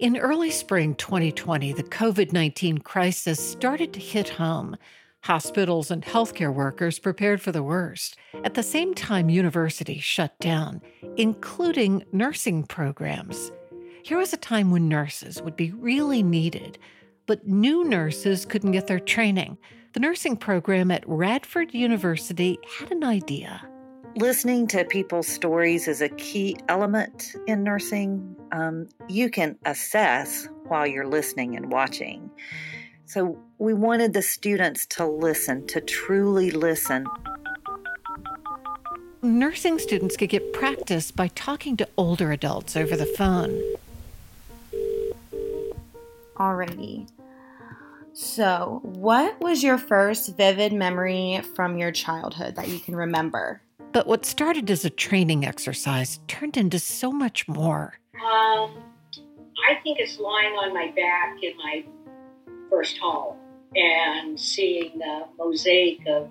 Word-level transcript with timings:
In 0.00 0.16
early 0.16 0.50
spring 0.50 0.96
2020, 0.96 1.72
the 1.72 1.84
COVID 1.84 2.32
19 2.32 2.78
crisis 2.78 3.38
started 3.38 3.92
to 3.92 4.00
hit 4.00 4.28
home. 4.28 4.76
Hospitals 5.22 5.90
and 5.90 6.02
healthcare 6.02 6.52
workers 6.52 6.98
prepared 6.98 7.40
for 7.40 7.52
the 7.52 7.62
worst. 7.62 8.16
At 8.42 8.54
the 8.54 8.62
same 8.64 8.94
time, 8.94 9.30
universities 9.30 10.02
shut 10.02 10.36
down, 10.40 10.82
including 11.16 12.04
nursing 12.12 12.64
programs. 12.64 13.52
Here 14.02 14.18
was 14.18 14.32
a 14.32 14.36
time 14.36 14.72
when 14.72 14.88
nurses 14.88 15.40
would 15.40 15.56
be 15.56 15.70
really 15.70 16.24
needed, 16.24 16.76
but 17.26 17.46
new 17.46 17.84
nurses 17.84 18.44
couldn't 18.44 18.72
get 18.72 18.88
their 18.88 19.00
training. 19.00 19.58
The 19.92 20.00
nursing 20.00 20.36
program 20.36 20.90
at 20.90 21.08
Radford 21.08 21.72
University 21.72 22.58
had 22.80 22.90
an 22.90 23.04
idea. 23.04 23.62
Listening 24.16 24.68
to 24.68 24.84
people's 24.84 25.26
stories 25.26 25.88
is 25.88 26.00
a 26.00 26.08
key 26.08 26.56
element 26.68 27.34
in 27.48 27.64
nursing. 27.64 28.36
Um, 28.52 28.88
you 29.08 29.28
can 29.28 29.58
assess 29.64 30.48
while 30.68 30.86
you're 30.86 31.06
listening 31.06 31.56
and 31.56 31.72
watching. 31.72 32.30
So, 33.06 33.36
we 33.58 33.74
wanted 33.74 34.12
the 34.12 34.22
students 34.22 34.86
to 34.86 35.06
listen, 35.06 35.66
to 35.66 35.80
truly 35.80 36.52
listen. 36.52 37.06
Nursing 39.20 39.80
students 39.80 40.16
could 40.16 40.28
get 40.28 40.52
practice 40.52 41.10
by 41.10 41.28
talking 41.28 41.76
to 41.78 41.88
older 41.96 42.30
adults 42.30 42.76
over 42.76 42.96
the 42.96 43.06
phone. 43.06 43.60
Alrighty. 46.36 47.08
So, 48.12 48.78
what 48.84 49.40
was 49.40 49.64
your 49.64 49.76
first 49.76 50.36
vivid 50.36 50.72
memory 50.72 51.40
from 51.56 51.78
your 51.78 51.90
childhood 51.90 52.54
that 52.54 52.68
you 52.68 52.78
can 52.78 52.94
remember? 52.94 53.60
But 53.94 54.08
what 54.08 54.26
started 54.26 54.72
as 54.72 54.84
a 54.84 54.90
training 54.90 55.46
exercise 55.46 56.18
turned 56.26 56.56
into 56.56 56.80
so 56.80 57.12
much 57.12 57.46
more. 57.46 57.94
Um, 58.16 58.82
I 59.70 59.76
think 59.84 60.00
it's 60.00 60.18
lying 60.18 60.52
on 60.54 60.74
my 60.74 60.88
back 60.96 61.36
in 61.40 61.56
my 61.56 61.84
first 62.68 62.98
home 62.98 63.36
and 63.76 64.38
seeing 64.38 64.98
the 64.98 65.26
mosaic 65.38 66.00
of 66.08 66.28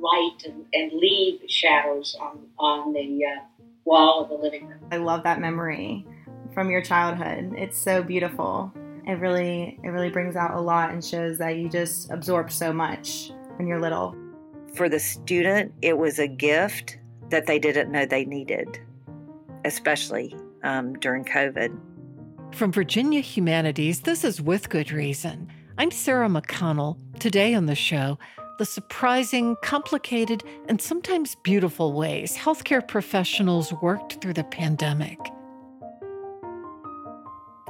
light 0.00 0.42
and, 0.44 0.66
and 0.72 0.92
leaf 0.92 1.40
shadows 1.48 2.16
on, 2.20 2.40
on 2.58 2.92
the 2.92 3.24
uh, 3.24 3.44
wall 3.84 4.24
of 4.24 4.30
the 4.30 4.34
living 4.34 4.66
room. 4.66 4.80
I 4.90 4.96
love 4.96 5.22
that 5.22 5.40
memory 5.40 6.04
from 6.52 6.68
your 6.68 6.82
childhood. 6.82 7.54
It's 7.56 7.78
so 7.78 8.02
beautiful. 8.02 8.72
It 9.06 9.20
really 9.20 9.78
it 9.84 9.90
really 9.90 10.10
brings 10.10 10.34
out 10.34 10.54
a 10.54 10.60
lot 10.60 10.90
and 10.90 11.04
shows 11.04 11.38
that 11.38 11.58
you 11.58 11.68
just 11.68 12.10
absorb 12.10 12.50
so 12.50 12.72
much 12.72 13.30
when 13.56 13.68
you're 13.68 13.80
little 13.80 14.16
for 14.78 14.88
the 14.88 15.00
student, 15.00 15.74
it 15.82 15.98
was 15.98 16.20
a 16.20 16.28
gift 16.28 16.98
that 17.30 17.46
they 17.46 17.58
didn't 17.58 17.90
know 17.90 18.06
they 18.06 18.24
needed, 18.24 18.78
especially 19.64 20.36
um, 20.62 20.94
during 21.00 21.24
COVID. 21.24 21.76
From 22.54 22.70
Virginia 22.70 23.20
Humanities, 23.20 24.02
this 24.02 24.22
is 24.22 24.40
With 24.40 24.68
Good 24.68 24.92
Reason. 24.92 25.48
I'm 25.78 25.90
Sarah 25.90 26.28
McConnell. 26.28 26.96
Today 27.18 27.54
on 27.54 27.66
the 27.66 27.74
show, 27.74 28.20
the 28.58 28.64
surprising, 28.64 29.56
complicated, 29.64 30.44
and 30.68 30.80
sometimes 30.80 31.34
beautiful 31.42 31.92
ways 31.92 32.36
healthcare 32.36 32.86
professionals 32.86 33.72
worked 33.82 34.22
through 34.22 34.34
the 34.34 34.44
pandemic. 34.44 35.18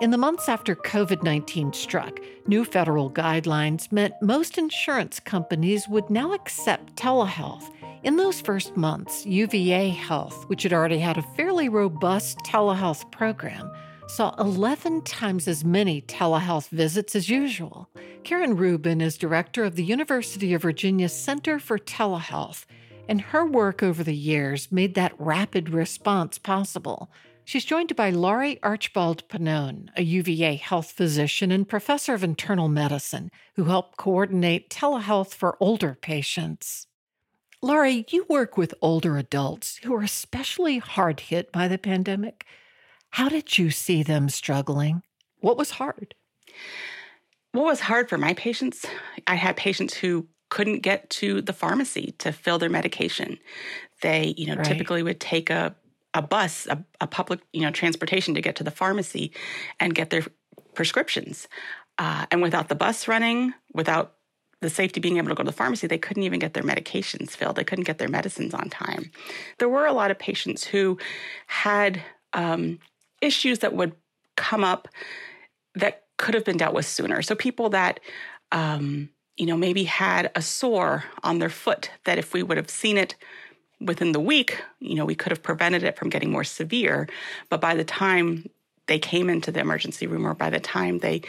In 0.01 0.13
the 0.13 0.17
months 0.17 0.49
after 0.49 0.77
COVID 0.77 1.25
19 1.25 1.73
struck, 1.73 2.21
new 2.47 2.65
federal 2.65 3.11
guidelines 3.11 3.91
meant 3.91 4.15
most 4.23 4.57
insurance 4.57 5.19
companies 5.19 5.89
would 5.89 6.09
now 6.09 6.35
accept 6.35 6.95
telehealth. 6.95 7.69
In 8.05 8.15
those 8.15 8.41
first 8.41 8.77
months, 8.77 9.27
UVA 9.27 9.89
Health, 9.89 10.49
which 10.49 10.63
had 10.63 10.73
already 10.73 11.01
had 11.01 11.19
a 11.19 11.27
fairly 11.37 11.69
robust 11.69 12.39
telehealth 12.47 13.11
program, 13.11 13.73
saw 14.07 14.37
11 14.39 15.03
times 15.03 15.49
as 15.49 15.65
many 15.65 16.03
telehealth 16.03 16.69
visits 16.69 17.17
as 17.17 17.29
usual. 17.29 17.89
Karen 18.23 18.57
Rheuban 18.57 19.03
is 19.03 19.19
director 19.19 19.65
of 19.65 19.75
the 19.75 19.85
University 19.85 20.55
of 20.55 20.63
Virginia 20.63 21.09
Center 21.09 21.59
for 21.59 21.77
Telehealth, 21.77 22.67
and 23.09 23.21
her 23.21 23.45
work 23.45 23.83
over 23.83 24.05
the 24.05 24.15
years 24.15 24.71
made 24.71 24.95
that 24.95 25.19
rapid 25.19 25.71
response 25.71 26.39
possible. 26.39 27.11
She's 27.49 27.65
joined 27.65 27.97
by 27.97 28.11
Laurie 28.11 28.63
Archbald-Pannone, 28.63 29.89
a 29.97 30.03
UVA 30.03 30.57
health 30.57 30.93
physician 30.93 31.51
and 31.51 31.67
professor 31.67 32.13
of 32.13 32.23
internal 32.23 32.69
medicine, 32.69 33.31
who 33.55 33.65
helped 33.65 33.97
coordinate 33.97 34.69
telehealth 34.69 35.33
for 35.33 35.57
older 35.59 35.97
patients. 35.99 36.89
Laurie, 37.63 38.05
you 38.11 38.27
work 38.29 38.59
with 38.59 38.75
older 38.83 39.17
adults 39.17 39.79
who 39.83 39.95
are 39.95 40.03
especially 40.03 40.77
hard 40.77 41.21
hit 41.21 41.51
by 41.51 41.69
the 41.69 41.79
pandemic. 41.79 42.45
How 43.13 43.31
did 43.31 43.57
you 43.57 43.71
see 43.71 44.03
them 44.03 44.29
struggling? 44.29 45.01
What 45.39 45.57
was 45.57 45.71
hard? 45.71 46.15
What 47.53 47.65
was 47.65 47.81
hard 47.81 48.11
for 48.11 48.19
my 48.19 48.35
patients? 48.35 48.85
I 49.27 49.37
had 49.37 49.57
patients 49.57 49.95
who 49.95 50.29
couldn't 50.51 50.81
get 50.81 51.09
to 51.09 51.41
the 51.41 51.55
pharmacy 51.55 52.15
to 52.19 52.31
fill 52.31 52.59
their 52.59 52.69
medication. 52.69 53.39
They, 54.03 54.35
you 54.37 54.49
know, 54.49 54.57
right. 54.57 54.67
typically 54.67 55.03
would 55.03 55.19
take 55.19 55.49
a 55.49 55.75
a 56.19 56.23
bus, 56.23 56.67
a, 56.67 56.85
a, 57.01 57.07
public 57.07 57.41
you 57.53 57.63
know 57.63 57.71
transportation 57.71 58.35
to 58.35 58.41
get 58.41 58.57
to 58.57 58.65
the 58.65 58.73
pharmacy 58.73 59.33
and 59.79 59.95
get 59.95 60.11
their 60.11 60.25
prescriptions. 60.75 61.49
Uh, 61.97 62.27
and 62.31 62.43
without 62.43 62.69
the 62.69 62.75
bus 62.75 63.09
running, 63.09 63.55
without 63.73 64.15
the 64.61 64.69
safety 64.69 64.99
being 65.01 65.17
able 65.17 65.29
to 65.29 65.35
go 65.35 65.45
to 65.45 65.51
the 65.51 65.57
pharmacy, 65.57 65.87
they 65.87 65.99
couldn't 65.99 66.25
even 66.25 66.41
get 66.41 66.55
their 66.55 66.65
medications 66.65 67.31
filled. 67.31 67.57
They 67.57 67.65
couldn't 67.65 67.85
get 67.85 67.99
their 67.99 68.09
medicines 68.09 68.53
on 68.53 68.69
time. 68.69 69.13
There 69.59 69.69
were 69.69 69.87
a 69.87 69.93
lot 69.93 70.11
of 70.11 70.19
patients 70.19 70.65
who 70.65 70.99
had 71.47 72.03
um, 72.33 72.81
issues 73.21 73.61
that 73.61 73.75
would 73.75 73.93
come 74.37 74.65
up 74.65 74.89
that 75.77 76.05
could 76.17 76.35
have 76.35 76.45
been 76.45 76.57
dealt 76.57 76.75
with 76.75 76.87
sooner. 76.87 77.23
So 77.23 77.37
people 77.37 77.71
that 77.71 78.01
um, 78.51 79.11
you 79.37 79.47
know 79.47 79.57
maybe 79.57 79.85
had 79.85 80.33
a 80.35 80.43
sore 80.43 81.05
on 81.23 81.39
their 81.39 81.51
foot 81.51 81.91
that 82.05 82.19
if 82.19 82.33
we 82.33 82.43
would 82.43 82.57
have 82.57 82.71
seen 82.71 82.99
it 82.99 83.15
within 83.81 84.13
the 84.13 84.21
week, 84.21 84.63
you 84.81 84.95
know, 84.95 85.05
we 85.05 85.15
could 85.15 85.33
have 85.33 85.43
prevented 85.43 85.83
it 85.83 85.97
from 85.97 86.11
getting 86.11 86.31
more 86.31 86.45
severe. 86.45 87.09
But 87.49 87.61
by 87.61 87.75
the 87.75 87.85
time 87.85 88.49
they 88.87 88.99
came 88.99 89.31
into 89.31 89.53
the 89.53 89.61
emergency 89.61 90.07
room 90.07 90.27
or 90.27 90.35
by 90.35 90.51
the 90.51 90.61
time 90.61 90.99
they, 90.99 91.23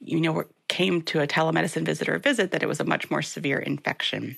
you 0.00 0.20
know, 0.20 0.44
came 0.68 1.02
to 1.02 1.20
a 1.20 1.26
telemedicine 1.26 1.84
visit 1.84 2.08
or 2.08 2.18
visit, 2.18 2.52
that 2.52 2.62
it 2.62 2.68
was 2.68 2.80
a 2.80 2.84
much 2.84 3.10
more 3.10 3.22
severe 3.22 3.58
infection. 3.58 4.36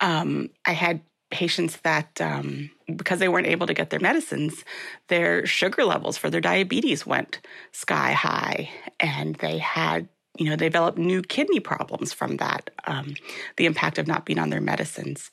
Um, 0.00 0.50
I 0.66 0.72
had 0.72 1.02
patients 1.30 1.76
that, 1.82 2.20
um, 2.20 2.70
because 2.96 3.18
they 3.18 3.28
weren't 3.28 3.46
able 3.46 3.66
to 3.66 3.74
get 3.74 3.90
their 3.90 4.00
medicines, 4.00 4.64
their 5.08 5.44
sugar 5.44 5.84
levels 5.84 6.16
for 6.16 6.30
their 6.30 6.40
diabetes 6.40 7.06
went 7.06 7.40
sky 7.72 8.12
high, 8.12 8.70
and 8.98 9.36
they 9.36 9.58
had 9.58 10.08
you 10.38 10.48
know, 10.48 10.56
they 10.56 10.68
developed 10.68 10.98
new 10.98 11.20
kidney 11.20 11.58
problems 11.58 12.12
from 12.12 12.36
that, 12.36 12.70
um, 12.86 13.14
the 13.56 13.66
impact 13.66 13.98
of 13.98 14.06
not 14.06 14.24
being 14.24 14.38
on 14.38 14.50
their 14.50 14.60
medicines. 14.60 15.30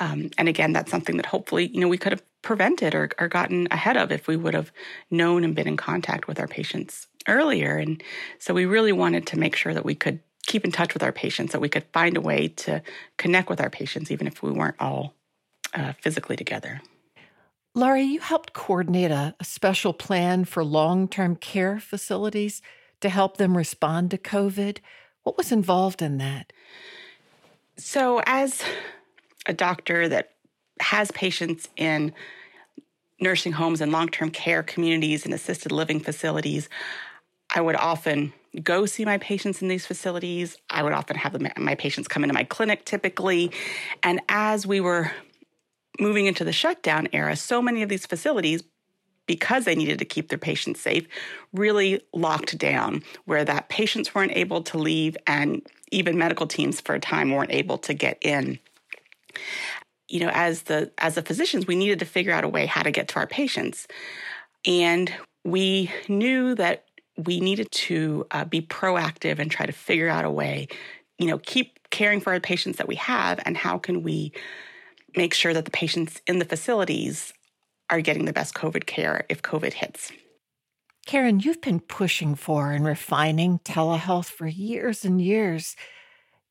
Um, 0.00 0.30
and 0.38 0.48
again, 0.48 0.72
that's 0.72 0.90
something 0.90 1.18
that 1.18 1.26
hopefully, 1.26 1.68
you 1.68 1.80
know, 1.80 1.88
we 1.88 1.98
could 1.98 2.12
have 2.12 2.22
prevented 2.42 2.94
or, 2.94 3.10
or 3.18 3.28
gotten 3.28 3.68
ahead 3.70 3.98
of 3.98 4.10
if 4.10 4.26
we 4.26 4.34
would 4.34 4.54
have 4.54 4.72
known 5.10 5.44
and 5.44 5.54
been 5.54 5.68
in 5.68 5.76
contact 5.76 6.26
with 6.26 6.40
our 6.40 6.48
patients 6.48 7.06
earlier. 7.28 7.76
And 7.76 8.02
so 8.38 8.54
we 8.54 8.64
really 8.64 8.92
wanted 8.92 9.26
to 9.28 9.38
make 9.38 9.54
sure 9.54 9.74
that 9.74 9.84
we 9.84 9.94
could 9.94 10.20
keep 10.46 10.64
in 10.64 10.72
touch 10.72 10.94
with 10.94 11.02
our 11.02 11.12
patients, 11.12 11.52
that 11.52 11.60
we 11.60 11.68
could 11.68 11.84
find 11.92 12.16
a 12.16 12.20
way 12.20 12.48
to 12.48 12.82
connect 13.18 13.50
with 13.50 13.60
our 13.60 13.68
patients, 13.68 14.10
even 14.10 14.26
if 14.26 14.42
we 14.42 14.50
weren't 14.50 14.80
all 14.80 15.14
uh, 15.74 15.92
physically 16.00 16.34
together. 16.34 16.80
Laurie, 17.74 18.02
you 18.02 18.20
helped 18.20 18.54
coordinate 18.54 19.10
a, 19.10 19.34
a 19.38 19.44
special 19.44 19.92
plan 19.92 20.44
for 20.44 20.64
long 20.64 21.06
term 21.08 21.36
care 21.36 21.78
facilities 21.78 22.62
to 23.00 23.10
help 23.10 23.36
them 23.36 23.56
respond 23.56 24.10
to 24.10 24.18
COVID. 24.18 24.78
What 25.22 25.36
was 25.36 25.52
involved 25.52 26.02
in 26.02 26.18
that? 26.18 26.52
So, 27.76 28.22
as 28.26 28.62
a 29.46 29.52
doctor 29.52 30.08
that 30.08 30.32
has 30.80 31.10
patients 31.10 31.68
in 31.76 32.12
nursing 33.20 33.52
homes 33.52 33.80
and 33.80 33.92
long 33.92 34.08
term 34.08 34.30
care 34.30 34.62
communities 34.62 35.24
and 35.24 35.34
assisted 35.34 35.72
living 35.72 36.00
facilities, 36.00 36.68
I 37.54 37.60
would 37.60 37.76
often 37.76 38.32
go 38.62 38.86
see 38.86 39.04
my 39.04 39.18
patients 39.18 39.62
in 39.62 39.68
these 39.68 39.86
facilities. 39.86 40.56
I 40.70 40.82
would 40.82 40.92
often 40.92 41.16
have 41.16 41.40
my 41.56 41.74
patients 41.74 42.08
come 42.08 42.24
into 42.24 42.34
my 42.34 42.44
clinic 42.44 42.84
typically. 42.84 43.52
And 44.02 44.20
as 44.28 44.66
we 44.66 44.80
were 44.80 45.12
moving 45.98 46.26
into 46.26 46.44
the 46.44 46.52
shutdown 46.52 47.08
era, 47.12 47.36
so 47.36 47.60
many 47.60 47.82
of 47.82 47.88
these 47.88 48.06
facilities, 48.06 48.62
because 49.26 49.64
they 49.64 49.76
needed 49.76 49.98
to 50.00 50.04
keep 50.04 50.28
their 50.28 50.38
patients 50.38 50.80
safe, 50.80 51.06
really 51.52 52.00
locked 52.12 52.58
down 52.58 53.02
where 53.26 53.44
that 53.44 53.68
patients 53.68 54.14
weren't 54.14 54.32
able 54.34 54.62
to 54.62 54.78
leave 54.78 55.16
and 55.26 55.62
even 55.92 56.18
medical 56.18 56.46
teams 56.46 56.80
for 56.80 56.94
a 56.94 57.00
time 57.00 57.30
weren't 57.30 57.52
able 57.52 57.78
to 57.78 57.94
get 57.94 58.18
in 58.22 58.58
you 60.08 60.20
know 60.20 60.30
as 60.32 60.62
the 60.62 60.90
as 60.98 61.14
the 61.14 61.22
physicians 61.22 61.66
we 61.66 61.76
needed 61.76 61.98
to 61.98 62.04
figure 62.04 62.32
out 62.32 62.44
a 62.44 62.48
way 62.48 62.66
how 62.66 62.82
to 62.82 62.90
get 62.90 63.08
to 63.08 63.16
our 63.16 63.26
patients 63.26 63.86
and 64.66 65.12
we 65.44 65.90
knew 66.08 66.54
that 66.54 66.84
we 67.16 67.40
needed 67.40 67.70
to 67.70 68.26
uh, 68.30 68.44
be 68.44 68.60
proactive 68.60 69.38
and 69.38 69.50
try 69.50 69.66
to 69.66 69.72
figure 69.72 70.08
out 70.08 70.24
a 70.24 70.30
way 70.30 70.68
you 71.18 71.26
know 71.26 71.38
keep 71.38 71.78
caring 71.90 72.20
for 72.20 72.32
our 72.32 72.40
patients 72.40 72.78
that 72.78 72.88
we 72.88 72.96
have 72.96 73.40
and 73.44 73.56
how 73.56 73.78
can 73.78 74.02
we 74.02 74.32
make 75.16 75.34
sure 75.34 75.54
that 75.54 75.64
the 75.64 75.70
patients 75.70 76.20
in 76.26 76.38
the 76.38 76.44
facilities 76.44 77.32
are 77.88 78.00
getting 78.00 78.24
the 78.24 78.32
best 78.32 78.54
covid 78.54 78.86
care 78.86 79.24
if 79.28 79.42
covid 79.42 79.72
hits 79.72 80.12
Karen, 81.06 81.40
you've 81.40 81.60
been 81.60 81.80
pushing 81.80 82.34
for 82.34 82.70
and 82.70 82.84
refining 82.84 83.58
telehealth 83.60 84.26
for 84.26 84.46
years 84.46 85.04
and 85.04 85.20
years. 85.20 85.74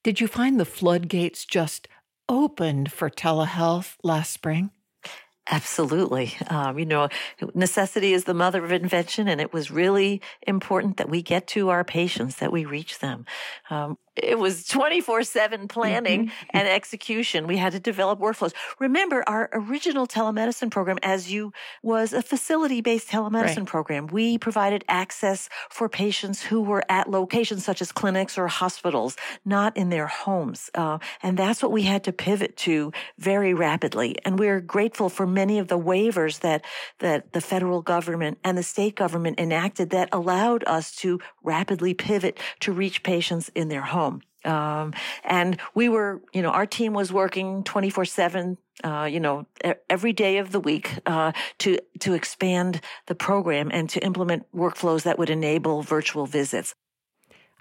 Did 0.04 0.20
you 0.20 0.28
find 0.28 0.60
the 0.60 0.66
floodgates 0.66 1.46
just 1.46 1.88
opened 2.30 2.92
for 2.92 3.10
telehealth 3.10 3.98
last 4.04 4.32
spring? 4.32 4.72
Absolutely. 5.52 6.34
Um, 6.48 6.78
you 6.78 6.86
know, 6.86 7.10
necessity 7.56 8.14
is 8.14 8.26
the 8.26 8.36
mother 8.36 8.64
of 8.64 8.72
invention, 8.72 9.28
and 9.28 9.42
it 9.42 9.52
was 9.52 9.72
really 9.72 10.22
important 10.46 10.98
that 10.98 11.10
we 11.10 11.24
get 11.24 11.48
to 11.48 11.70
our 11.70 11.84
patients, 11.84 12.36
that 12.36 12.52
we 12.52 12.66
reach 12.66 13.00
them. 13.00 13.26
Um, 13.72 13.98
it 14.24 14.38
was 14.38 14.66
24 14.68 15.24
7 15.24 15.68
planning 15.68 16.28
mm-hmm. 16.28 16.58
and 16.58 16.68
execution. 16.68 17.48
We 17.48 17.58
had 17.58 17.74
to 17.74 17.80
develop 17.80 18.20
workflows. 18.20 18.54
Remember, 18.80 19.24
our 19.28 19.50
original 19.54 20.08
telemedicine 20.08 20.72
program, 20.72 20.98
as 21.04 21.32
you 21.32 21.54
was 21.84 22.14
a 22.14 22.22
facility 22.22 22.82
based 22.82 23.10
telemedicine 23.10 23.58
right. 23.58 23.66
program. 23.66 24.08
We 24.08 24.38
provided 24.38 24.84
access 24.88 25.50
for 25.70 25.90
patients 25.90 26.42
who 26.44 26.62
were 26.62 26.84
at 26.90 27.10
locations 27.10 27.64
such 27.64 27.82
as 27.82 27.92
clinics 27.92 28.38
or 28.38 28.48
hospitals, 28.48 29.16
not 29.46 29.76
in 29.78 29.90
their 29.90 30.08
homes. 30.08 30.70
Uh, 30.76 31.00
and 31.24 31.38
that's 31.38 31.62
what 31.62 31.72
we 31.72 31.84
had 31.84 32.04
to 32.06 32.14
pivot 32.14 32.58
to 32.58 32.92
very 33.18 33.54
rapidly. 33.54 34.16
And 34.26 34.40
we're 34.40 34.62
grateful 34.62 35.10
for 35.10 35.26
many 35.26 35.60
of 35.60 35.68
the 35.68 35.80
waivers 35.80 36.40
that, 36.42 36.64
that 37.00 37.34
the 37.34 37.42
federal 37.42 37.82
government 37.82 38.38
and 38.44 38.58
the 38.58 38.64
state 38.64 38.96
government 38.96 39.40
enacted 39.40 39.90
that 39.92 40.10
allowed 40.12 40.64
us 40.66 40.96
to 40.98 41.20
rapidly 41.44 41.94
pivot 41.94 42.40
to 42.62 42.72
reach 42.72 43.04
patients 43.04 43.50
in 43.56 43.70
their 43.70 43.82
homes. 43.82 44.09
Um, 44.46 44.94
and 45.24 45.60
we 45.76 45.90
were, 45.90 46.22
you 46.34 46.42
know, 46.42 46.50
our 46.50 46.66
team 46.66 46.94
was 46.94 47.12
working 47.12 47.64
24 47.64 48.06
seven, 48.06 48.58
uh, 48.84 49.08
you 49.12 49.20
know, 49.20 49.46
every 49.90 50.14
day 50.14 50.38
of 50.38 50.52
the 50.52 50.60
week, 50.60 50.92
uh, 51.06 51.32
to, 51.60 51.80
to 52.00 52.14
expand 52.14 52.82
the 53.08 53.16
program 53.16 53.70
and 53.74 53.90
to 53.90 54.04
implement 54.04 54.46
workflows 54.56 55.04
that 55.04 55.20
would 55.20 55.30
enable 55.30 55.82
virtual 55.82 56.26
visits. 56.26 56.74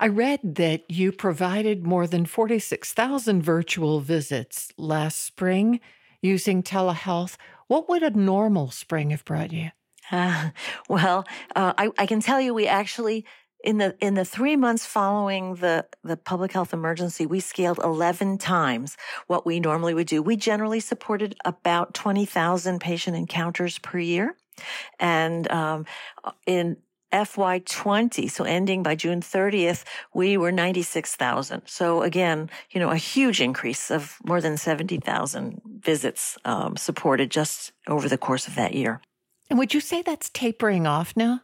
I 0.00 0.06
read 0.06 0.54
that 0.56 0.88
you 0.88 1.10
provided 1.10 1.84
more 1.84 2.06
than 2.06 2.24
46,000 2.24 3.42
virtual 3.42 4.00
visits 4.00 4.72
last 4.76 5.24
spring 5.24 5.80
using 6.22 6.62
telehealth. 6.62 7.36
What 7.66 7.88
would 7.88 8.04
a 8.04 8.10
normal 8.10 8.70
spring 8.70 9.10
have 9.10 9.24
brought 9.24 9.52
you? 9.52 9.70
Uh, 10.10 10.50
well, 10.88 11.26
uh, 11.56 11.72
I, 11.76 11.90
I, 11.98 12.06
can 12.06 12.20
tell 12.20 12.40
you 12.40 12.54
we 12.54 12.66
actually 12.66 13.24
in 13.64 13.78
the 13.78 13.96
in 14.00 14.14
the 14.14 14.24
three 14.24 14.56
months 14.56 14.86
following 14.86 15.56
the 15.56 15.86
the 16.04 16.16
public 16.16 16.52
health 16.52 16.72
emergency, 16.72 17.26
we 17.26 17.40
scaled 17.40 17.78
eleven 17.82 18.38
times 18.38 18.96
what 19.26 19.44
we 19.44 19.60
normally 19.60 19.94
would 19.94 20.06
do. 20.06 20.22
We 20.22 20.36
generally 20.36 20.80
supported 20.80 21.34
about 21.44 21.94
twenty 21.94 22.24
thousand 22.24 22.80
patient 22.80 23.16
encounters 23.16 23.78
per 23.78 23.98
year, 23.98 24.36
and 25.00 25.50
um, 25.50 25.86
in 26.46 26.76
FY20, 27.12 28.30
so 28.30 28.44
ending 28.44 28.82
by 28.82 28.94
June 28.94 29.20
30th, 29.20 29.84
we 30.12 30.36
were 30.36 30.52
96,000. 30.52 31.62
So 31.66 32.02
again, 32.02 32.50
you 32.70 32.80
know, 32.80 32.90
a 32.90 32.96
huge 32.96 33.40
increase 33.40 33.90
of 33.90 34.18
more 34.24 34.40
than 34.40 34.56
70,000 34.56 35.62
visits 35.80 36.36
um, 36.44 36.76
supported 36.76 37.30
just 37.30 37.72
over 37.86 38.08
the 38.08 38.18
course 38.18 38.46
of 38.46 38.56
that 38.56 38.74
year. 38.74 39.00
And 39.48 39.58
would 39.58 39.72
you 39.72 39.80
say 39.80 40.02
that's 40.02 40.28
tapering 40.28 40.86
off 40.86 41.16
now? 41.16 41.40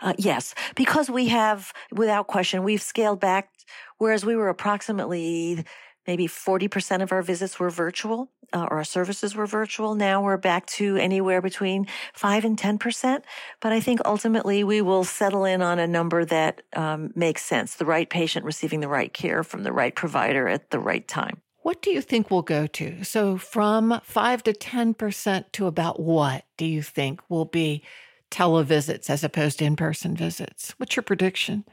Uh, 0.00 0.14
yes, 0.18 0.54
because 0.74 1.10
we 1.10 1.28
have, 1.28 1.72
without 1.90 2.26
question, 2.26 2.62
we've 2.62 2.82
scaled 2.82 3.20
back. 3.20 3.50
Whereas 3.98 4.24
we 4.24 4.36
were 4.36 4.48
approximately 4.48 5.64
maybe 6.06 6.26
40% 6.26 7.02
of 7.02 7.12
our 7.12 7.22
visits 7.22 7.60
were 7.60 7.70
virtual 7.70 8.30
uh, 8.52 8.66
or 8.70 8.78
our 8.78 8.84
services 8.84 9.34
were 9.34 9.46
virtual. 9.46 9.94
Now 9.94 10.22
we're 10.22 10.36
back 10.36 10.66
to 10.66 10.96
anywhere 10.96 11.40
between 11.40 11.86
5 12.14 12.44
and 12.44 12.58
10%. 12.58 13.22
But 13.60 13.72
I 13.72 13.80
think 13.80 14.00
ultimately 14.04 14.64
we 14.64 14.82
will 14.82 15.04
settle 15.04 15.44
in 15.44 15.62
on 15.62 15.78
a 15.78 15.86
number 15.86 16.24
that 16.24 16.62
um, 16.74 17.12
makes 17.14 17.44
sense 17.44 17.76
the 17.76 17.86
right 17.86 18.08
patient 18.08 18.44
receiving 18.44 18.80
the 18.80 18.88
right 18.88 19.12
care 19.12 19.42
from 19.42 19.62
the 19.62 19.72
right 19.72 19.94
provider 19.94 20.48
at 20.48 20.70
the 20.70 20.78
right 20.78 21.06
time. 21.06 21.40
What 21.62 21.80
do 21.80 21.90
you 21.92 22.00
think 22.00 22.28
we'll 22.28 22.42
go 22.42 22.66
to? 22.66 23.04
So, 23.04 23.38
from 23.38 24.00
5 24.02 24.42
to 24.44 24.52
10% 24.52 25.52
to 25.52 25.66
about 25.66 26.00
what 26.00 26.44
do 26.56 26.66
you 26.66 26.82
think 26.82 27.20
will 27.28 27.44
be 27.44 27.84
televisits 28.32 29.08
as 29.10 29.22
opposed 29.22 29.58
to 29.60 29.64
in 29.64 29.76
person 29.76 30.16
visits? 30.16 30.72
What's 30.78 30.96
your 30.96 31.04
prediction? 31.04 31.64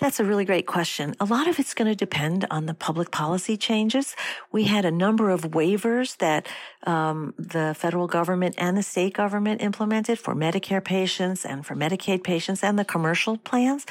That's 0.00 0.18
a 0.18 0.24
really 0.24 0.46
great 0.46 0.66
question. 0.66 1.14
A 1.20 1.26
lot 1.26 1.46
of 1.46 1.58
it's 1.58 1.74
going 1.74 1.90
to 1.90 1.94
depend 1.94 2.46
on 2.50 2.64
the 2.64 2.72
public 2.72 3.10
policy 3.10 3.58
changes. 3.58 4.16
We 4.50 4.64
had 4.64 4.86
a 4.86 4.90
number 4.90 5.28
of 5.28 5.42
waivers 5.42 6.16
that 6.16 6.48
um, 6.86 7.34
the 7.36 7.76
federal 7.76 8.06
government 8.06 8.54
and 8.56 8.78
the 8.78 8.82
state 8.82 9.12
government 9.12 9.60
implemented 9.60 10.18
for 10.18 10.34
Medicare 10.34 10.82
patients 10.82 11.44
and 11.44 11.66
for 11.66 11.76
Medicaid 11.76 12.24
patients 12.24 12.64
and 12.64 12.78
the 12.78 12.84
commercial 12.84 13.36
plans. 13.36 13.84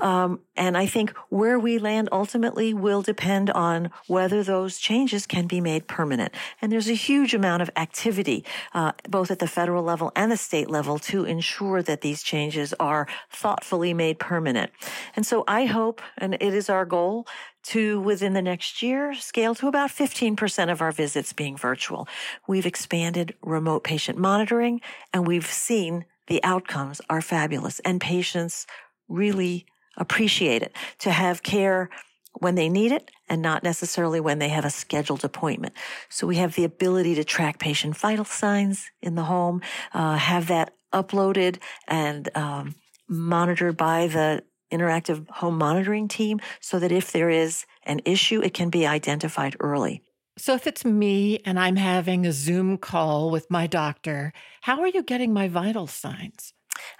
Um, 0.00 0.40
and 0.56 0.76
I 0.76 0.86
think 0.86 1.16
where 1.28 1.60
we 1.60 1.78
land 1.78 2.08
ultimately 2.10 2.74
will 2.74 3.00
depend 3.00 3.48
on 3.50 3.90
whether 4.08 4.42
those 4.42 4.78
changes 4.78 5.26
can 5.26 5.46
be 5.46 5.60
made 5.60 5.86
permanent. 5.86 6.34
And 6.60 6.72
there's 6.72 6.90
a 6.90 6.94
huge 6.94 7.34
amount 7.34 7.62
of 7.62 7.70
activity, 7.76 8.44
uh, 8.74 8.92
both 9.08 9.30
at 9.30 9.38
the 9.38 9.46
federal 9.46 9.84
level 9.84 10.10
and 10.16 10.32
the 10.32 10.36
state 10.36 10.68
level 10.68 10.98
to 10.98 11.24
ensure 11.24 11.82
that 11.82 12.00
these 12.00 12.24
changes 12.24 12.74
are 12.80 13.06
thoughtfully 13.30 13.94
made 13.94 14.18
permanent. 14.18 14.72
And 15.14 15.24
so 15.24 15.44
I 15.52 15.66
hope, 15.66 16.00
and 16.16 16.32
it 16.32 16.54
is 16.54 16.70
our 16.70 16.86
goal, 16.86 17.26
to 17.64 18.00
within 18.00 18.32
the 18.32 18.40
next 18.40 18.80
year 18.80 19.12
scale 19.12 19.54
to 19.56 19.68
about 19.68 19.90
15% 19.90 20.72
of 20.72 20.80
our 20.80 20.92
visits 20.92 21.34
being 21.34 21.58
virtual. 21.58 22.08
We've 22.48 22.64
expanded 22.64 23.34
remote 23.42 23.84
patient 23.84 24.16
monitoring 24.16 24.80
and 25.12 25.26
we've 25.26 25.44
seen 25.44 26.06
the 26.26 26.42
outcomes 26.42 27.02
are 27.10 27.20
fabulous 27.20 27.80
and 27.80 28.00
patients 28.00 28.66
really 29.10 29.66
appreciate 29.98 30.62
it 30.62 30.74
to 31.00 31.10
have 31.10 31.42
care 31.42 31.90
when 32.38 32.54
they 32.54 32.70
need 32.70 32.90
it 32.90 33.10
and 33.28 33.42
not 33.42 33.62
necessarily 33.62 34.20
when 34.20 34.38
they 34.38 34.48
have 34.48 34.64
a 34.64 34.70
scheduled 34.70 35.22
appointment. 35.22 35.74
So 36.08 36.26
we 36.26 36.36
have 36.36 36.54
the 36.54 36.64
ability 36.64 37.14
to 37.16 37.24
track 37.24 37.58
patient 37.58 37.94
vital 37.94 38.24
signs 38.24 38.90
in 39.02 39.16
the 39.16 39.24
home, 39.24 39.60
uh, 39.92 40.16
have 40.16 40.46
that 40.46 40.72
uploaded 40.94 41.58
and 41.86 42.34
um, 42.34 42.74
monitored 43.06 43.76
by 43.76 44.06
the 44.06 44.44
interactive 44.72 45.28
home 45.28 45.58
monitoring 45.58 46.08
team 46.08 46.40
so 46.60 46.78
that 46.78 46.90
if 46.90 47.12
there 47.12 47.30
is 47.30 47.66
an 47.84 48.00
issue, 48.04 48.40
it 48.40 48.54
can 48.54 48.70
be 48.70 48.86
identified 48.86 49.56
early. 49.60 50.02
So, 50.38 50.54
if 50.54 50.66
it's 50.66 50.84
me 50.84 51.40
and 51.44 51.60
I'm 51.60 51.76
having 51.76 52.24
a 52.24 52.32
Zoom 52.32 52.78
call 52.78 53.30
with 53.30 53.50
my 53.50 53.66
doctor, 53.66 54.32
how 54.62 54.80
are 54.80 54.88
you 54.88 55.02
getting 55.02 55.32
my 55.32 55.46
vital 55.46 55.86
signs? 55.86 56.54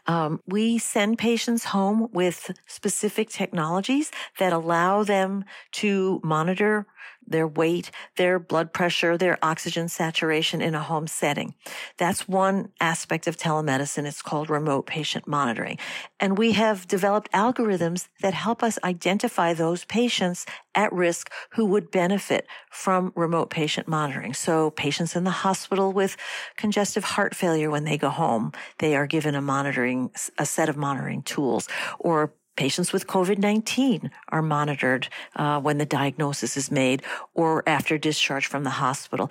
Um, 0.07 0.41
we 0.47 0.79
send 0.79 1.19
patients 1.19 1.65
home 1.65 2.09
with 2.13 2.51
specific 2.67 3.31
technologies 3.31 4.11
that 4.39 4.53
allow 4.53 5.03
them 5.03 5.45
to 5.73 6.21
monitor 6.23 6.87
their 7.27 7.47
weight, 7.47 7.91
their 8.17 8.39
blood 8.39 8.73
pressure, 8.73 9.17
their 9.17 9.39
oxygen 9.43 9.89
saturation 9.89 10.61
in 10.61 10.75
a 10.75 10.83
home 10.83 11.07
setting. 11.07 11.55
That's 11.99 12.29
one 12.29 12.71
aspect 12.81 13.27
of 13.27 13.37
telemedicine. 13.37 14.07
It's 14.07 14.23
called 14.23 14.51
remote 14.51 14.87
patient 14.87 15.27
monitoring. 15.27 15.79
And 16.21 16.39
we 16.39 16.53
have 16.53 16.87
developed 16.87 17.33
algorithms 17.33 18.09
that 18.21 18.35
help 18.35 18.63
us 18.63 18.79
identify 18.85 19.55
those 19.55 19.85
patients 19.85 20.47
at 20.75 20.93
risk 20.93 21.31
who 21.53 21.67
would 21.67 21.91
benefit 21.91 22.47
from 22.71 23.13
remote 23.15 23.51
patient 23.51 23.89
monitoring. 23.89 24.35
So 24.35 24.71
patients 24.71 25.17
in 25.17 25.25
the 25.25 25.31
hospital 25.31 25.93
with 25.93 26.17
congestive 26.57 27.05
heart 27.05 27.35
failure 27.35 27.71
when 27.71 27.85
they 27.85 27.99
go 27.99 28.09
home, 28.09 28.53
they 28.79 28.97
are 28.97 29.07
given 29.07 29.35
a 29.35 29.43
monitoring, 29.43 30.11
a 30.39 30.47
set 30.47 30.69
of 30.69 30.77
monitoring 30.77 31.23
tools 31.23 31.69
or 31.99 32.33
Patients 32.57 32.93
with 32.93 33.07
COVID 33.07 33.39
19 33.39 34.11
are 34.29 34.43
monitored 34.43 35.09
uh, 35.37 35.61
when 35.61 35.79
the 35.79 35.87
diagnosis 35.87 36.57
is 36.57 36.71
made 36.71 37.03
or 37.35 37.63
after 37.67 37.97
discharge 37.97 38.47
from 38.47 38.65
the 38.65 38.71
hospital. 38.71 39.31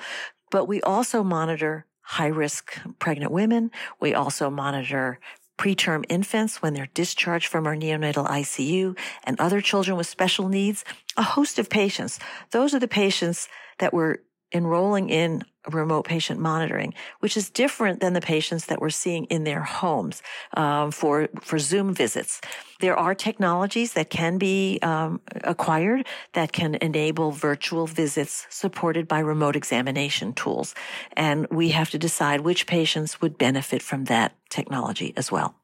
But 0.49 0.65
we 0.65 0.81
also 0.81 1.23
monitor 1.23 1.85
high 2.01 2.27
risk 2.27 2.79
pregnant 2.99 3.31
women. 3.31 3.71
We 3.99 4.13
also 4.13 4.49
monitor 4.49 5.19
preterm 5.57 6.03
infants 6.09 6.61
when 6.61 6.73
they're 6.73 6.89
discharged 6.93 7.47
from 7.47 7.67
our 7.67 7.75
neonatal 7.75 8.27
ICU 8.27 8.97
and 9.23 9.39
other 9.39 9.61
children 9.61 9.95
with 9.95 10.07
special 10.07 10.49
needs, 10.49 10.83
a 11.15 11.21
host 11.21 11.59
of 11.59 11.69
patients. 11.69 12.19
Those 12.49 12.73
are 12.73 12.79
the 12.79 12.87
patients 12.87 13.47
that 13.77 13.93
we're 13.93 14.17
enrolling 14.51 15.09
in 15.09 15.43
remote 15.69 16.03
patient 16.05 16.39
monitoring, 16.39 16.93
which 17.19 17.37
is 17.37 17.49
different 17.49 17.99
than 17.99 18.13
the 18.13 18.21
patients 18.21 18.65
that 18.65 18.81
we're 18.81 18.89
seeing 18.89 19.25
in 19.25 19.43
their 19.43 19.61
homes 19.61 20.21
um, 20.55 20.91
for 20.91 21.29
for 21.41 21.59
Zoom 21.59 21.93
visits. 21.93 22.41
There 22.79 22.97
are 22.97 23.13
technologies 23.13 23.93
that 23.93 24.09
can 24.09 24.37
be 24.37 24.79
um, 24.81 25.21
acquired 25.43 26.07
that 26.33 26.51
can 26.51 26.75
enable 26.75 27.31
virtual 27.31 27.85
visits 27.85 28.47
supported 28.49 29.07
by 29.07 29.19
remote 29.19 29.55
examination 29.55 30.33
tools, 30.33 30.73
and 31.13 31.47
we 31.51 31.69
have 31.69 31.89
to 31.91 31.99
decide 31.99 32.41
which 32.41 32.65
patients 32.65 33.21
would 33.21 33.37
benefit 33.37 33.81
from 33.81 34.05
that 34.05 34.33
technology 34.49 35.13
as 35.15 35.31
well. 35.31 35.55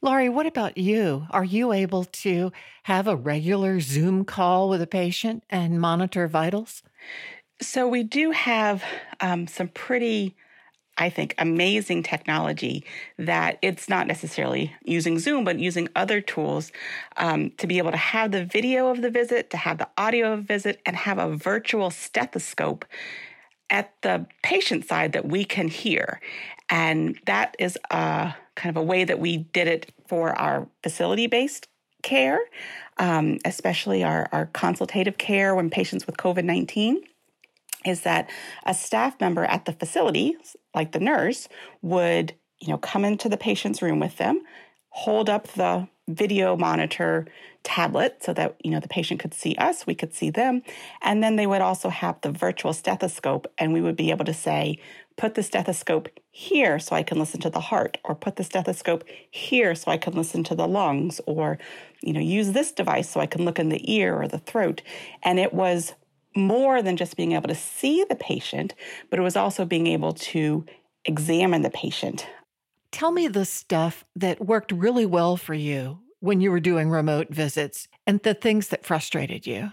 Laurie, 0.00 0.28
what 0.28 0.44
about 0.46 0.76
you? 0.76 1.26
Are 1.30 1.44
you 1.44 1.72
able 1.72 2.04
to 2.04 2.52
have 2.82 3.08
a 3.08 3.16
regular 3.16 3.80
Zoom 3.80 4.26
call 4.26 4.68
with 4.68 4.82
a 4.82 4.86
patient 4.86 5.44
and 5.48 5.80
monitor 5.80 6.28
vitals? 6.28 6.82
So 7.60 7.88
we 7.88 8.02
do 8.02 8.30
have 8.32 8.82
um, 9.20 9.46
some 9.46 9.68
pretty 9.68 10.34
I 10.96 11.10
think, 11.10 11.34
amazing 11.38 12.04
technology 12.04 12.84
that 13.18 13.58
it's 13.62 13.88
not 13.88 14.06
necessarily 14.06 14.74
using 14.84 15.18
Zoom, 15.18 15.44
but 15.44 15.58
using 15.58 15.88
other 15.96 16.20
tools 16.20 16.70
um, 17.16 17.50
to 17.52 17.66
be 17.66 17.78
able 17.78 17.90
to 17.90 17.96
have 17.96 18.30
the 18.30 18.44
video 18.44 18.88
of 18.88 19.02
the 19.02 19.10
visit, 19.10 19.50
to 19.50 19.56
have 19.56 19.78
the 19.78 19.88
audio 19.98 20.32
of 20.32 20.46
the 20.46 20.54
visit, 20.54 20.80
and 20.86 20.94
have 20.94 21.18
a 21.18 21.36
virtual 21.36 21.90
stethoscope 21.90 22.84
at 23.70 23.92
the 24.02 24.26
patient 24.42 24.84
side 24.84 25.12
that 25.12 25.26
we 25.26 25.44
can 25.44 25.66
hear. 25.68 26.20
And 26.70 27.18
that 27.26 27.56
is 27.58 27.76
a 27.90 28.34
kind 28.54 28.76
of 28.76 28.80
a 28.80 28.84
way 28.84 29.04
that 29.04 29.18
we 29.18 29.38
did 29.38 29.66
it 29.66 29.92
for 30.06 30.30
our 30.38 30.68
facility 30.82 31.26
based 31.26 31.66
care, 32.02 32.38
um, 32.98 33.38
especially 33.44 34.04
our, 34.04 34.28
our 34.30 34.46
consultative 34.46 35.18
care 35.18 35.56
when 35.56 35.70
patients 35.70 36.06
with 36.06 36.16
COVID 36.18 36.44
19 36.44 37.02
is 37.84 38.02
that 38.02 38.28
a 38.64 38.74
staff 38.74 39.20
member 39.20 39.44
at 39.44 39.64
the 39.64 39.72
facility, 39.72 40.36
like 40.74 40.92
the 40.92 41.00
nurse, 41.00 41.48
would 41.82 42.34
you 42.60 42.68
know 42.68 42.78
come 42.78 43.04
into 43.04 43.28
the 43.28 43.36
patient's 43.36 43.82
room 43.82 44.00
with 44.00 44.16
them, 44.16 44.42
hold 44.90 45.28
up 45.28 45.48
the 45.48 45.88
video 46.08 46.54
monitor 46.54 47.26
tablet 47.62 48.22
so 48.22 48.34
that 48.34 48.56
you 48.62 48.70
know 48.70 48.80
the 48.80 48.88
patient 48.88 49.20
could 49.20 49.34
see 49.34 49.54
us, 49.56 49.86
we 49.86 49.94
could 49.94 50.12
see 50.14 50.30
them, 50.30 50.62
and 51.02 51.22
then 51.22 51.36
they 51.36 51.46
would 51.46 51.62
also 51.62 51.88
have 51.88 52.20
the 52.20 52.30
virtual 52.30 52.72
stethoscope, 52.72 53.46
and 53.58 53.72
we 53.72 53.80
would 53.80 53.96
be 53.96 54.10
able 54.10 54.24
to 54.24 54.34
say, 54.34 54.78
put 55.16 55.34
the 55.34 55.42
stethoscope 55.42 56.08
here 56.30 56.78
so 56.78 56.94
I 56.94 57.02
can 57.02 57.18
listen 57.18 57.40
to 57.40 57.50
the 57.50 57.60
heart, 57.60 57.98
or 58.04 58.14
put 58.14 58.36
the 58.36 58.44
stethoscope 58.44 59.04
here 59.30 59.74
so 59.74 59.90
I 59.90 59.96
can 59.96 60.12
listen 60.14 60.44
to 60.44 60.54
the 60.54 60.68
lungs, 60.68 61.20
or 61.26 61.58
you 62.02 62.12
know 62.12 62.20
use 62.20 62.52
this 62.52 62.72
device 62.72 63.08
so 63.08 63.20
I 63.20 63.26
can 63.26 63.44
look 63.44 63.58
in 63.58 63.70
the 63.70 63.92
ear 63.92 64.20
or 64.20 64.28
the 64.28 64.38
throat, 64.38 64.82
and 65.22 65.38
it 65.38 65.54
was 65.54 65.94
more 66.34 66.82
than 66.82 66.96
just 66.96 67.16
being 67.16 67.32
able 67.32 67.48
to 67.48 67.54
see 67.54 68.04
the 68.08 68.16
patient, 68.16 68.74
but 69.10 69.18
it 69.18 69.22
was 69.22 69.36
also 69.36 69.64
being 69.64 69.86
able 69.86 70.12
to 70.12 70.64
examine 71.04 71.62
the 71.62 71.70
patient. 71.70 72.26
Tell 72.90 73.10
me 73.10 73.28
the 73.28 73.44
stuff 73.44 74.04
that 74.16 74.44
worked 74.44 74.72
really 74.72 75.06
well 75.06 75.36
for 75.36 75.54
you 75.54 75.98
when 76.20 76.40
you 76.40 76.50
were 76.50 76.60
doing 76.60 76.90
remote 76.90 77.28
visits 77.28 77.88
and 78.06 78.20
the 78.22 78.34
things 78.34 78.68
that 78.68 78.84
frustrated 78.84 79.46
you. 79.46 79.72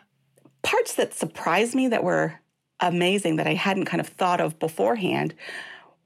Parts 0.64 0.96
that 0.96 1.14
surprised 1.14 1.76
me 1.76 1.88
that 1.88 2.04
were 2.04 2.40
amazing 2.80 3.36
that 3.38 3.48
I 3.48 3.54
hadn't 3.54 3.86
kind 3.86 4.02
of 4.02 4.08
thought 4.08 4.42
of 4.42 4.60
beforehand 4.60 5.34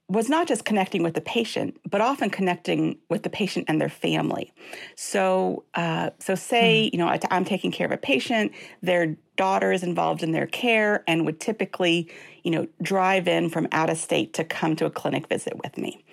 was 0.07 0.29
not 0.29 0.47
just 0.47 0.65
connecting 0.65 1.01
with 1.01 1.15
the 1.15 1.21
patient, 1.21 1.77
but 1.89 1.99
often 1.99 2.29
connecting 2.29 2.97
with 3.09 3.23
the 3.23 3.29
patient 3.29 3.65
and 3.67 3.81
their 3.81 3.89
family. 3.89 4.53
So, 4.95 5.63
uh, 5.73 6.11
so 6.19 6.35
say 6.35 6.87
hmm. 6.87 6.89
you 6.93 6.99
know 6.99 7.17
I'm 7.31 7.45
taking 7.45 7.71
care 7.71 7.85
of 7.85 7.91
a 7.91 7.97
patient, 7.97 8.51
their 8.81 9.17
daughter 9.35 9.71
is 9.71 9.83
involved 9.83 10.23
in 10.23 10.31
their 10.31 10.47
care, 10.47 11.03
and 11.07 11.25
would 11.25 11.39
typically 11.39 12.09
you 12.43 12.51
know 12.51 12.67
drive 12.81 13.27
in 13.27 13.49
from 13.49 13.67
out 13.71 13.89
of 13.89 13.97
state 13.97 14.33
to 14.33 14.43
come 14.43 14.75
to 14.75 14.85
a 14.85 14.91
clinic 14.91 15.27
visit 15.27 15.53
with 15.63 15.77
me. 15.77 16.05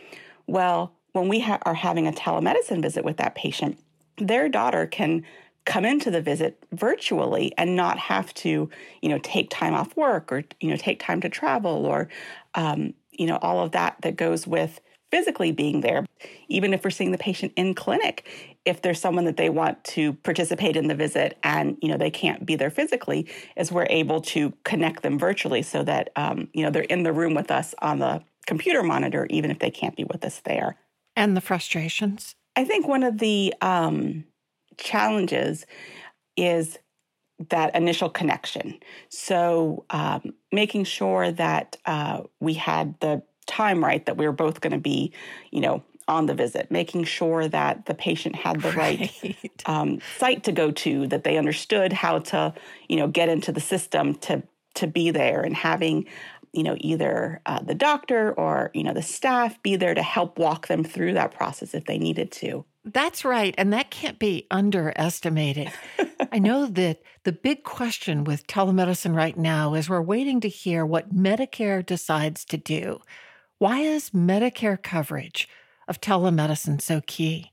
Well, 0.47 0.95
when 1.13 1.29
we 1.29 1.41
ha- 1.41 1.61
are 1.63 1.75
having 1.75 2.07
a 2.07 2.13
telemedicine 2.13 2.83
visit 2.83 3.05
with 3.05 3.19
that 3.19 3.35
patient, 3.35 3.79
their 4.17 4.49
daughter 4.49 4.87
can 4.87 5.25
come 5.65 5.85
into 5.85 6.11
the 6.11 6.21
visit 6.21 6.65
virtually 6.73 7.53
and 7.57 7.77
not 7.77 7.99
have 7.99 8.33
to 8.35 8.69
you 9.03 9.09
know 9.09 9.19
take 9.23 9.51
time 9.51 9.75
off 9.75 9.95
work 9.97 10.33
or 10.33 10.45
you 10.61 10.71
know 10.71 10.77
take 10.77 10.99
time 10.99 11.21
to 11.21 11.29
travel 11.29 11.87
or 11.87 12.09
um, 12.55 12.95
you 13.23 13.29
know, 13.29 13.39
all 13.41 13.61
of 13.61 13.71
that 13.71 13.97
that 14.03 14.17
goes 14.17 14.47
with 14.47 14.81
physically 15.13 15.53
being 15.53 15.83
there. 15.83 16.05
Even 16.49 16.75
if 16.75 16.83
we're 16.83 16.91
seeing 16.91 17.13
the 17.13 17.19
patient 17.19 17.53
in 17.55 17.75
clinic, 17.75 18.27
if 18.65 18.83
there's 18.83 19.01
someone 19.01 19.27
that 19.27 19.37
they 19.37 19.51
want 19.51 19.85
to 19.85 20.15
participate 20.15 20.77
in 20.77 20.89
the 20.89 20.95
visit 20.95 21.39
and 21.45 21.77
you 21.81 21.89
know 21.89 21.97
they 21.97 22.11
can't 22.11 22.45
be 22.45 22.57
there 22.57 22.71
physically, 22.71 23.29
is 23.57 23.71
we're 23.71 23.87
able 23.91 24.21
to 24.21 24.53
connect 24.65 25.03
them 25.03 25.19
virtually 25.19 25.63
so 25.63 25.85
that 25.85 26.11
um, 26.17 26.49
you 26.53 26.65
know 26.65 26.71
they're 26.71 26.83
in 26.83 27.05
the 27.05 27.13
room 27.13 27.35
with 27.35 27.51
us 27.51 27.75
on 27.81 28.01
the 28.01 28.23
computer 28.47 28.83
monitor, 28.83 29.27
even 29.31 29.53
if 29.53 29.61
they 29.61 29.71
can't 29.71 29.97
be 29.97 30.05
with 30.05 30.25
us 30.25 30.41
there. 30.45 30.77
And 31.15 31.37
the 31.37 31.41
frustrations. 31.41 32.35
I 32.57 32.65
think 32.65 32.89
one 32.89 33.05
of 33.05 33.19
the 33.19 33.55
um, 33.61 34.25
challenges 34.77 35.65
is 36.37 36.79
that 37.49 37.75
initial 37.75 38.11
connection. 38.11 38.79
So, 39.09 39.85
um, 39.91 40.35
making 40.51 40.85
sure 40.85 41.33
that 41.33 41.77
uh, 41.87 42.23
we 42.41 42.55
had 42.55 42.99
the 43.01 43.23
time 43.47 43.85
right, 43.85 44.05
that 44.07 44.17
we 44.17 44.27
were 44.27 44.33
both 44.33 44.61
going 44.61 44.73
to 44.73 44.79
be, 44.79 45.13
you 45.51 45.61
know, 45.61 45.83
on 46.09 46.27
the 46.27 46.35
visit, 46.35 46.71
making 46.71 47.05
sure 47.05 47.49
that 47.49 47.87
the 47.87 47.95
patient 47.95 48.35
had 48.35 48.61
the 48.61 48.73
right, 48.73 49.13
right 49.23 49.63
um, 49.67 50.01
site 50.19 50.45
to 50.45 50.53
go 50.53 50.71
to, 50.71 51.07
that 51.07 51.25
they 51.25 51.37
understood 51.39 51.93
how 51.93 52.19
to, 52.19 52.53
you 52.89 52.97
know, 52.97 53.09
get 53.09 53.29
into 53.29 53.53
the 53.53 53.61
system 53.61 54.15
to 54.17 54.43
to 54.75 54.87
be 54.87 55.11
there, 55.11 55.43
and 55.43 55.55
having, 55.55 56.07
you 56.55 56.63
know, 56.63 56.75
either 56.81 57.43
uh, 57.45 57.61
the 57.61 57.75
doctor 57.75 58.33
or 58.33 58.71
you 58.75 58.83
know 58.83 58.95
the 58.95 59.03
staff 59.03 59.63
be 59.63 59.77
there 59.77 59.95
to 59.95 60.03
help 60.03 60.39
walk 60.39 60.67
them 60.67 60.83
through 60.83 61.15
that 61.15 61.33
process 61.33 61.75
if 61.75 61.85
they 61.85 61.99
needed 61.99 62.33
to. 62.33 62.65
That's 62.85 63.25
right. 63.25 63.55
And 63.57 63.73
that 63.73 63.91
can't 63.91 64.19
be 64.19 64.47
underestimated. 64.51 65.71
I 66.33 66.39
know 66.39 66.67
that 66.67 67.03
the 67.23 67.33
big 67.33 67.63
question 67.63 68.25
with 68.25 68.47
telemedicine 68.47 69.15
right 69.15 69.37
now 69.37 69.75
is 69.75 69.89
we're 69.89 70.03
waiting 70.03 70.41
to 70.41 70.49
hear 70.49 70.85
what 70.85 71.15
Medicare 71.15 71.85
decides 71.85 72.45
to 72.47 72.57
do. 72.57 73.01
Why 73.59 73.81
is 73.81 74.11
Medicare 74.11 74.83
coverage 74.83 75.49
of 75.87 76.01
telemedicine 76.01 76.81
so 76.81 77.01
key? 77.07 77.53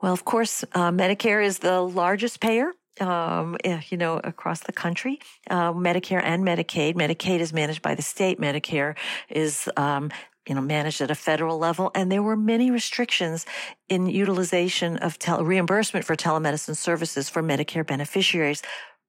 Well, 0.00 0.12
of 0.12 0.24
course, 0.24 0.64
uh, 0.72 0.90
Medicare 0.90 1.44
is 1.44 1.58
the 1.58 1.82
largest 1.82 2.40
payer 2.40 2.72
um, 3.00 3.56
eh, 3.64 3.80
you 3.88 3.96
know, 3.96 4.20
across 4.22 4.60
the 4.60 4.72
country, 4.72 5.18
uh, 5.50 5.72
Medicare 5.72 6.22
and 6.22 6.44
Medicaid. 6.44 6.94
Medicaid 6.94 7.40
is 7.40 7.52
managed 7.52 7.82
by 7.82 7.94
the 7.94 8.02
state. 8.02 8.38
Medicare 8.40 8.96
is 9.28 9.68
um, 9.76 10.10
you 10.48 10.54
know, 10.54 10.60
managed 10.60 11.00
at 11.00 11.10
a 11.10 11.14
federal 11.14 11.58
level. 11.58 11.90
And 11.94 12.10
there 12.10 12.22
were 12.22 12.36
many 12.36 12.70
restrictions 12.70 13.46
in 13.88 14.06
utilization 14.06 14.96
of 14.98 15.18
tel- 15.18 15.44
reimbursement 15.44 16.04
for 16.04 16.16
telemedicine 16.16 16.76
services 16.76 17.28
for 17.28 17.42
Medicare 17.42 17.86
beneficiaries 17.86 18.62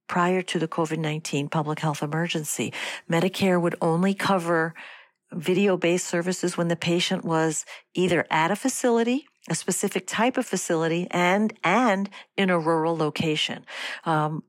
prior 0.08 0.42
to 0.42 0.60
the 0.60 0.68
COVID-19 0.68 1.50
public 1.50 1.80
health 1.80 2.04
emergency. 2.04 2.74
Medicare 3.10 3.60
would 3.60 3.76
only 3.82 4.14
cover 4.14 4.74
video-based 5.32 6.06
services 6.06 6.58
when 6.58 6.68
the 6.68 6.76
patient 6.76 7.26
was 7.26 7.66
either 7.96 8.26
at 8.30 8.52
a 8.52 8.56
facility 8.56 9.26
a 9.50 9.56
specific 9.56 10.08
type 10.08 10.38
of 10.38 10.46
facility 10.46 11.08
and 11.12 11.54
and 11.64 12.10
in 12.38 12.50
a 12.50 12.58
rural 12.58 12.96
location. 12.96 13.66
Um, 14.06 14.44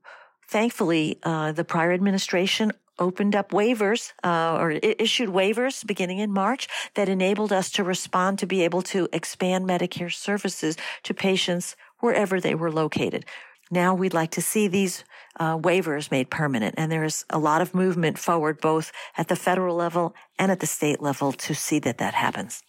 thankfully, 0.47 1.19
uh, 1.23 1.51
the 1.51 1.65
prior 1.65 1.91
administration 1.91 2.71
opened 2.99 3.35
up 3.35 3.51
waivers 3.51 4.13
uh, 4.23 4.57
or 4.59 4.71
issued 4.71 5.29
waivers 5.29 5.85
beginning 5.85 6.19
in 6.19 6.31
March 6.31 6.67
that 6.95 7.09
enabled 7.09 7.51
us 7.51 7.69
to 7.71 7.83
respond 7.83 8.39
to 8.39 8.45
be 8.45 8.63
able 8.63 8.81
to 8.81 9.07
expand 9.11 9.67
Medicare 9.67 10.13
services 10.13 10.77
to 11.03 11.13
patients 11.13 11.75
wherever 11.99 12.39
they 12.39 12.55
were 12.55 12.71
located. 12.71 13.25
Now 13.71 13.95
we'd 13.95 14.13
like 14.13 14.31
to 14.31 14.41
see 14.41 14.67
these 14.67 15.03
uh, 15.39 15.57
waivers 15.57 16.11
made 16.11 16.29
permanent, 16.29 16.75
and 16.77 16.91
there's 16.91 17.25
a 17.29 17.39
lot 17.39 17.61
of 17.61 17.73
movement 17.73 18.17
forward 18.17 18.61
both 18.61 18.91
at 19.17 19.27
the 19.27 19.35
federal 19.35 19.75
level 19.75 20.15
and 20.37 20.51
at 20.51 20.59
the 20.59 20.67
state 20.67 21.01
level 21.01 21.31
to 21.33 21.55
see 21.55 21.79
that 21.79 21.97
that 21.97 22.13
happens. 22.13 22.61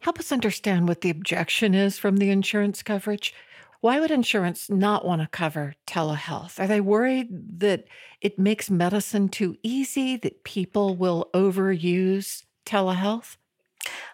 Help 0.00 0.18
us 0.18 0.32
understand 0.32 0.88
what 0.88 1.02
the 1.02 1.10
objection 1.10 1.74
is 1.74 1.98
from 1.98 2.16
the 2.16 2.30
insurance 2.30 2.82
coverage. 2.82 3.34
Why 3.80 3.98
would 3.98 4.10
insurance 4.10 4.68
not 4.68 5.06
want 5.06 5.22
to 5.22 5.28
cover 5.28 5.74
telehealth? 5.86 6.60
Are 6.60 6.66
they 6.66 6.82
worried 6.82 7.28
that 7.60 7.84
it 8.20 8.38
makes 8.38 8.70
medicine 8.70 9.30
too 9.30 9.56
easy, 9.62 10.16
that 10.18 10.44
people 10.44 10.96
will 10.96 11.30
overuse 11.32 12.44
telehealth? 12.66 13.36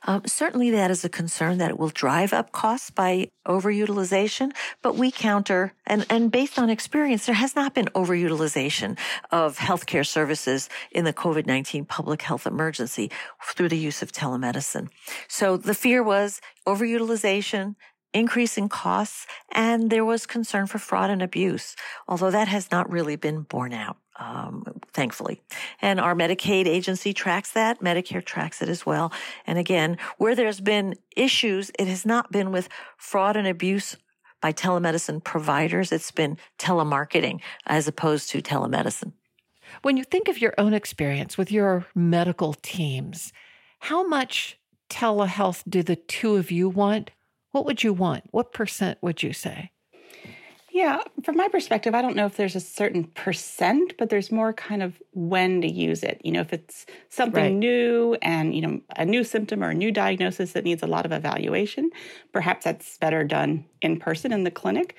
Um, 0.05 0.23
certainly, 0.27 0.71
that 0.71 0.93
is 0.93 1.05
a 1.05 1.09
concern 1.09 1.59
that 1.59 1.71
it 1.71 1.79
will 1.81 1.89
drive 1.89 2.33
up 2.33 2.53
costs 2.53 2.91
by 2.91 3.31
overutilization, 3.49 4.53
but 4.81 4.95
we 4.95 5.11
counter, 5.11 5.73
and, 5.85 6.07
and 6.09 6.31
based 6.31 6.61
on 6.61 6.71
experience, 6.71 7.27
there 7.27 7.35
has 7.35 7.57
not 7.57 7.75
been 7.75 7.87
overutilization 7.87 8.97
of 9.33 9.59
healthcare 9.59 10.07
services 10.07 10.69
in 10.93 11.05
the 11.05 11.13
COVID 11.13 11.47
19 11.47 11.85
public 11.87 12.23
health 12.23 12.47
emergency 12.47 13.11
through 13.43 13.69
the 13.69 13.79
use 13.79 14.01
of 14.01 14.13
telemedicine. 14.13 14.89
So 15.27 15.57
the 15.57 15.75
fear 15.75 16.05
was 16.05 16.41
overutilization 16.69 17.75
increase 18.13 18.57
in 18.57 18.69
costs, 18.69 19.27
and 19.53 19.91
there 19.91 20.05
was 20.05 20.27
concern 20.27 20.67
for 20.67 20.79
fraud 20.79 21.11
and 21.11 21.23
abuse, 21.23 21.77
although 22.09 22.31
that 22.31 22.49
has 22.49 22.71
not 22.71 22.91
really 22.91 23.17
been 23.17 23.43
borne 23.43 23.73
out. 23.73 23.97
Um, 24.19 24.65
thankfully. 24.95 25.43
And 25.83 26.01
our 26.01 26.15
Medicaid 26.15 26.67
agency 26.67 27.13
tracks 27.13 27.53
that. 27.53 27.81
Medicare 27.81 28.25
tracks 28.25 28.63
it 28.63 28.69
as 28.71 28.87
well. 28.87 29.13
And 29.47 29.59
again, 29.59 29.99
where 30.17 30.35
there's 30.35 30.59
been 30.59 30.95
issues, 31.15 31.71
it 31.79 31.87
has 31.87 32.07
not 32.07 32.33
been 32.33 32.51
with 32.51 32.71
fraud 32.97 33.37
and 33.37 33.47
abuse 33.47 33.95
by 34.41 34.55
telemedicine 34.55 35.23
providers. 35.23 35.93
It's 35.93 36.13
been 36.13 36.39
telemarketing 36.59 37.41
as 37.67 37.89
opposed 37.89 38.31
to 38.31 38.41
telemedicine. 38.41 39.13
When 39.83 39.99
you 39.99 40.05
think 40.05 40.29
of 40.29 40.41
your 40.41 40.55
own 40.57 40.73
experience 40.73 41.37
with 41.37 41.53
your 41.53 41.85
medical 41.95 42.55
teams, 42.55 43.35
how 43.81 44.07
much 44.07 44.59
telehealth 44.89 45.63
do 45.69 45.83
the 45.83 45.97
two 45.97 46.37
of 46.37 46.51
you 46.51 46.69
want 46.69 47.11
what 47.57 47.65
would 47.65 47.83
you 47.83 47.95
want? 47.95 48.25
What 48.33 48.53
percent 48.53 48.99
would 49.01 49.23
you 49.23 49.33
say? 49.33 49.71
Yeah, 50.71 51.01
from 51.25 51.39
my 51.39 51.49
perspective, 51.49 51.95
I 51.95 52.03
don't 52.03 52.15
know 52.15 52.27
if 52.27 52.37
there's 52.37 52.55
a 52.55 52.61
certain 52.61 53.05
percent, 53.05 53.95
but 53.97 54.11
there's 54.11 54.31
more 54.31 54.53
kind 54.53 54.83
of 54.83 55.01
when 55.15 55.63
to 55.63 55.67
use 55.67 56.03
it. 56.03 56.21
You 56.23 56.33
know, 56.33 56.43
if 56.43 56.53
it's 56.53 56.85
something 57.09 57.43
right. 57.43 57.53
new 57.55 58.19
and, 58.21 58.55
you 58.55 58.61
know, 58.61 58.81
a 58.95 59.07
new 59.07 59.25
symptom 59.25 59.65
or 59.65 59.71
a 59.71 59.75
new 59.75 59.91
diagnosis 59.91 60.53
that 60.53 60.65
needs 60.65 60.83
a 60.83 60.87
lot 60.87 61.07
of 61.07 61.13
evaluation, 61.13 61.89
perhaps 62.31 62.65
that's 62.65 62.99
better 62.99 63.25
done 63.25 63.65
in 63.81 63.99
person 63.99 64.35
in 64.35 64.45
the 64.45 64.51
clinic. 64.51 64.95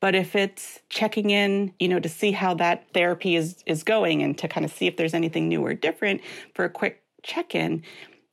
But 0.00 0.16
if 0.16 0.34
it's 0.34 0.80
checking 0.88 1.30
in, 1.30 1.72
you 1.78 1.86
know, 1.86 2.00
to 2.00 2.08
see 2.08 2.32
how 2.32 2.54
that 2.54 2.92
therapy 2.92 3.36
is 3.36 3.62
is 3.66 3.84
going 3.84 4.20
and 4.20 4.36
to 4.38 4.48
kind 4.48 4.64
of 4.64 4.72
see 4.72 4.88
if 4.88 4.96
there's 4.96 5.14
anything 5.14 5.48
new 5.48 5.64
or 5.64 5.74
different 5.74 6.22
for 6.54 6.64
a 6.64 6.70
quick 6.70 7.04
check-in, 7.22 7.84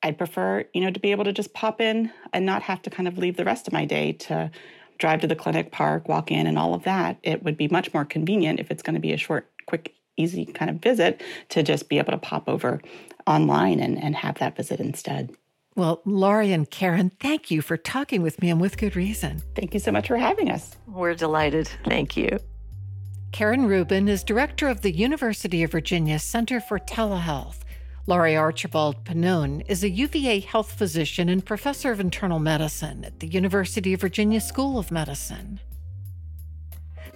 I'd 0.08 0.18
prefer, 0.18 0.64
you 0.74 0.80
know, 0.80 0.90
to 0.90 1.00
be 1.02 1.12
able 1.12 1.26
to 1.26 1.34
just 1.34 1.54
pop 1.54 1.82
in 1.82 2.12
and 2.32 2.46
not 2.46 2.62
have 2.64 2.82
to 2.84 2.90
kind 2.90 3.10
of 3.10 3.18
leave 3.18 3.36
the 3.36 3.44
rest 3.44 3.68
of 3.68 3.74
my 3.74 3.84
day 3.84 4.14
to 4.14 4.50
drive 5.00 5.20
to 5.20 5.28
the 5.28 5.36
clinic, 5.36 5.70
park, 5.70 6.08
walk 6.08 6.32
in, 6.32 6.48
and 6.48 6.58
all 6.58 6.74
of 6.74 6.84
that. 6.84 7.18
It 7.24 7.44
would 7.44 7.58
be 7.58 7.68
much 7.68 7.94
more 7.94 8.06
convenient 8.06 8.62
if 8.62 8.72
it's 8.72 8.82
going 8.82 8.94
to 8.94 9.02
be 9.02 9.12
a 9.12 9.18
short, 9.18 9.52
quick, 9.66 9.94
easy 10.16 10.46
kind 10.46 10.72
of 10.72 10.78
visit 10.78 11.22
to 11.50 11.62
just 11.62 11.90
be 11.90 11.98
able 11.98 12.14
to 12.14 12.18
pop 12.18 12.48
over 12.48 12.82
online 13.28 13.82
and, 13.82 14.02
and 14.02 14.16
have 14.16 14.40
that 14.40 14.56
visit 14.56 14.80
instead. 14.80 15.36
Well, 15.76 16.02
Laurie 16.06 16.54
and 16.54 16.70
Karen, 16.72 17.12
thank 17.20 17.52
you 17.52 17.62
for 17.62 17.76
talking 17.76 18.22
with 18.22 18.42
me 18.42 18.50
and 18.50 18.62
with 18.62 18.78
good 18.78 18.96
reason. 18.96 19.44
Thank 19.56 19.74
you 19.74 19.80
so 19.82 19.92
much 19.92 20.08
for 20.08 20.18
having 20.18 20.50
us. 20.50 20.78
We're 20.88 21.16
delighted. 21.16 21.70
Thank 21.84 22.16
you. 22.16 22.40
Karen 23.34 23.68
Rheuban 23.68 24.08
is 24.08 24.24
director 24.24 24.70
of 24.70 24.82
the 24.82 24.92
University 24.92 25.64
of 25.64 25.72
Virginia 25.72 26.18
Center 26.18 26.62
for 26.62 26.80
Telehealth. 26.80 27.58
Laurie 28.10 28.38
Archbald-Pannone 28.38 29.66
is 29.68 29.84
a 29.84 29.90
UVA 29.90 30.40
health 30.40 30.72
physician 30.72 31.28
and 31.28 31.46
professor 31.46 31.92
of 31.92 32.00
internal 32.00 32.40
medicine 32.40 33.04
at 33.04 33.20
the 33.20 33.28
University 33.28 33.94
of 33.94 34.00
Virginia 34.00 34.40
School 34.40 34.80
of 34.80 34.92
Medicine. 34.92 35.60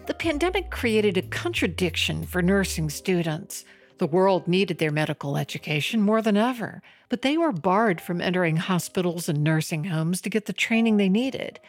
The 0.08 0.14
pandemic 0.14 0.70
created 0.70 1.16
a 1.16 1.22
contradiction 1.22 2.26
for 2.26 2.42
nursing 2.42 2.90
students. 2.90 3.64
The 4.00 4.06
world 4.08 4.50
needed 4.50 4.80
their 4.80 4.92
medical 4.92 5.38
education 5.38 6.02
more 6.02 6.22
than 6.22 6.36
ever, 6.36 6.82
but 7.08 7.22
they 7.22 7.38
were 7.38 7.54
barred 7.54 8.02
from 8.02 8.20
entering 8.20 8.58
hospitals 8.58 9.30
and 9.30 9.42
nursing 9.42 9.86
homes 9.86 10.20
to 10.20 10.30
get 10.30 10.46
the 10.46 10.52
training 10.52 10.98
they 10.98 11.08
needed. 11.08 11.62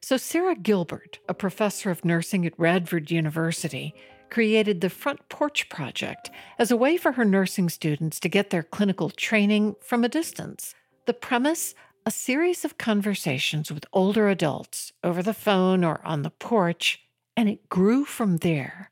So, 0.00 0.16
Sarah 0.16 0.56
Gilbert, 0.56 1.20
a 1.28 1.34
professor 1.34 1.92
of 1.92 2.04
nursing 2.04 2.44
at 2.44 2.58
Radford 2.58 3.12
University, 3.12 3.94
created 4.30 4.80
the 4.80 4.90
Front 4.90 5.28
Porch 5.28 5.68
Project 5.68 6.30
as 6.58 6.70
a 6.70 6.76
way 6.76 6.96
for 6.96 7.12
her 7.12 7.24
nursing 7.24 7.68
students 7.68 8.20
to 8.20 8.28
get 8.28 8.50
their 8.50 8.62
clinical 8.62 9.10
training 9.10 9.76
from 9.80 10.04
a 10.04 10.08
distance. 10.08 10.74
The 11.06 11.14
premise 11.14 11.74
a 12.06 12.10
series 12.10 12.64
of 12.64 12.78
conversations 12.78 13.70
with 13.70 13.84
older 13.92 14.30
adults 14.30 14.92
over 15.04 15.22
the 15.22 15.34
phone 15.34 15.84
or 15.84 16.00
on 16.06 16.22
the 16.22 16.30
porch, 16.30 17.02
and 17.36 17.50
it 17.50 17.68
grew 17.68 18.06
from 18.06 18.38
there. 18.38 18.90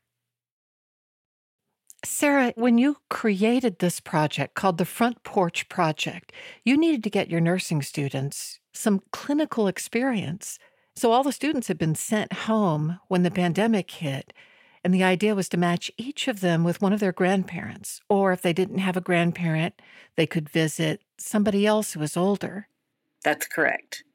Sarah, 2.05 2.53
when 2.55 2.77
you 2.77 2.97
created 3.09 3.79
this 3.79 3.99
project 3.99 4.53
called 4.53 4.77
the 4.77 4.85
Front 4.85 5.23
Porch 5.23 5.67
Project, 5.67 6.31
you 6.63 6.77
needed 6.77 7.03
to 7.03 7.09
get 7.09 7.31
your 7.31 7.41
nursing 7.41 7.81
students 7.81 8.59
some 8.71 9.01
clinical 9.11 9.67
experience. 9.67 10.59
So 10.95 11.11
all 11.11 11.23
the 11.23 11.31
students 11.31 11.67
had 11.67 11.79
been 11.79 11.95
sent 11.95 12.31
home 12.31 12.99
when 13.07 13.23
the 13.23 13.31
pandemic 13.31 13.89
hit. 13.89 14.31
And 14.87 14.93
the 14.93 15.03
idea 15.03 15.35
was 15.35 15.49
to 15.49 15.57
match 15.57 15.91
each 15.97 16.29
of 16.29 16.39
them 16.39 16.63
with 16.63 16.81
one 16.81 16.93
of 16.93 17.01
their 17.01 17.11
grandparents. 17.11 17.99
Or 18.07 18.31
if 18.31 18.41
they 18.41 18.53
didn't 18.53 18.77
have 18.77 18.95
a 18.95 19.01
grandparent, 19.01 19.81
they 20.15 20.25
could 20.25 20.47
visit 20.47 21.01
somebody 21.17 21.67
else 21.67 21.91
who 21.91 21.99
was 21.99 22.15
older. 22.15 22.69
That's 23.21 23.47
correct. 23.47 24.05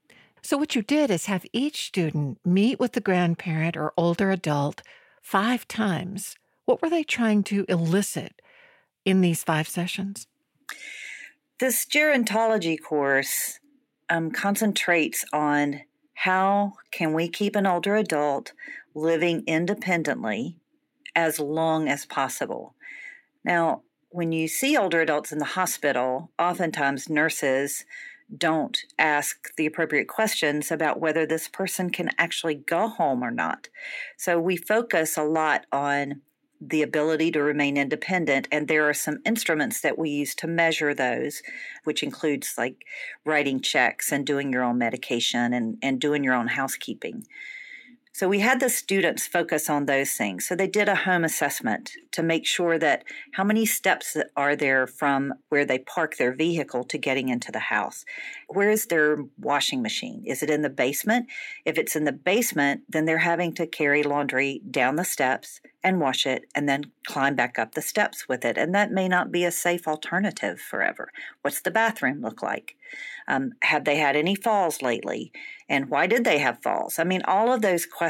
So, 0.41 0.57
what 0.57 0.75
you 0.75 0.81
did 0.81 1.11
is 1.11 1.27
have 1.27 1.45
each 1.53 1.89
student 1.89 2.39
meet 2.43 2.81
with 2.81 2.93
the 2.93 3.03
grandparent 3.03 3.77
or 3.77 3.93
older 3.99 4.31
adult 4.31 4.81
five 5.21 5.69
times. 5.69 6.37
What 6.65 6.81
were 6.81 6.89
they 6.89 7.03
trying 7.03 7.43
to 7.43 7.67
elicit 7.69 8.41
in 9.05 9.21
these 9.21 9.45
five 9.45 9.69
sessions? 9.69 10.27
This 11.61 11.85
gerontology 11.85 12.81
course 12.81 13.61
um, 14.09 14.31
concentrates 14.31 15.23
on 15.35 15.83
how 16.15 16.73
can 16.93 17.13
we 17.13 17.29
keep 17.29 17.57
an 17.57 17.67
older 17.67 17.95
adult 17.95 18.53
living 18.95 19.45
independently 19.47 20.57
as 21.15 21.39
long 21.39 21.89
as 21.89 22.07
possible. 22.07 22.75
Now, 23.45 23.83
when 24.11 24.33
you 24.33 24.47
see 24.47 24.77
older 24.77 25.01
adults 25.01 25.33
in 25.33 25.39
the 25.39 25.45
hospital, 25.45 26.31
oftentimes 26.39 27.09
nurses 27.09 27.85
don't 28.37 28.79
ask 28.99 29.55
the 29.57 29.67
appropriate 29.67 30.09
questions 30.09 30.71
about 30.71 31.01
whether 31.01 31.27
this 31.27 31.49
person 31.49 31.91
can 31.91 32.11
actually 32.19 32.55
go 32.55 32.89
home 32.89 33.23
or 33.23 33.31
not. 33.31 33.69
So 34.17 34.39
we 34.39 34.57
focus 34.57 35.17
a 35.17 35.23
lot 35.23 35.67
on 35.73 36.23
the 36.61 36.83
ability 36.83 37.33
to 37.33 37.43
remain 37.43 37.77
independent. 37.77 38.47
And 38.53 38.69
there 38.69 38.89
are 38.89 38.95
some 38.95 39.19
instruments 39.27 39.81
that 39.81 39.99
we 39.99 40.11
use 40.11 40.35
to 40.37 40.47
measure 40.47 40.95
those, 40.95 41.43
which 41.85 42.03
includes 42.03 42.55
like 42.57 42.85
writing 43.25 43.61
checks 43.61 44.13
and 44.13 44.25
doing 44.25 44.53
your 44.53 44.63
own 44.63 44.79
medication 44.79 45.53
and, 45.53 45.77
and 45.83 46.01
doing 46.01 46.23
your 46.23 46.35
own 46.35 46.49
housekeeping. 46.49 47.27
So 48.15 48.29
we 48.29 48.41
had 48.41 48.61
the 48.61 48.69
students 48.69 49.27
focus 49.27 49.71
on 49.71 49.87
those 49.87 50.13
things. 50.13 50.47
So 50.47 50.55
they 50.55 50.67
did 50.67 50.87
a 50.87 50.95
home 50.95 51.25
assessment 51.25 51.93
to 52.11 52.23
make 52.23 52.47
sure 52.47 52.79
that 52.79 53.05
how 53.33 53.43
many 53.43 53.65
steps 53.65 54.19
are 54.37 54.55
there 54.55 54.87
from 54.87 55.33
where 55.49 55.65
they 55.65 55.79
park 55.79 56.19
their 56.19 56.35
vehicle 56.35 56.85
to 56.85 56.99
getting 56.99 57.31
into 57.31 57.51
the 57.51 57.59
house? 57.59 58.05
Where 58.49 58.69
is 58.69 58.87
their 58.87 59.17
washing 59.39 59.81
machine? 59.81 60.25
Is 60.27 60.43
it 60.43 60.51
in 60.51 60.61
the 60.61 60.69
basement? 60.69 61.27
If 61.65 61.79
it's 61.79 61.97
in 61.97 62.05
the 62.05 62.13
basement, 62.13 62.83
then 62.87 63.07
they're 63.07 63.19
having 63.19 63.55
to 63.55 63.67
carry 63.67 64.03
laundry 64.03 64.61
down 64.71 64.97
the 64.97 65.05
steps 65.05 65.63
and 65.83 65.99
wash 65.99 66.27
it 66.27 66.45
and 66.55 66.69
then 66.69 66.93
climb 67.07 67.35
back 67.35 67.59
up 67.59 67.75
the 67.75 67.81
steps 67.81 68.29
with 68.29 68.45
it. 68.45 68.59
And 68.59 68.75
that 68.75 68.93
may 68.93 69.09
not 69.09 69.33
be 69.33 69.45
a 69.45 69.51
safe 69.51 69.89
alternative 69.89 70.61
forever. 70.61 71.11
What's 71.41 71.63
the 71.63 71.71
bathroom 71.71 72.21
look 72.21 72.43
like? 72.43 72.77
Um, 73.27 73.53
have 73.63 73.85
they 73.85 73.97
had 73.97 74.17
any 74.17 74.35
falls 74.35 74.83
lately? 74.83 75.33
And 75.69 75.89
why 75.89 76.07
did 76.07 76.25
they 76.25 76.39
have 76.39 76.63
falls? 76.63 76.99
I 76.99 77.05
mean, 77.05 77.23
all 77.25 77.53
of 77.53 77.63
those 77.63 77.87
questions 77.87 78.02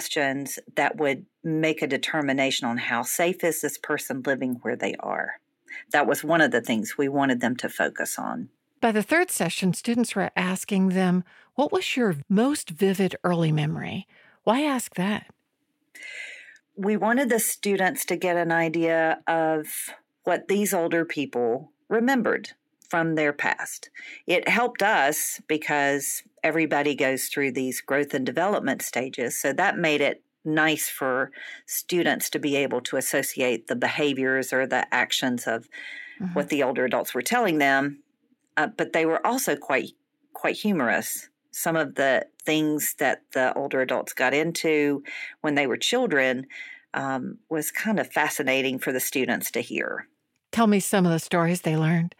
that 0.74 0.96
would 0.96 1.26
make 1.42 1.82
a 1.82 1.86
determination 1.86 2.66
on 2.66 2.78
how 2.78 3.02
safe 3.02 3.42
is 3.44 3.60
this 3.60 3.78
person 3.78 4.22
living 4.24 4.58
where 4.62 4.76
they 4.76 4.94
are. 5.00 5.40
That 5.90 6.06
was 6.06 6.22
one 6.22 6.40
of 6.40 6.50
the 6.50 6.60
things 6.60 6.96
we 6.96 7.08
wanted 7.08 7.40
them 7.40 7.56
to 7.56 7.68
focus 7.68 8.18
on. 8.18 8.48
By 8.80 8.92
the 8.92 9.02
third 9.02 9.30
session, 9.30 9.74
students 9.74 10.14
were 10.14 10.30
asking 10.36 10.90
them, 10.90 11.24
What 11.54 11.72
was 11.72 11.96
your 11.96 12.16
most 12.28 12.70
vivid 12.70 13.16
early 13.24 13.52
memory? 13.52 14.06
Why 14.44 14.62
ask 14.62 14.94
that? 14.96 15.26
we 16.76 16.96
wanted 16.96 17.28
the 17.28 17.38
students 17.38 18.04
to 18.06 18.16
get 18.16 18.36
an 18.36 18.50
idea 18.52 19.20
of 19.26 19.66
what 20.24 20.48
these 20.48 20.72
older 20.72 21.04
people 21.04 21.72
remembered 21.88 22.50
from 22.88 23.14
their 23.14 23.32
past. 23.32 23.90
It 24.26 24.48
helped 24.48 24.82
us 24.82 25.40
because 25.46 26.22
everybody 26.42 26.94
goes 26.94 27.26
through 27.26 27.52
these 27.52 27.80
growth 27.80 28.14
and 28.14 28.26
development 28.26 28.82
stages. 28.82 29.38
So 29.38 29.52
that 29.52 29.78
made 29.78 30.00
it 30.00 30.22
nice 30.44 30.88
for 30.88 31.30
students 31.66 32.28
to 32.30 32.38
be 32.38 32.56
able 32.56 32.80
to 32.80 32.96
associate 32.96 33.68
the 33.68 33.76
behaviors 33.76 34.52
or 34.52 34.66
the 34.66 34.92
actions 34.92 35.46
of 35.46 35.68
mm-hmm. 36.20 36.34
what 36.34 36.48
the 36.48 36.62
older 36.62 36.84
adults 36.84 37.14
were 37.14 37.22
telling 37.22 37.58
them. 37.58 38.02
Uh, 38.56 38.66
but 38.66 38.92
they 38.92 39.06
were 39.06 39.24
also 39.26 39.56
quite 39.56 39.92
quite 40.32 40.56
humorous. 40.56 41.28
Some 41.52 41.76
of 41.76 41.94
the 41.94 42.26
things 42.44 42.94
that 42.98 43.22
the 43.32 43.54
older 43.54 43.80
adults 43.80 44.12
got 44.12 44.34
into 44.34 45.04
when 45.42 45.54
they 45.54 45.66
were 45.66 45.76
children 45.76 46.46
um, 46.94 47.38
was 47.48 47.70
kind 47.70 48.00
of 48.00 48.12
fascinating 48.12 48.78
for 48.78 48.92
the 48.92 49.00
students 49.00 49.50
to 49.52 49.60
hear. 49.60 50.08
Tell 50.50 50.66
me 50.66 50.80
some 50.80 51.06
of 51.06 51.12
the 51.12 51.18
stories 51.18 51.62
they 51.62 51.76
learned. 51.76 52.14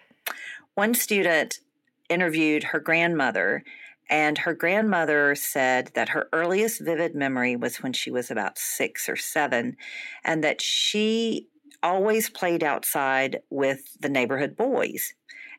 One 0.75 0.95
student 0.95 1.61
interviewed 2.09 2.65
her 2.65 2.81
grandmother, 2.81 3.65
and 4.13 4.37
her 4.37 4.53
grandmother 4.53 5.35
said 5.35 5.91
that 5.95 6.11
her 6.11 6.29
earliest 6.35 6.83
vivid 6.83 7.15
memory 7.15 7.57
was 7.57 7.83
when 7.83 7.95
she 7.95 8.11
was 8.11 8.31
about 8.31 8.59
six 8.59 9.09
or 9.09 9.17
seven, 9.17 9.75
and 10.23 10.45
that 10.45 10.61
she 10.61 11.49
always 11.83 12.29
played 12.29 12.63
outside 12.63 13.41
with 13.49 13.97
the 14.01 14.11
neighborhood 14.11 14.55
boys, 14.55 15.15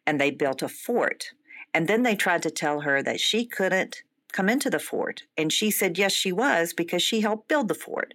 and 0.05 0.21
they 0.21 0.29
built 0.29 0.61
a 0.61 0.69
fort. 0.69 1.31
And 1.73 1.87
then 1.87 2.03
they 2.03 2.15
tried 2.15 2.43
to 2.43 2.51
tell 2.51 2.81
her 2.81 3.01
that 3.01 3.19
she 3.19 3.47
couldn't 3.47 4.03
come 4.33 4.49
into 4.49 4.69
the 4.69 4.79
fort. 4.79 5.23
And 5.37 5.53
she 5.53 5.71
said 5.71 5.97
yes 5.97 6.11
she 6.11 6.31
was 6.31 6.73
because 6.73 7.01
she 7.01 7.21
helped 7.21 7.47
build 7.47 7.69
the 7.69 7.73
fort. 7.75 8.13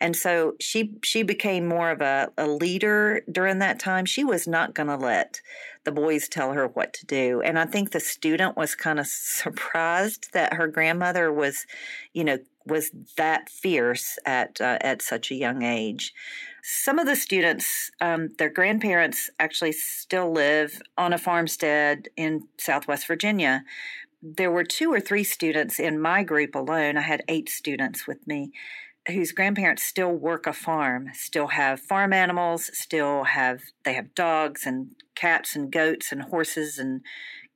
And 0.00 0.14
so 0.14 0.54
she 0.60 0.94
she 1.02 1.24
became 1.24 1.66
more 1.66 1.90
of 1.90 2.00
a, 2.00 2.30
a 2.38 2.46
leader 2.46 3.22
during 3.30 3.58
that 3.58 3.80
time. 3.80 4.04
She 4.04 4.22
was 4.22 4.46
not 4.46 4.74
going 4.74 4.88
to 4.88 4.96
let 4.96 5.40
the 5.84 5.92
boys 5.92 6.28
tell 6.28 6.52
her 6.52 6.68
what 6.68 6.92
to 6.94 7.06
do. 7.06 7.40
And 7.42 7.58
i 7.58 7.66
think 7.66 7.90
the 7.90 8.00
student 8.00 8.56
was 8.56 8.74
kind 8.74 9.00
of 9.00 9.06
surprised 9.06 10.32
that 10.32 10.54
her 10.54 10.68
grandmother 10.68 11.32
was 11.32 11.66
you 12.12 12.24
know 12.24 12.38
was 12.66 12.90
that 13.16 13.48
fierce 13.48 14.18
at 14.24 14.60
uh, 14.60 14.78
at 14.80 15.02
such 15.02 15.30
a 15.30 15.34
young 15.34 15.62
age. 15.62 16.14
Some 16.62 16.98
of 16.98 17.06
the 17.06 17.16
students 17.16 17.90
um, 18.00 18.30
their 18.38 18.48
grandparents 18.48 19.30
actually 19.38 19.72
still 19.72 20.32
live 20.32 20.80
on 20.96 21.12
a 21.12 21.18
farmstead 21.18 22.08
in 22.16 22.48
southwest 22.58 23.06
virginia 23.06 23.64
there 24.24 24.50
were 24.50 24.64
two 24.64 24.90
or 24.90 25.00
three 25.00 25.22
students 25.22 25.78
in 25.78 26.00
my 26.00 26.22
group 26.22 26.54
alone. 26.54 26.96
I 26.96 27.02
had 27.02 27.22
eight 27.28 27.50
students 27.50 28.06
with 28.06 28.26
me 28.26 28.52
whose 29.06 29.32
grandparents 29.32 29.82
still 29.82 30.12
work 30.12 30.46
a 30.46 30.54
farm, 30.54 31.10
still 31.12 31.48
have 31.48 31.78
farm 31.78 32.14
animals, 32.14 32.70
still 32.72 33.24
have 33.24 33.60
they 33.84 33.92
have 33.92 34.14
dogs 34.14 34.64
and 34.64 34.92
cats 35.14 35.54
and 35.54 35.70
goats 35.70 36.10
and 36.10 36.22
horses 36.22 36.78
and 36.78 37.02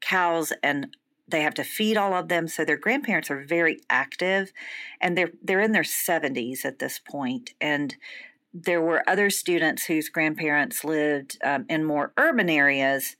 cows 0.02 0.52
and 0.62 0.94
they 1.26 1.40
have 1.40 1.54
to 1.54 1.64
feed 1.64 1.96
all 1.96 2.14
of 2.14 2.28
them 2.28 2.46
so 2.46 2.64
their 2.64 2.76
grandparents 2.76 3.30
are 3.30 3.44
very 3.44 3.80
active 3.88 4.52
and 5.00 5.16
they're 5.16 5.32
they're 5.42 5.60
in 5.60 5.72
their 5.72 5.82
70s 5.82 6.64
at 6.64 6.78
this 6.78 7.00
point 7.00 7.54
and 7.60 7.96
there 8.54 8.80
were 8.80 9.02
other 9.08 9.28
students 9.28 9.86
whose 9.86 10.08
grandparents 10.08 10.84
lived 10.84 11.36
um, 11.42 11.66
in 11.68 11.84
more 11.84 12.12
urban 12.16 12.48
areas 12.48 13.16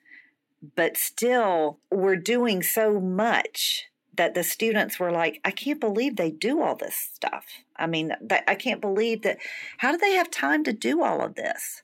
but 0.77 0.97
still 0.97 1.79
were 1.91 2.17
doing 2.17 2.63
so 2.63 3.01
much 3.01 3.87
that 4.17 4.35
the 4.35 4.43
students 4.43 4.99
were 4.99 5.13
like 5.13 5.41
i 5.45 5.51
can't 5.51 5.81
believe 5.81 6.17
they 6.17 6.31
do 6.31 6.61
all 6.61 6.75
this 6.75 6.97
stuff 6.97 7.45
i 7.77 7.87
mean 7.87 8.13
i 8.47 8.55
can't 8.55 8.81
believe 8.81 9.23
that 9.23 9.39
how 9.79 9.93
do 9.93 9.99
they 9.99 10.13
have 10.13 10.31
time 10.31 10.65
to 10.65 10.73
do 10.73 11.03
all 11.03 11.21
of 11.25 11.35
this 11.35 11.83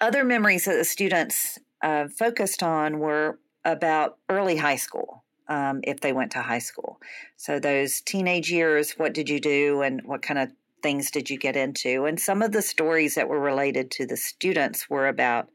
other 0.00 0.24
memories 0.24 0.64
that 0.64 0.76
the 0.76 0.84
students 0.84 1.58
uh, 1.82 2.08
focused 2.08 2.62
on 2.62 2.98
were 2.98 3.38
about 3.64 4.18
early 4.28 4.56
high 4.56 4.76
school 4.76 5.24
um, 5.48 5.80
if 5.82 6.00
they 6.00 6.12
went 6.12 6.32
to 6.32 6.42
high 6.42 6.58
school. 6.58 7.00
So, 7.36 7.58
those 7.58 8.00
teenage 8.00 8.50
years, 8.50 8.92
what 8.92 9.14
did 9.14 9.28
you 9.28 9.40
do 9.40 9.82
and 9.82 10.02
what 10.04 10.22
kind 10.22 10.38
of 10.38 10.52
things 10.82 11.10
did 11.10 11.30
you 11.30 11.38
get 11.38 11.56
into? 11.56 12.04
And 12.04 12.20
some 12.20 12.42
of 12.42 12.52
the 12.52 12.62
stories 12.62 13.14
that 13.14 13.28
were 13.28 13.40
related 13.40 13.90
to 13.92 14.06
the 14.06 14.16
students 14.16 14.88
were 14.88 15.08
about 15.08 15.48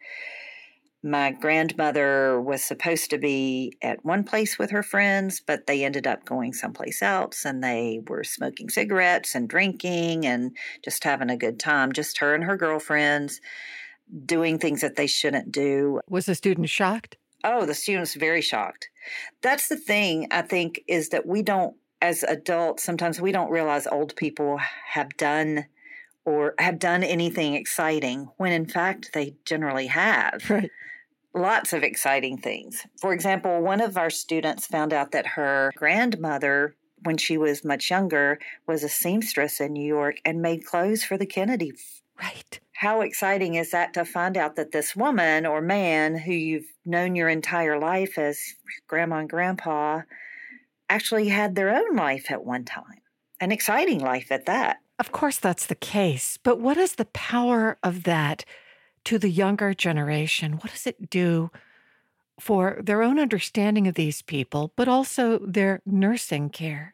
my 1.04 1.32
grandmother 1.32 2.42
was 2.42 2.64
supposed 2.64 3.10
to 3.10 3.18
be 3.18 3.78
at 3.82 4.06
one 4.06 4.24
place 4.24 4.58
with 4.58 4.72
her 4.72 4.84
friends, 4.84 5.42
but 5.46 5.68
they 5.68 5.84
ended 5.84 6.08
up 6.08 6.24
going 6.24 6.54
someplace 6.54 7.02
else 7.02 7.44
and 7.44 7.62
they 7.62 8.00
were 8.08 8.24
smoking 8.24 8.70
cigarettes 8.70 9.36
and 9.36 9.50
drinking 9.50 10.26
and 10.26 10.56
just 10.84 11.04
having 11.04 11.30
a 11.30 11.38
good 11.38 11.60
time, 11.60 11.92
just 11.92 12.20
her 12.20 12.34
and 12.34 12.46
her 12.46 12.56
girlfriends 12.56 13.42
doing 14.26 14.58
things 14.58 14.80
that 14.82 14.96
they 14.96 15.08
shouldn't 15.08 15.52
do. 15.52 16.00
Was 16.10 16.26
the 16.26 16.36
student 16.36 16.70
shocked? 16.70 17.18
Oh, 17.44 17.66
the 17.66 17.74
student's 17.74 18.14
very 18.14 18.42
shocked. 18.42 18.88
That's 19.42 19.68
the 19.68 19.76
thing, 19.76 20.28
I 20.32 20.42
think, 20.42 20.82
is 20.88 21.10
that 21.10 21.26
we 21.26 21.42
don't, 21.42 21.76
as 22.02 22.24
adults, 22.24 22.84
sometimes 22.84 23.20
we 23.20 23.34
don't 23.34 23.52
realize 23.52 23.88
old 23.88 24.16
people 24.16 24.58
have 24.88 25.10
done 25.18 25.66
or 26.26 26.56
have 26.60 26.80
done 26.80 27.04
anything 27.04 27.56
exciting 27.56 28.30
when 28.38 28.54
in 28.54 28.66
fact 28.66 29.12
they 29.14 29.36
generally 29.46 29.88
have. 29.88 30.42
Right. 30.50 30.72
Lots 31.34 31.74
of 31.74 31.84
exciting 31.84 32.38
things. 32.38 32.86
For 33.02 33.14
example, 33.14 33.62
one 33.62 33.82
of 33.82 33.98
our 33.98 34.10
students 34.10 34.68
found 34.68 34.94
out 34.94 35.12
that 35.12 35.26
her 35.28 35.72
grandmother, 35.76 36.76
when 37.04 37.18
she 37.18 37.38
was 37.38 37.66
much 37.66 37.90
younger, 37.90 38.40
was 38.68 38.84
a 38.84 38.90
seamstress 38.90 39.60
in 39.60 39.74
New 39.74 39.86
York 39.86 40.18
and 40.24 40.42
made 40.42 40.66
clothes 40.66 41.04
for 41.04 41.18
the 41.18 41.26
Kennedy. 41.26 41.74
Right 42.22 42.60
how 42.84 43.00
exciting 43.00 43.56
is 43.56 43.72
that 43.72 43.94
to 43.94 44.04
find 44.04 44.36
out 44.36 44.58
that 44.58 44.74
this 44.74 44.94
woman 44.94 45.46
or 45.46 45.62
man 45.62 46.18
who 46.18 46.34
you've 46.34 46.68
known 46.86 47.16
your 47.16 47.30
entire 47.30 47.80
life 47.80 48.18
as 48.18 48.38
grandma 48.88 49.20
and 49.20 49.30
grandpa 49.30 50.02
actually 50.90 51.30
had 51.30 51.56
their 51.56 51.74
own 51.74 51.96
life 51.96 52.30
at 52.30 52.44
one 52.44 52.66
time, 52.66 53.00
an 53.40 53.54
exciting 53.54 54.00
life 54.00 54.32
at 54.32 54.46
that. 54.48 54.80
Of 55.00 55.14
course, 55.14 55.38
that's 55.38 55.66
the 55.66 55.76
case. 55.76 56.38
But 56.44 56.60
what 56.60 56.76
is 56.76 56.96
the 56.96 57.06
power 57.06 57.78
of 57.82 58.04
that 58.04 58.44
to 59.06 59.20
the 59.20 59.30
younger 59.30 59.74
generation? 59.74 60.54
What 60.54 60.72
does 60.72 60.88
it 60.88 61.10
do 61.10 61.52
for 62.40 62.80
their 62.84 63.04
own 63.04 63.20
understanding 63.20 63.88
of 63.88 63.96
these 63.96 64.22
people, 64.22 64.72
but 64.76 64.88
also 64.88 65.40
their 65.40 65.82
nursing 65.86 66.50
care? 66.50 66.94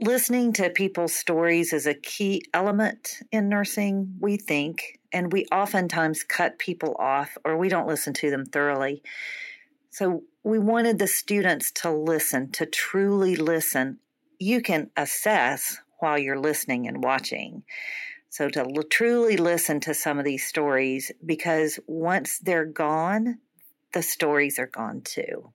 listening 0.00 0.52
to 0.54 0.70
people's 0.70 1.14
stories 1.14 1.72
is 1.72 1.86
a 1.86 1.94
key 1.94 2.42
element 2.54 3.18
in 3.30 3.48
nursing, 3.48 4.14
we 4.18 4.36
think, 4.36 4.98
and 5.12 5.32
we 5.32 5.44
oftentimes 5.52 6.24
cut 6.24 6.58
people 6.58 6.96
off 6.98 7.36
or 7.44 7.56
we 7.56 7.68
don't 7.68 7.86
listen 7.86 8.14
to 8.14 8.30
them 8.30 8.46
thoroughly. 8.46 9.02
So 9.90 10.22
we 10.42 10.58
wanted 10.58 10.98
the 10.98 11.06
students 11.06 11.70
to 11.72 11.90
listen, 11.90 12.50
to 12.52 12.64
truly 12.64 13.36
listen. 13.36 13.98
You 14.38 14.62
can 14.62 14.90
assess 14.96 15.78
while 15.98 16.18
you're 16.18 16.38
listening 16.38 16.88
and 16.88 17.04
watching. 17.04 17.62
So 18.30 18.48
to 18.48 18.60
l- 18.60 18.82
truly 18.88 19.36
listen 19.36 19.80
to 19.80 19.92
some 19.92 20.18
of 20.18 20.24
these 20.24 20.46
stories, 20.46 21.12
because 21.24 21.78
once 21.86 22.38
they're 22.38 22.64
gone, 22.64 23.38
the 23.92 24.02
stories 24.02 24.58
are 24.58 24.68
gone 24.68 25.02
too. 25.02 25.52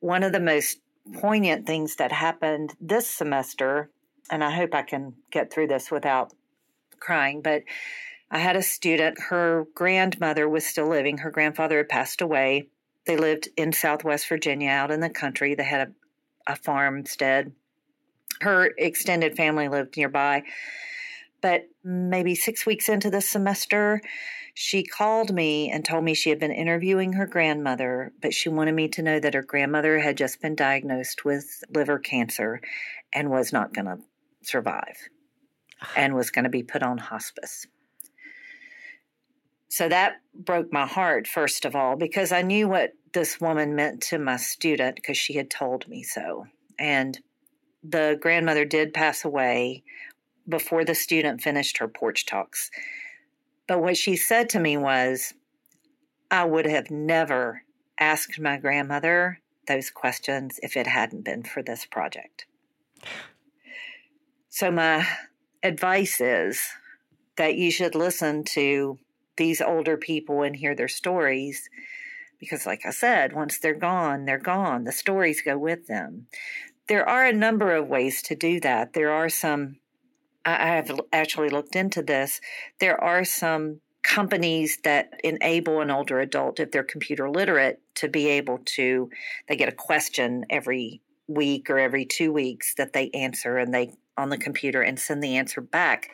One 0.00 0.22
of 0.22 0.32
the 0.32 0.40
most 0.40 0.78
poignant 1.14 1.66
things 1.66 1.96
that 1.96 2.12
happened 2.12 2.74
this 2.80 3.08
semester, 3.08 3.90
and 4.30 4.42
I 4.42 4.52
hope 4.52 4.74
I 4.74 4.82
can 4.82 5.14
get 5.30 5.52
through 5.52 5.66
this 5.66 5.90
without 5.90 6.32
crying, 7.00 7.42
but 7.42 7.62
I 8.30 8.38
had 8.38 8.56
a 8.56 8.62
student, 8.62 9.18
her 9.28 9.66
grandmother 9.74 10.48
was 10.48 10.64
still 10.64 10.88
living, 10.88 11.18
her 11.18 11.30
grandfather 11.30 11.78
had 11.78 11.88
passed 11.88 12.22
away. 12.22 12.68
They 13.04 13.16
lived 13.16 13.48
in 13.56 13.72
Southwest 13.72 14.28
Virginia 14.28 14.70
out 14.70 14.92
in 14.92 15.00
the 15.00 15.10
country. 15.10 15.54
They 15.54 15.64
had 15.64 15.88
a, 16.46 16.52
a 16.52 16.56
farmstead. 16.56 17.52
Her 18.40 18.70
extended 18.78 19.36
family 19.36 19.68
lived 19.68 19.96
nearby. 19.96 20.44
But 21.42 21.68
maybe 21.84 22.34
six 22.34 22.64
weeks 22.64 22.88
into 22.88 23.10
the 23.10 23.20
semester, 23.20 24.00
she 24.54 24.84
called 24.84 25.34
me 25.34 25.70
and 25.70 25.84
told 25.84 26.04
me 26.04 26.14
she 26.14 26.30
had 26.30 26.38
been 26.38 26.52
interviewing 26.52 27.14
her 27.14 27.26
grandmother, 27.26 28.12
but 28.22 28.32
she 28.32 28.48
wanted 28.48 28.74
me 28.74 28.88
to 28.88 29.02
know 29.02 29.18
that 29.18 29.34
her 29.34 29.42
grandmother 29.42 29.98
had 29.98 30.16
just 30.16 30.40
been 30.40 30.54
diagnosed 30.54 31.24
with 31.24 31.64
liver 31.68 31.98
cancer 31.98 32.60
and 33.12 33.30
was 33.30 33.52
not 33.52 33.74
going 33.74 33.86
to 33.86 33.98
survive 34.42 34.96
and 35.96 36.14
was 36.14 36.30
going 36.30 36.44
to 36.44 36.50
be 36.50 36.62
put 36.62 36.82
on 36.82 36.98
hospice. 36.98 37.66
So 39.68 39.88
that 39.88 40.20
broke 40.34 40.70
my 40.72 40.86
heart, 40.86 41.26
first 41.26 41.64
of 41.64 41.74
all, 41.74 41.96
because 41.96 42.30
I 42.30 42.42
knew 42.42 42.68
what 42.68 42.92
this 43.14 43.40
woman 43.40 43.74
meant 43.74 44.02
to 44.02 44.18
my 44.18 44.36
student 44.36 44.96
because 44.96 45.16
she 45.16 45.34
had 45.34 45.50
told 45.50 45.88
me 45.88 46.02
so. 46.02 46.46
And 46.78 47.18
the 47.82 48.18
grandmother 48.20 48.64
did 48.64 48.94
pass 48.94 49.24
away 49.24 49.82
before 50.48 50.84
the 50.84 50.94
student 50.94 51.40
finished 51.40 51.78
her 51.78 51.88
porch 51.88 52.26
talks. 52.26 52.70
But 53.66 53.80
what 53.80 53.96
she 53.96 54.16
said 54.16 54.48
to 54.50 54.60
me 54.60 54.76
was, 54.76 55.34
I 56.30 56.44
would 56.44 56.66
have 56.66 56.90
never 56.90 57.62
asked 57.98 58.40
my 58.40 58.56
grandmother 58.56 59.40
those 59.68 59.90
questions 59.90 60.58
if 60.62 60.76
it 60.76 60.86
hadn't 60.86 61.24
been 61.24 61.42
for 61.42 61.62
this 61.62 61.86
project. 61.86 62.46
So, 64.48 64.70
my 64.70 65.06
advice 65.62 66.20
is 66.20 66.60
that 67.36 67.54
you 67.54 67.70
should 67.70 67.94
listen 67.94 68.44
to 68.44 68.98
these 69.36 69.60
older 69.60 69.96
people 69.96 70.42
and 70.42 70.56
hear 70.56 70.74
their 70.74 70.88
stories 70.88 71.68
because, 72.38 72.66
like 72.66 72.84
I 72.84 72.90
said, 72.90 73.32
once 73.32 73.58
they're 73.58 73.74
gone, 73.74 74.24
they're 74.24 74.38
gone. 74.38 74.84
The 74.84 74.92
stories 74.92 75.42
go 75.42 75.56
with 75.56 75.86
them. 75.86 76.26
There 76.88 77.08
are 77.08 77.24
a 77.24 77.32
number 77.32 77.74
of 77.74 77.88
ways 77.88 78.20
to 78.22 78.34
do 78.34 78.60
that. 78.60 78.92
There 78.92 79.12
are 79.12 79.28
some 79.28 79.76
I 80.44 80.66
have 80.68 81.00
actually 81.12 81.50
looked 81.50 81.76
into 81.76 82.02
this. 82.02 82.40
There 82.80 83.02
are 83.02 83.24
some 83.24 83.80
companies 84.02 84.78
that 84.82 85.12
enable 85.22 85.80
an 85.80 85.90
older 85.90 86.20
adult, 86.20 86.58
if 86.58 86.72
they're 86.72 86.82
computer 86.82 87.30
literate, 87.30 87.80
to 87.96 88.08
be 88.08 88.28
able 88.28 88.58
to, 88.64 89.08
they 89.48 89.56
get 89.56 89.68
a 89.68 89.76
question 89.76 90.44
every 90.50 91.00
week 91.28 91.70
or 91.70 91.78
every 91.78 92.04
two 92.04 92.32
weeks 92.32 92.74
that 92.74 92.92
they 92.92 93.10
answer 93.10 93.58
and 93.58 93.72
they 93.72 93.94
on 94.16 94.28
the 94.28 94.38
computer 94.38 94.82
and 94.82 94.98
send 94.98 95.22
the 95.22 95.36
answer 95.36 95.60
back. 95.60 96.10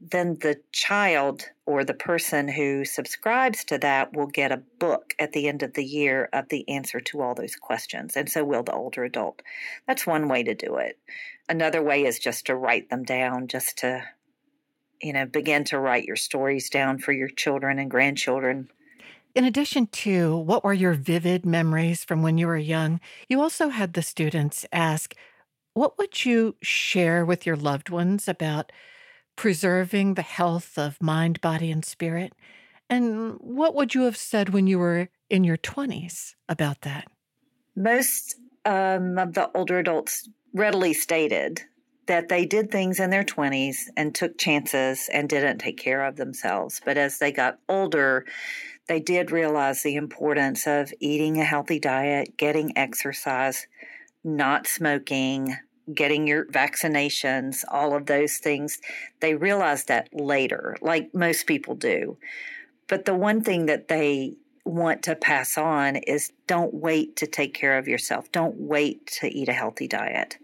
Then 0.00 0.38
the 0.40 0.60
child 0.72 1.50
or 1.66 1.84
the 1.84 1.92
person 1.92 2.48
who 2.48 2.86
subscribes 2.86 3.64
to 3.64 3.76
that 3.78 4.14
will 4.14 4.28
get 4.28 4.50
a 4.50 4.62
book 4.78 5.12
at 5.18 5.32
the 5.32 5.46
end 5.46 5.62
of 5.62 5.74
the 5.74 5.84
year 5.84 6.30
of 6.32 6.48
the 6.48 6.66
answer 6.70 7.00
to 7.00 7.20
all 7.20 7.34
those 7.34 7.54
questions. 7.56 8.16
And 8.16 8.30
so 8.30 8.42
will 8.42 8.62
the 8.62 8.72
older 8.72 9.04
adult. 9.04 9.42
That's 9.86 10.06
one 10.06 10.28
way 10.28 10.42
to 10.42 10.54
do 10.54 10.76
it. 10.76 10.98
Another 11.50 11.82
way 11.82 12.04
is 12.04 12.20
just 12.20 12.46
to 12.46 12.54
write 12.54 12.90
them 12.90 13.02
down, 13.02 13.48
just 13.48 13.78
to, 13.78 14.04
you 15.02 15.12
know, 15.12 15.26
begin 15.26 15.64
to 15.64 15.80
write 15.80 16.04
your 16.04 16.14
stories 16.14 16.70
down 16.70 16.98
for 16.98 17.10
your 17.10 17.28
children 17.28 17.80
and 17.80 17.90
grandchildren. 17.90 18.70
In 19.34 19.44
addition 19.44 19.88
to 19.88 20.36
what 20.36 20.62
were 20.62 20.72
your 20.72 20.94
vivid 20.94 21.44
memories 21.44 22.04
from 22.04 22.22
when 22.22 22.38
you 22.38 22.46
were 22.46 22.56
young, 22.56 23.00
you 23.28 23.40
also 23.40 23.70
had 23.70 23.94
the 23.94 24.02
students 24.02 24.64
ask, 24.70 25.16
What 25.74 25.98
would 25.98 26.24
you 26.24 26.54
share 26.62 27.24
with 27.24 27.44
your 27.44 27.56
loved 27.56 27.90
ones 27.90 28.28
about 28.28 28.70
preserving 29.34 30.14
the 30.14 30.22
health 30.22 30.78
of 30.78 31.02
mind, 31.02 31.40
body, 31.40 31.72
and 31.72 31.84
spirit? 31.84 32.32
And 32.88 33.34
what 33.40 33.74
would 33.74 33.92
you 33.92 34.02
have 34.02 34.16
said 34.16 34.50
when 34.50 34.68
you 34.68 34.78
were 34.78 35.08
in 35.28 35.42
your 35.42 35.56
20s 35.56 36.36
about 36.48 36.82
that? 36.82 37.08
Most 37.74 38.36
um, 38.64 39.18
of 39.18 39.34
the 39.34 39.50
older 39.54 39.78
adults 39.78 40.28
readily 40.54 40.92
stated 40.92 41.62
that 42.06 42.28
they 42.28 42.44
did 42.44 42.70
things 42.70 42.98
in 42.98 43.10
their 43.10 43.24
20s 43.24 43.82
and 43.96 44.14
took 44.14 44.36
chances 44.36 45.08
and 45.12 45.28
didn't 45.28 45.58
take 45.58 45.78
care 45.78 46.04
of 46.04 46.16
themselves. 46.16 46.80
But 46.84 46.98
as 46.98 47.18
they 47.18 47.30
got 47.30 47.58
older, 47.68 48.26
they 48.88 48.98
did 48.98 49.30
realize 49.30 49.82
the 49.82 49.94
importance 49.94 50.66
of 50.66 50.92
eating 50.98 51.40
a 51.40 51.44
healthy 51.44 51.78
diet, 51.78 52.36
getting 52.36 52.76
exercise, 52.76 53.68
not 54.24 54.66
smoking, 54.66 55.56
getting 55.94 56.26
your 56.26 56.46
vaccinations, 56.46 57.62
all 57.70 57.94
of 57.94 58.06
those 58.06 58.38
things. 58.38 58.80
They 59.20 59.34
realize 59.34 59.84
that 59.84 60.08
later, 60.12 60.76
like 60.80 61.14
most 61.14 61.46
people 61.46 61.76
do. 61.76 62.18
But 62.88 63.04
the 63.04 63.14
one 63.14 63.42
thing 63.42 63.66
that 63.66 63.86
they 63.86 64.34
want 64.64 65.02
to 65.04 65.14
pass 65.14 65.56
on 65.58 65.96
is 65.96 66.32
don't 66.46 66.74
wait 66.74 67.16
to 67.16 67.26
take 67.26 67.54
care 67.54 67.78
of 67.78 67.88
yourself. 67.88 68.30
Don't 68.32 68.56
wait 68.56 69.06
to 69.20 69.28
eat 69.28 69.48
a 69.48 69.52
healthy 69.52 69.88
diet. 69.88 70.36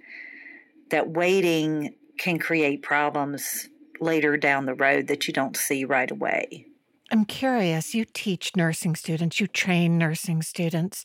That 0.90 1.10
waiting 1.10 1.94
can 2.18 2.38
create 2.38 2.82
problems 2.82 3.68
later 4.00 4.36
down 4.36 4.66
the 4.66 4.74
road 4.74 5.06
that 5.08 5.26
you 5.26 5.34
don't 5.34 5.56
see 5.56 5.84
right 5.84 6.10
away. 6.10 6.66
I'm 7.10 7.24
curious, 7.24 7.94
you 7.94 8.04
teach 8.04 8.56
nursing 8.56 8.96
students, 8.96 9.40
you 9.40 9.46
train 9.46 9.96
nursing 9.96 10.42
students. 10.42 11.04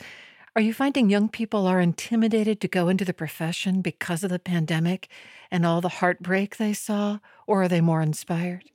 Are 0.56 0.62
you 0.62 0.74
finding 0.74 1.10
young 1.10 1.30
people 1.30 1.68
are 1.68 1.80
intimidated 1.80 2.60
to 2.62 2.68
go 2.68 2.90
into 2.90 3.06
the 3.06 3.14
profession 3.14 3.82
because 3.82 4.24
of 4.24 4.32
the 4.32 4.40
pandemic 4.40 5.08
and 5.50 5.66
all 5.66 5.80
the 5.80 5.90
heartbreak 5.90 6.58
they 6.58 6.74
saw, 6.74 7.20
or 7.46 7.64
are 7.64 7.68
they 7.68 7.82
more 7.82 8.02
inspired? 8.02 8.66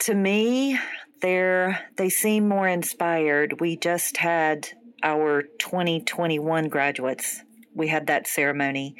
To 0.00 0.14
me, 0.14 0.78
they're 1.20 1.86
they 1.96 2.08
seem 2.08 2.48
more 2.48 2.68
inspired. 2.68 3.60
We 3.60 3.76
just 3.76 4.18
had 4.18 4.68
our 5.02 5.42
2021 5.42 6.68
graduates. 6.68 7.42
We 7.74 7.88
had 7.88 8.06
that 8.06 8.26
ceremony. 8.26 8.96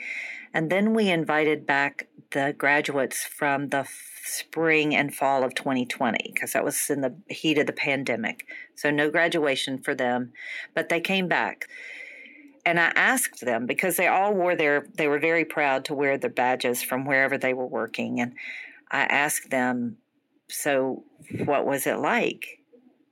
And 0.53 0.71
then 0.71 0.95
we 0.95 1.11
invited 1.11 1.67
back 1.67 2.09
the 2.31 2.55
graduates 2.57 3.25
from 3.25 3.69
the 3.69 3.87
spring 4.25 4.95
and 4.95 5.15
fall 5.15 5.43
of 5.43 5.55
2020 5.55 6.31
because 6.33 6.53
that 6.53 6.65
was 6.65 6.91
in 6.91 7.01
the 7.01 7.15
heat 7.29 7.59
of 7.59 7.67
the 7.67 7.73
pandemic. 7.73 8.47
So 8.75 8.91
no 8.91 9.11
graduation 9.11 9.79
for 9.79 9.95
them, 9.95 10.33
but 10.75 10.89
they 10.89 11.01
came 11.01 11.29
back. 11.29 11.69
And 12.67 12.79
I 12.79 12.93
asked 12.95 13.41
them 13.41 13.67
because 13.67 13.97
they 13.97 14.09
all 14.09 14.35
wore 14.35 14.55
their 14.55 14.87
they 14.95 15.09
were 15.09 15.19
very 15.19 15.45
proud 15.45 15.85
to 15.87 15.95
wear 15.95 16.19
their 16.19 16.29
badges 16.29 16.83
from 16.83 17.07
wherever 17.07 17.39
they 17.39 17.55
were 17.55 17.67
working 17.67 18.21
and 18.21 18.35
I 18.91 19.03
asked 19.03 19.51
them 19.51 19.99
so 20.49 21.05
what 21.45 21.67
was 21.67 21.87
it 21.87 21.99
like? 21.99 22.47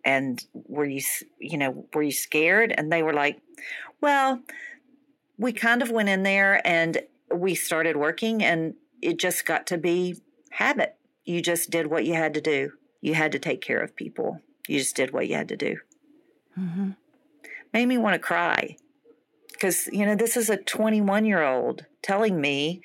And 0.04 0.44
were 0.52 0.86
you 0.86 1.02
you 1.38 1.58
know, 1.58 1.86
were 1.94 2.02
you 2.02 2.12
scared? 2.12 2.72
And 2.76 2.92
they 2.92 3.02
were 3.02 3.14
like, 3.14 3.40
well, 4.00 4.40
we 5.38 5.52
kind 5.52 5.82
of 5.82 5.90
went 5.90 6.08
in 6.08 6.22
there 6.22 6.66
and 6.66 7.02
we 7.34 7.54
started 7.54 7.96
working 7.96 8.42
and 8.42 8.74
it 9.02 9.18
just 9.18 9.44
got 9.44 9.66
to 9.68 9.78
be 9.78 10.16
habit 10.50 10.96
you 11.26 11.42
just 11.42 11.70
did 11.70 11.88
what 11.88 12.06
you 12.06 12.14
had 12.14 12.32
to 12.34 12.40
do. 12.40 12.72
You 13.02 13.14
had 13.14 13.32
to 13.32 13.38
take 13.38 13.60
care 13.60 13.80
of 13.80 13.96
people. 13.96 14.40
You 14.68 14.78
just 14.78 14.96
did 14.96 15.12
what 15.12 15.28
you 15.28 15.34
had 15.34 15.48
to 15.48 15.56
do. 15.56 15.76
Mm-hmm. 16.58 16.90
Made 17.74 17.86
me 17.86 17.98
want 17.98 18.14
to 18.14 18.18
cry 18.18 18.76
because, 19.52 19.88
you 19.88 20.06
know, 20.06 20.14
this 20.14 20.36
is 20.36 20.48
a 20.48 20.56
21 20.56 21.26
year 21.26 21.42
old 21.42 21.84
telling 22.00 22.40
me 22.40 22.80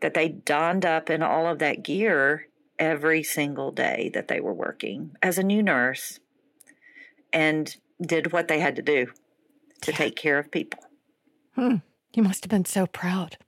that 0.00 0.14
they 0.14 0.28
donned 0.28 0.84
up 0.84 1.10
in 1.10 1.22
all 1.22 1.46
of 1.46 1.58
that 1.60 1.84
gear 1.84 2.48
every 2.82 3.22
single 3.22 3.70
day 3.70 4.10
that 4.12 4.26
they 4.26 4.40
were 4.40 4.52
working 4.52 5.12
as 5.22 5.38
a 5.38 5.42
new 5.44 5.62
nurse 5.62 6.18
and 7.32 7.76
did 8.04 8.32
what 8.32 8.48
they 8.48 8.58
had 8.58 8.74
to 8.74 8.82
do 8.82 9.06
to 9.80 9.92
yeah. 9.92 9.96
take 9.96 10.16
care 10.16 10.36
of 10.36 10.50
people. 10.50 10.80
Hmm. 11.54 11.76
You 12.12 12.24
must 12.24 12.42
have 12.44 12.50
been 12.50 12.64
so 12.64 12.88
proud. 12.88 13.38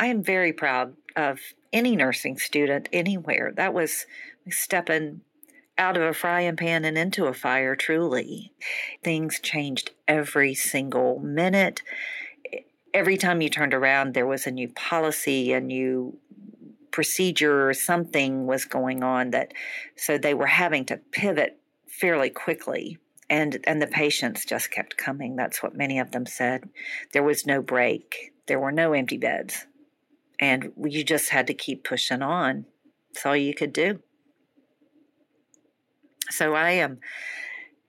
I 0.00 0.06
am 0.06 0.24
very 0.24 0.52
proud 0.52 0.96
of 1.14 1.38
any 1.72 1.94
nursing 1.94 2.36
student 2.36 2.88
anywhere. 2.92 3.52
That 3.54 3.72
was 3.72 4.06
stepping 4.50 5.20
out 5.78 5.96
of 5.96 6.02
a 6.02 6.12
frying 6.12 6.56
pan 6.56 6.84
and 6.84 6.98
into 6.98 7.26
a 7.26 7.32
fire, 7.32 7.76
truly. 7.76 8.52
Things 9.04 9.38
changed 9.38 9.92
every 10.08 10.52
single 10.54 11.20
minute. 11.20 11.82
Every 12.92 13.16
time 13.16 13.40
you 13.40 13.50
turned 13.50 13.72
around, 13.72 14.14
there 14.14 14.26
was 14.26 14.48
a 14.48 14.50
new 14.50 14.68
policy, 14.68 15.52
a 15.52 15.60
new 15.60 16.18
procedure, 16.96 17.68
or 17.68 17.74
something 17.74 18.46
was 18.46 18.64
going 18.64 19.02
on 19.02 19.28
that 19.32 19.52
so 19.96 20.16
they 20.16 20.32
were 20.32 20.46
having 20.46 20.82
to 20.86 20.96
pivot 20.96 21.60
fairly 21.86 22.30
quickly. 22.30 22.96
And, 23.28 23.58
and 23.64 23.82
the 23.82 23.86
patients 23.86 24.46
just 24.46 24.70
kept 24.70 24.96
coming. 24.96 25.36
That's 25.36 25.62
what 25.62 25.76
many 25.76 25.98
of 25.98 26.12
them 26.12 26.24
said. 26.24 26.70
There 27.12 27.22
was 27.22 27.44
no 27.44 27.60
break. 27.60 28.32
There 28.46 28.58
were 28.58 28.72
no 28.72 28.94
empty 28.94 29.18
beds 29.18 29.66
and 30.40 30.72
you 30.86 31.04
just 31.04 31.28
had 31.28 31.46
to 31.48 31.54
keep 31.54 31.84
pushing 31.84 32.22
on. 32.22 32.64
That's 33.12 33.26
all 33.26 33.36
you 33.36 33.54
could 33.54 33.74
do. 33.74 34.00
So 36.30 36.54
I 36.54 36.70
am, 36.70 36.92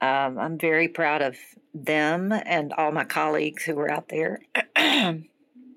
um, 0.01 0.37
I'm 0.37 0.57
very 0.57 0.89
proud 0.89 1.21
of 1.21 1.37
them 1.73 2.33
and 2.33 2.73
all 2.73 2.91
my 2.91 3.05
colleagues 3.05 3.63
who 3.63 3.75
were 3.75 3.89
out 3.89 4.09
there 4.09 4.41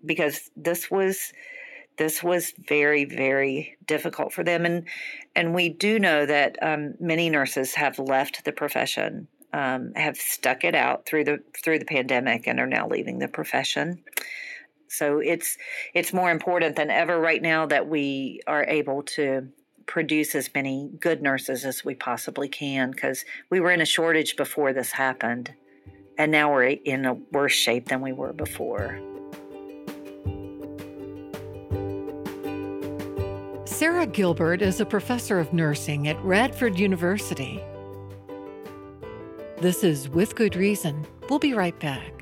because 0.05 0.51
this 0.57 0.91
was 0.91 1.33
this 2.01 2.23
was 2.23 2.55
very 2.67 3.05
very 3.05 3.77
difficult 3.85 4.33
for 4.33 4.43
them. 4.43 4.65
And 4.65 4.87
and 5.37 5.55
we 5.55 5.69
do 5.69 5.99
know 5.99 6.25
that 6.25 6.57
um, 6.63 6.95
many 6.99 7.29
nurses 7.29 7.75
have 7.75 7.99
left 7.99 8.47
the 8.47 8.53
profession 8.53 9.29
um, 9.53 9.93
have 9.97 10.17
stuck 10.17 10.65
it 10.65 10.75
out 10.75 11.05
through 11.05 11.25
the 11.25 11.43
through 11.63 11.79
the 11.79 11.85
pandemic 11.85 12.47
and 12.47 12.59
are 12.59 12.67
now 12.67 12.89
leaving 12.89 13.19
the 13.19 13.29
profession. 13.29 14.03
So 14.89 15.19
it's 15.19 15.59
it's 15.93 16.15
more 16.15 16.31
important 16.31 16.77
than 16.77 16.91
ever 16.91 17.21
right 17.21 17.43
now 17.43 17.67
that 17.67 17.87
we 17.87 18.41
are 18.47 18.65
able 18.65 19.03
to 19.03 19.49
produce 19.85 20.35
as 20.35 20.49
many 20.55 20.91
good 21.01 21.21
nurses 21.21 21.67
as 21.67 21.85
we 21.85 21.95
possibly 21.95 22.49
can 22.49 22.93
because 22.93 23.27
we 23.51 23.61
were 23.61 23.73
in 23.73 23.83
a 23.83 23.87
shortage 23.87 24.37
before 24.37 24.73
this 24.73 24.93
happened. 24.93 25.53
And 26.17 26.33
now 26.33 26.51
we're 26.51 26.65
in 26.65 27.05
a 27.05 27.15
worse 27.15 27.53
shape 27.53 27.89
than 27.89 28.01
we 28.01 28.13
were 28.13 28.33
before. 28.33 29.10
Sarah 33.81 34.07
Gilbert 34.07 34.61
is 34.61 34.79
a 34.79 34.85
professor 34.85 35.41
of 35.41 35.55
nursing 35.55 36.07
at 36.07 36.23
Radford 36.23 36.79
University. 36.79 37.65
This 39.57 39.83
is 39.83 40.07
With 40.07 40.35
Good 40.35 40.55
Reason. 40.55 41.07
We'll 41.31 41.39
be 41.39 41.55
right 41.55 41.81
back. 41.81 42.13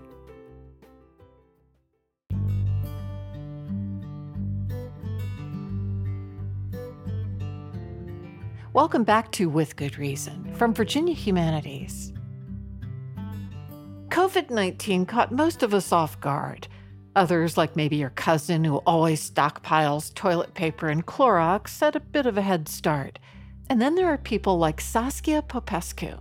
Welcome 8.73 9.03
back 9.03 9.33
to 9.33 9.49
With 9.49 9.75
Good 9.75 9.99
Reason 9.99 10.55
from 10.55 10.73
Virginia 10.73 11.14
Humanities. 11.14 12.12
COVID 14.11 14.51
19 14.51 15.07
caught 15.07 15.33
most 15.33 15.64
of 15.64 15.75
us 15.75 15.90
off 15.90 16.21
guard. 16.21 16.68
Others, 17.19 17.57
like 17.57 17.75
maybe 17.75 17.97
your 17.97 18.11
cousin 18.11 18.63
who 18.63 18.77
always 18.87 19.29
stockpiles 19.29 20.15
toilet 20.15 20.55
paper 20.55 20.87
and 20.87 21.05
Clorox, 21.05 21.81
had 21.81 21.97
a 21.97 22.01
bit 22.01 22.27
of 22.27 22.39
a 22.39 22.43
head 22.43 22.69
start. 22.69 23.19
And 23.69 23.83
then 23.83 23.97
there 23.97 24.07
are 24.07 24.19
people 24.19 24.57
like 24.57 24.81
Saskia 24.81 25.43
Popescu. 25.43 26.17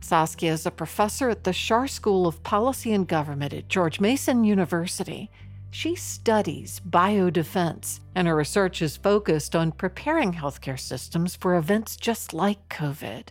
Saskia 0.00 0.52
is 0.52 0.64
a 0.64 0.70
professor 0.70 1.30
at 1.30 1.42
the 1.42 1.50
Schar 1.50 1.90
School 1.90 2.28
of 2.28 2.44
Policy 2.44 2.92
and 2.92 3.08
Government 3.08 3.52
at 3.52 3.68
George 3.68 3.98
Mason 3.98 4.44
University. 4.44 5.32
She 5.72 5.96
studies 5.96 6.80
biodefense, 6.88 7.98
and 8.14 8.28
her 8.28 8.36
research 8.36 8.80
is 8.82 8.96
focused 8.96 9.56
on 9.56 9.72
preparing 9.72 10.32
healthcare 10.32 10.78
systems 10.78 11.34
for 11.34 11.56
events 11.56 11.96
just 11.96 12.32
like 12.32 12.68
COVID. 12.68 13.30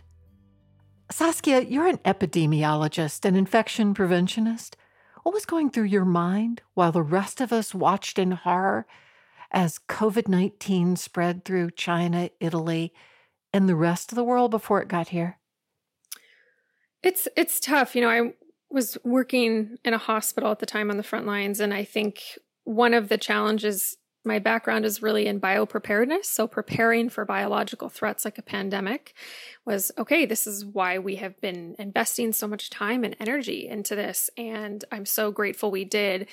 Saskia, 1.10 1.62
you're 1.62 1.86
an 1.86 1.96
epidemiologist 2.04 3.24
and 3.24 3.38
infection 3.38 3.94
preventionist. 3.94 4.74
What 5.26 5.34
was 5.34 5.44
going 5.44 5.70
through 5.70 5.86
your 5.86 6.04
mind 6.04 6.62
while 6.74 6.92
the 6.92 7.02
rest 7.02 7.40
of 7.40 7.52
us 7.52 7.74
watched 7.74 8.16
in 8.16 8.30
horror 8.30 8.86
as 9.50 9.80
COVID 9.88 10.28
19 10.28 10.94
spread 10.94 11.44
through 11.44 11.72
China, 11.72 12.30
Italy, 12.38 12.94
and 13.52 13.68
the 13.68 13.74
rest 13.74 14.12
of 14.12 14.16
the 14.16 14.22
world 14.22 14.52
before 14.52 14.80
it 14.80 14.86
got 14.86 15.08
here? 15.08 15.40
It's 17.02 17.26
it's 17.36 17.58
tough. 17.58 17.96
You 17.96 18.02
know, 18.02 18.08
I 18.08 18.34
was 18.70 18.98
working 19.02 19.78
in 19.84 19.94
a 19.94 19.98
hospital 19.98 20.52
at 20.52 20.60
the 20.60 20.64
time 20.64 20.92
on 20.92 20.96
the 20.96 21.02
front 21.02 21.26
lines, 21.26 21.58
and 21.58 21.74
I 21.74 21.82
think 21.82 22.22
one 22.62 22.94
of 22.94 23.08
the 23.08 23.18
challenges 23.18 23.96
my 24.26 24.38
background 24.38 24.84
is 24.84 25.02
really 25.02 25.26
in 25.26 25.40
biopreparedness. 25.40 26.26
So, 26.26 26.46
preparing 26.46 27.08
for 27.08 27.24
biological 27.24 27.88
threats 27.88 28.24
like 28.24 28.38
a 28.38 28.42
pandemic 28.42 29.14
was 29.64 29.92
okay, 29.96 30.26
this 30.26 30.46
is 30.46 30.64
why 30.64 30.98
we 30.98 31.16
have 31.16 31.40
been 31.40 31.76
investing 31.78 32.32
so 32.32 32.46
much 32.46 32.70
time 32.70 33.04
and 33.04 33.16
energy 33.20 33.68
into 33.68 33.94
this. 33.94 34.28
And 34.36 34.84
I'm 34.90 35.06
so 35.06 35.30
grateful 35.30 35.70
we 35.70 35.84
did. 35.84 36.28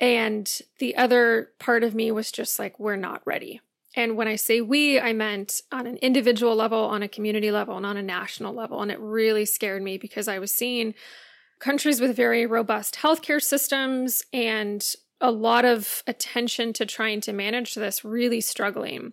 And 0.00 0.50
the 0.78 0.96
other 0.96 1.50
part 1.60 1.84
of 1.84 1.94
me 1.94 2.10
was 2.10 2.32
just 2.32 2.58
like, 2.58 2.80
we're 2.80 2.96
not 2.96 3.22
ready. 3.24 3.60
And 3.96 4.16
when 4.16 4.26
I 4.26 4.36
say 4.36 4.60
we, 4.60 4.98
I 4.98 5.12
meant 5.12 5.62
on 5.70 5.86
an 5.86 5.98
individual 5.98 6.56
level, 6.56 6.80
on 6.80 7.02
a 7.02 7.08
community 7.08 7.52
level, 7.52 7.76
and 7.76 7.86
on 7.86 7.96
a 7.96 8.02
national 8.02 8.52
level. 8.52 8.82
And 8.82 8.90
it 8.90 8.98
really 8.98 9.44
scared 9.44 9.82
me 9.82 9.98
because 9.98 10.26
I 10.26 10.40
was 10.40 10.52
seeing 10.52 10.94
countries 11.60 12.00
with 12.00 12.16
very 12.16 12.44
robust 12.44 12.96
healthcare 12.96 13.40
systems 13.40 14.22
and 14.32 14.84
a 15.20 15.30
lot 15.30 15.64
of 15.64 16.02
attention 16.06 16.72
to 16.74 16.86
trying 16.86 17.20
to 17.22 17.32
manage 17.32 17.74
this 17.74 18.04
really 18.04 18.40
struggling. 18.40 19.12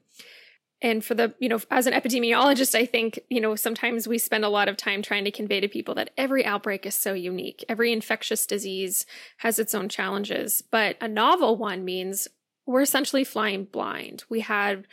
and 0.81 1.05
for 1.05 1.13
the 1.13 1.33
you 1.39 1.47
know 1.47 1.59
as 1.69 1.85
an 1.85 1.93
epidemiologist 1.93 2.73
i 2.73 2.85
think 2.85 3.19
you 3.29 3.39
know 3.39 3.55
sometimes 3.55 4.07
we 4.07 4.17
spend 4.17 4.43
a 4.43 4.49
lot 4.49 4.67
of 4.67 4.75
time 4.77 5.01
trying 5.01 5.23
to 5.23 5.31
convey 5.31 5.59
to 5.59 5.67
people 5.67 5.93
that 5.95 6.09
every 6.17 6.43
outbreak 6.43 6.85
is 6.85 6.95
so 6.95 7.13
unique. 7.13 7.63
Every 7.69 7.91
infectious 7.91 8.45
disease 8.47 9.05
has 9.37 9.59
its 9.59 9.75
own 9.75 9.89
challenges. 9.89 10.63
But 10.71 10.97
a 10.99 11.07
novel 11.07 11.55
one 11.55 11.85
means 11.85 12.27
we're 12.65 12.81
essentially 12.81 13.23
flying 13.23 13.65
blind. 13.65 14.23
We 14.29 14.39
had 14.41 14.87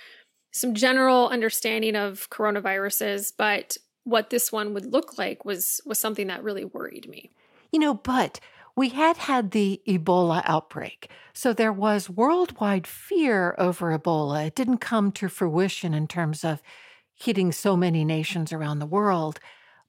some 0.52 0.74
general 0.74 1.28
understanding 1.28 1.96
of 1.96 2.28
coronaviruses 2.30 3.32
but 3.36 3.76
what 4.04 4.30
this 4.30 4.50
one 4.50 4.72
would 4.74 4.86
look 4.92 5.18
like 5.18 5.44
was 5.44 5.80
was 5.86 5.98
something 5.98 6.26
that 6.28 6.42
really 6.42 6.64
worried 6.64 7.08
me. 7.08 7.30
You 7.72 7.78
know 7.78 7.94
but 7.94 8.40
we 8.78 8.90
had 8.90 9.16
had 9.16 9.50
the 9.50 9.82
Ebola 9.88 10.40
outbreak, 10.44 11.10
so 11.32 11.52
there 11.52 11.72
was 11.72 12.08
worldwide 12.08 12.86
fear 12.86 13.56
over 13.58 13.98
Ebola. 13.98 14.46
It 14.46 14.54
didn't 14.54 14.78
come 14.78 15.10
to 15.12 15.28
fruition 15.28 15.94
in 15.94 16.06
terms 16.06 16.44
of 16.44 16.62
hitting 17.12 17.50
so 17.50 17.76
many 17.76 18.04
nations 18.04 18.52
around 18.52 18.78
the 18.78 18.86
world. 18.86 19.40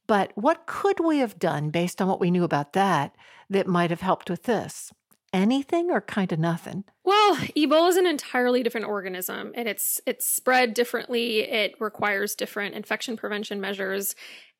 But 0.08 0.32
what 0.34 0.66
could 0.66 1.00
we 1.00 1.20
have 1.20 1.38
done 1.38 1.70
based 1.70 2.02
on 2.02 2.08
what 2.08 2.20
we 2.20 2.32
knew 2.32 2.44
about 2.44 2.74
that 2.74 3.16
that 3.48 3.68
might 3.68 3.92
have 3.92 4.02
helped 4.02 4.28
with 4.28 4.44
this? 4.44 4.92
Anything 5.32 5.92
or 5.92 6.02
kind 6.02 6.32
of 6.32 6.40
nothing? 6.40 6.84
Well, 7.04 7.36
Ebola 7.56 7.90
is 7.90 7.98
an 7.98 8.08
entirely 8.08 8.64
different 8.64 8.88
organism 8.88 9.52
and 9.54 9.68
it's 9.68 10.02
it's 10.08 10.26
spread 10.26 10.74
differently. 10.74 11.42
It 11.42 11.76
requires 11.80 12.34
different 12.34 12.74
infection 12.74 13.18
prevention 13.18 13.62
measures. 13.62 14.16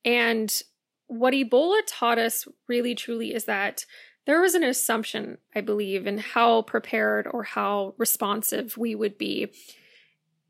And 0.06 0.62
what 1.08 1.34
Ebola 1.34 1.80
taught 1.88 2.20
us 2.20 2.48
really 2.68 2.94
truly 2.94 3.34
is 3.34 3.46
that 3.46 3.88
there 4.26 4.42
was 4.42 4.56
an 4.56 4.64
assumption, 4.64 5.38
I 5.56 5.62
believe, 5.62 6.06
in 6.06 6.18
how 6.18 6.62
prepared 6.64 7.28
or 7.30 7.44
how 7.44 7.96
responsive 7.98 8.78
we 8.78 8.96
would 8.96 9.18
be. 9.18 9.52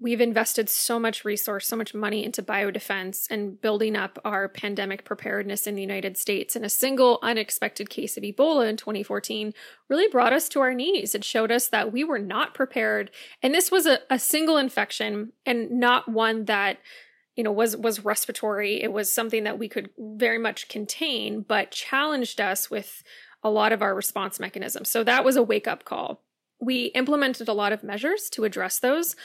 We've 0.01 0.21
invested 0.21 0.69
so 0.69 0.97
much 0.97 1.25
resource, 1.25 1.67
so 1.67 1.75
much 1.75 1.93
money 1.93 2.23
into 2.23 2.41
biodefense 2.41 3.29
and 3.29 3.59
building 3.59 3.97
up 3.97 4.17
our 4.23 4.47
pandemic 4.47 5.03
preparedness 5.03 5.67
in 5.67 5.75
the 5.75 5.81
United 5.81 6.17
States. 6.17 6.55
And 6.55 6.63
a 6.63 6.69
single 6.69 7.19
unexpected 7.21 7.89
case 7.89 8.15
of 8.15 8.23
Ebola 8.23 8.69
in 8.69 8.77
2014 8.77 9.53
really 9.89 10.07
brought 10.07 10.31
us 10.31 10.47
to 10.49 10.61
our 10.61 10.73
knees. 10.73 11.15
It 11.15 11.25
showed 11.25 11.51
us 11.51 11.67
that 11.67 11.91
we 11.91 12.05
were 12.05 12.19
not 12.19 12.53
prepared. 12.53 13.11
And 13.43 13.53
this 13.53 13.71
was 13.71 13.85
a, 13.85 13.99
a 14.09 14.19
single 14.19 14.55
infection 14.55 15.33
and 15.45 15.69
not 15.69 16.07
one 16.07 16.45
that 16.45 16.77
you 17.35 17.43
know 17.43 17.51
was 17.53 17.77
was 17.77 18.03
respiratory 18.03 18.81
it 18.81 18.91
was 18.91 19.13
something 19.13 19.45
that 19.45 19.57
we 19.57 19.69
could 19.69 19.89
very 19.97 20.37
much 20.37 20.67
contain 20.67 21.39
but 21.39 21.71
challenged 21.71 22.41
us 22.41 22.69
with 22.69 23.01
a 23.43 23.49
lot 23.49 23.71
of 23.71 23.81
our 23.81 23.95
response 23.95 24.39
mechanisms. 24.39 24.89
So 24.89 25.03
that 25.03 25.23
was 25.23 25.35
a 25.35 25.43
wake 25.43 25.67
up 25.67 25.85
call. 25.85 26.21
We 26.59 26.85
implemented 26.87 27.47
a 27.47 27.53
lot 27.53 27.71
of 27.71 27.83
measures 27.83 28.29
to 28.31 28.43
address 28.43 28.79
those, 28.79 29.15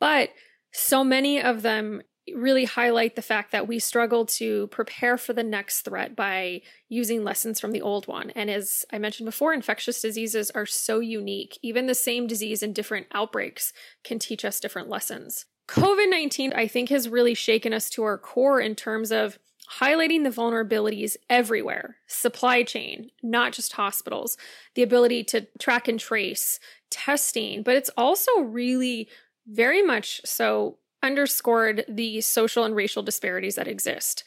but 0.00 0.30
so 0.72 1.04
many 1.04 1.40
of 1.40 1.62
them 1.62 2.02
really 2.34 2.64
highlight 2.64 3.16
the 3.16 3.22
fact 3.22 3.52
that 3.52 3.68
we 3.68 3.78
struggle 3.78 4.26
to 4.26 4.66
prepare 4.68 5.16
for 5.16 5.32
the 5.32 5.42
next 5.42 5.82
threat 5.82 6.14
by 6.14 6.60
using 6.88 7.24
lessons 7.24 7.60
from 7.60 7.72
the 7.72 7.80
old 7.80 8.06
one. 8.06 8.30
And 8.30 8.50
as 8.50 8.84
I 8.92 8.98
mentioned 8.98 9.26
before, 9.26 9.52
infectious 9.52 10.00
diseases 10.00 10.50
are 10.50 10.66
so 10.66 11.00
unique. 11.00 11.58
Even 11.62 11.86
the 11.86 11.94
same 11.94 12.26
disease 12.26 12.62
in 12.62 12.72
different 12.72 13.06
outbreaks 13.12 13.72
can 14.04 14.18
teach 14.18 14.44
us 14.44 14.60
different 14.60 14.88
lessons. 14.88 15.46
COVID 15.68 16.10
19, 16.10 16.52
I 16.54 16.66
think, 16.66 16.88
has 16.88 17.08
really 17.08 17.34
shaken 17.34 17.72
us 17.72 17.90
to 17.90 18.02
our 18.02 18.18
core 18.18 18.60
in 18.60 18.74
terms 18.74 19.12
of 19.12 19.38
highlighting 19.80 20.24
the 20.24 20.30
vulnerabilities 20.30 21.16
everywhere 21.28 21.96
supply 22.06 22.62
chain, 22.62 23.10
not 23.22 23.52
just 23.52 23.74
hospitals, 23.74 24.36
the 24.74 24.82
ability 24.82 25.24
to 25.24 25.46
track 25.58 25.88
and 25.88 26.00
trace, 26.00 26.58
testing, 26.90 27.62
but 27.62 27.76
it's 27.76 27.90
also 27.96 28.40
really 28.40 29.08
very 29.46 29.82
much 29.82 30.20
so 30.24 30.78
underscored 31.02 31.84
the 31.88 32.20
social 32.20 32.64
and 32.64 32.74
racial 32.74 33.02
disparities 33.02 33.54
that 33.54 33.68
exist. 33.68 34.24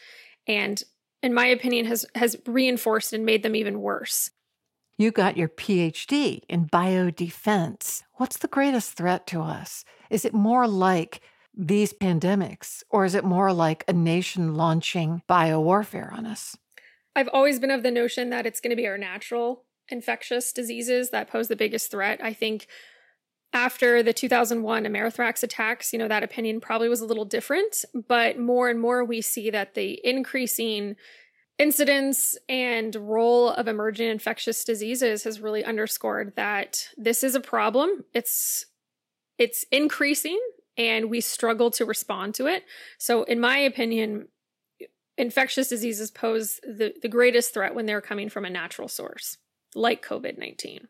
And 0.47 0.83
in 1.21 1.33
my 1.33 1.45
opinion 1.45 1.85
has 1.85 2.05
has 2.15 2.35
reinforced 2.45 3.13
and 3.13 3.25
made 3.25 3.43
them 3.43 3.55
even 3.55 3.81
worse. 3.81 4.31
You 4.97 5.11
got 5.11 5.37
your 5.37 5.49
PhD 5.49 6.41
in 6.47 6.67
biodefense. 6.67 8.03
What's 8.15 8.37
the 8.37 8.47
greatest 8.47 8.93
threat 8.93 9.25
to 9.27 9.41
us? 9.41 9.83
Is 10.09 10.25
it 10.25 10.33
more 10.33 10.67
like 10.67 11.21
these 11.53 11.93
pandemics, 11.93 12.83
or 12.89 13.05
is 13.05 13.15
it 13.15 13.23
more 13.23 13.51
like 13.51 13.83
a 13.87 13.93
nation 13.93 14.55
launching 14.55 15.21
biowarfare 15.29 16.11
on 16.13 16.25
us? 16.25 16.57
I've 17.15 17.29
always 17.29 17.59
been 17.59 17.71
of 17.71 17.83
the 17.83 17.91
notion 17.91 18.29
that 18.29 18.45
it's 18.45 18.61
going 18.61 18.69
to 18.69 18.75
be 18.75 18.87
our 18.87 18.97
natural 18.97 19.65
infectious 19.89 20.53
diseases 20.53 21.09
that 21.09 21.29
pose 21.29 21.49
the 21.49 21.55
biggest 21.55 21.91
threat. 21.91 22.23
I 22.23 22.33
think 22.33 22.67
after 23.53 24.01
the 24.01 24.13
2001 24.13 24.85
Amerithrax 24.85 25.43
attacks, 25.43 25.91
you 25.91 25.99
know, 25.99 26.07
that 26.07 26.23
opinion 26.23 26.61
probably 26.61 26.87
was 26.87 27.01
a 27.01 27.05
little 27.05 27.25
different, 27.25 27.83
but 28.07 28.39
more 28.39 28.69
and 28.69 28.79
more 28.79 29.03
we 29.03 29.21
see 29.21 29.49
that 29.49 29.73
the 29.73 29.99
increasing 30.07 30.95
incidence 31.59 32.37
and 32.47 32.95
role 32.95 33.49
of 33.49 33.67
emerging 33.67 34.07
infectious 34.07 34.63
diseases 34.63 35.25
has 35.25 35.41
really 35.41 35.65
underscored 35.65 36.33
that 36.35 36.87
this 36.97 37.23
is 37.23 37.35
a 37.35 37.41
problem. 37.41 38.05
It's 38.13 38.65
it's 39.37 39.65
increasing 39.71 40.39
and 40.87 41.09
we 41.09 41.21
struggle 41.21 41.69
to 41.71 41.85
respond 41.85 42.33
to 42.35 42.47
it. 42.47 42.63
So, 42.97 43.23
in 43.23 43.39
my 43.39 43.57
opinion, 43.57 44.27
infectious 45.17 45.69
diseases 45.69 46.09
pose 46.09 46.59
the, 46.63 46.93
the 47.01 47.07
greatest 47.07 47.53
threat 47.53 47.75
when 47.75 47.85
they're 47.85 48.01
coming 48.01 48.29
from 48.29 48.45
a 48.45 48.49
natural 48.49 48.87
source, 48.87 49.37
like 49.75 50.05
COVID 50.05 50.37
19. 50.37 50.87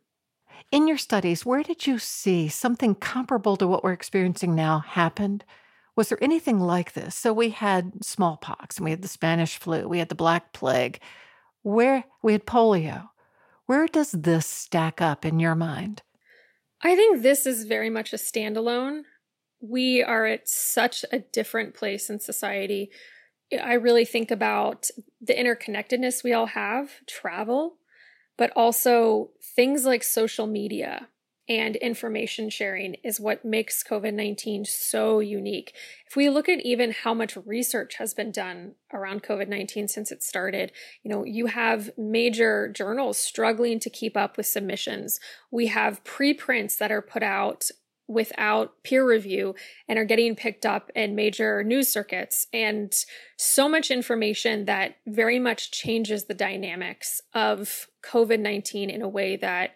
In 0.72 0.88
your 0.88 0.98
studies, 0.98 1.46
where 1.46 1.64
did 1.64 1.86
you 1.86 2.00
see 2.00 2.48
something 2.48 2.96
comparable 2.96 3.58
to 3.58 3.68
what 3.68 3.84
we're 3.84 3.92
experiencing 3.92 4.56
now 4.56 4.80
happened? 4.80 5.44
Was 5.98 6.08
there 6.08 6.24
anything 6.24 6.62
like 6.62 6.94
this? 6.94 7.16
So 7.16 7.34
we 7.34 7.50
had 7.50 8.06
smallpox 8.06 8.78
and 8.78 8.86
we 8.86 8.92
had 8.92 9.02
the 9.02 9.10
Spanish 9.10 9.58
flu, 9.58 9.88
we 9.90 10.00
had 10.00 10.10
the 10.10 10.16
Black 10.16 10.54
Plague, 10.54 11.02
where 11.64 12.06
we 12.24 12.32
had 12.32 12.46
polio. 12.46 13.10
Where 13.66 13.88
does 13.88 14.12
this 14.12 14.48
stack 14.48 15.02
up 15.02 15.26
in 15.26 15.40
your 15.40 15.56
mind? 15.56 16.04
I 16.82 16.96
think 16.96 17.22
this 17.22 17.46
is 17.46 17.66
very 17.66 17.90
much 17.90 18.14
a 18.14 18.18
standalone 18.18 19.04
we 19.62 20.04
are 20.04 20.26
at 20.26 20.48
such 20.48 21.06
a 21.12 21.20
different 21.20 21.74
place 21.74 22.10
in 22.10 22.20
society. 22.20 22.92
I 23.62 23.74
really 23.74 24.06
think 24.06 24.32
about 24.32 24.90
the 25.20 25.34
interconnectedness 25.34 26.24
we 26.24 26.34
all 26.34 26.48
have, 26.48 26.92
travel, 27.06 27.76
but 28.38 28.52
also 28.56 29.32
things 29.56 29.86
like 29.86 30.04
social 30.04 30.48
media 30.48 31.08
and 31.50 31.76
information 31.76 32.50
sharing 32.50 32.94
is 33.04 33.20
what 33.20 33.44
makes 33.44 33.84
COVID 33.84 34.14
19 34.14 34.64
so 34.64 35.20
unique. 35.20 35.76
If 36.08 36.16
we 36.16 36.30
look 36.30 36.48
at 36.48 36.62
even 36.62 36.92
how 36.92 37.14
much 37.14 37.36
research 37.46 37.96
has 37.96 38.14
been 38.14 38.32
done 38.32 38.76
around 38.94 39.24
COVID 39.24 39.50
19 39.50 39.90
since 39.90 40.12
it 40.12 40.24
started, 40.24 40.72
you 41.04 41.12
know, 41.12 41.26
you 41.26 41.48
have 41.48 41.92
major 41.98 42.70
journals 42.70 43.18
struggling 43.18 43.80
to 43.82 43.90
keep 43.90 44.16
up 44.16 44.38
with 44.38 44.46
submissions. 44.46 45.20
We 45.52 45.68
have 45.68 46.04
preprints 46.06 46.78
that 46.78 46.92
are 46.92 47.02
put 47.02 47.24
out 47.24 47.70
without 48.12 48.84
peer 48.84 49.08
review 49.08 49.56
and 49.88 49.98
are 49.98 50.06
getting 50.06 50.36
picked 50.36 50.66
up 50.66 50.92
in 50.96 51.16
major 51.16 51.64
news 51.64 51.88
circuits. 51.88 52.48
And 52.52 52.94
so 53.38 53.70
much 53.70 53.90
information 53.90 54.66
that 54.66 54.98
very 55.08 55.40
much 55.40 55.72
changes 55.72 56.26
the 56.26 56.34
dynamics 56.34 57.22
of 57.34 57.88
covid-19 58.04 58.90
in 58.90 59.02
a 59.02 59.08
way 59.08 59.38
that 59.38 59.72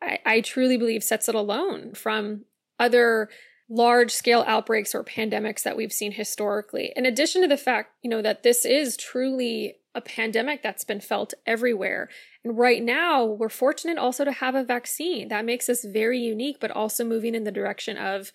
I, 0.00 0.18
I 0.24 0.40
truly 0.40 0.76
believe 0.76 1.02
sets 1.02 1.28
it 1.28 1.34
alone 1.34 1.94
from 1.94 2.44
other 2.78 3.28
large 3.68 4.10
scale 4.10 4.44
outbreaks 4.46 4.94
or 4.94 5.02
pandemics 5.02 5.62
that 5.62 5.76
we've 5.76 5.92
seen 5.92 6.12
historically. 6.12 6.92
In 6.94 7.06
addition 7.06 7.42
to 7.42 7.48
the 7.48 7.56
fact 7.56 7.92
you 8.02 8.10
know 8.10 8.22
that 8.22 8.42
this 8.42 8.64
is 8.64 8.96
truly 8.96 9.76
a 9.94 10.00
pandemic 10.00 10.62
that's 10.62 10.84
been 10.84 11.00
felt 11.00 11.34
everywhere. 11.46 12.08
And 12.44 12.56
right 12.56 12.82
now, 12.82 13.24
we're 13.24 13.48
fortunate 13.48 13.98
also 13.98 14.24
to 14.24 14.32
have 14.32 14.54
a 14.54 14.64
vaccine. 14.64 15.28
That 15.28 15.44
makes 15.44 15.68
us 15.68 15.84
very 15.84 16.18
unique, 16.18 16.58
but 16.60 16.70
also 16.70 17.04
moving 17.04 17.34
in 17.34 17.44
the 17.44 17.52
direction 17.52 17.96
of 17.96 18.32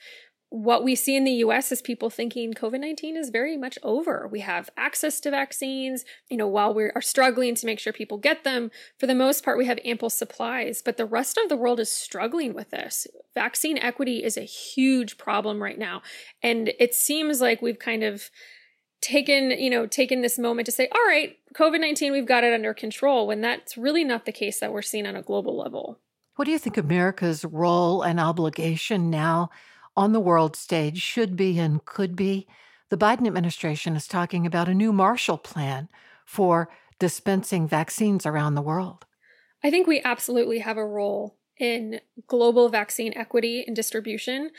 what 0.49 0.83
we 0.83 0.95
see 0.95 1.15
in 1.15 1.25
the 1.25 1.43
US 1.43 1.71
is 1.71 1.81
people 1.81 2.09
thinking 2.09 2.53
COVID 2.53 2.79
19 2.79 3.17
is 3.17 3.29
very 3.29 3.57
much 3.57 3.77
over. 3.83 4.29
We 4.31 4.39
have 4.39 4.69
access 4.77 5.19
to 5.21 5.31
vaccines. 5.31 6.05
You 6.29 6.37
know, 6.37 6.47
while 6.47 6.73
we 6.73 6.85
are 6.85 7.01
struggling 7.01 7.55
to 7.55 7.65
make 7.65 7.79
sure 7.79 7.91
people 7.91 8.17
get 8.17 8.43
them, 8.43 8.71
for 8.97 9.07
the 9.07 9.15
most 9.15 9.43
part, 9.43 9.57
we 9.57 9.65
have 9.65 9.79
ample 9.83 10.09
supplies, 10.09 10.81
but 10.81 10.95
the 10.95 11.05
rest 11.05 11.37
of 11.37 11.49
the 11.49 11.57
world 11.57 11.79
is 11.79 11.91
struggling 11.91 12.53
with 12.53 12.69
this. 12.69 13.07
Vaccine 13.33 13.77
equity 13.77 14.23
is 14.23 14.37
a 14.37 14.41
huge 14.41 15.17
problem 15.17 15.61
right 15.61 15.77
now. 15.77 16.01
And 16.41 16.71
it 16.79 16.93
seems 16.93 17.41
like 17.41 17.61
we've 17.61 17.79
kind 17.79 18.03
of 18.03 18.29
taken, 19.01 19.51
you 19.51 19.69
know, 19.69 19.85
taken 19.85 20.21
this 20.21 20.39
moment 20.39 20.65
to 20.65 20.71
say, 20.71 20.87
all 20.91 21.05
right, 21.07 21.37
COVID 21.53 21.79
19, 21.79 22.11
we've 22.11 22.25
got 22.25 22.43
it 22.43 22.53
under 22.53 22.73
control, 22.73 23.27
when 23.27 23.41
that's 23.41 23.77
really 23.77 24.03
not 24.03 24.25
the 24.25 24.31
case 24.31 24.59
that 24.59 24.71
we're 24.71 24.81
seeing 24.81 25.05
on 25.05 25.15
a 25.15 25.21
global 25.21 25.57
level. 25.57 25.99
What 26.35 26.45
do 26.45 26.51
you 26.51 26.59
think 26.59 26.77
America's 26.77 27.43
role 27.43 28.03
and 28.03 28.19
obligation 28.19 29.09
now 29.09 29.49
on 29.95 30.13
the 30.13 30.19
world 30.19 30.55
stage 30.55 31.01
should 31.01 31.35
be 31.35 31.57
and 31.57 31.83
could 31.83 32.15
be? 32.15 32.47
The 32.89 32.97
Biden 32.97 33.27
administration 33.27 33.95
is 33.95 34.07
talking 34.07 34.45
about 34.45 34.69
a 34.69 34.73
new 34.73 34.93
Marshall 34.93 35.37
Plan 35.37 35.89
for 36.25 36.69
dispensing 36.99 37.67
vaccines 37.67 38.25
around 38.25 38.55
the 38.55 38.61
world. 38.61 39.05
I 39.63 39.71
think 39.71 39.87
we 39.87 40.01
absolutely 40.03 40.59
have 40.59 40.77
a 40.77 40.85
role 40.85 41.37
in 41.57 41.99
global 42.27 42.69
vaccine 42.69 43.13
equity 43.15 43.63
and 43.65 43.75
distribution 43.75 44.51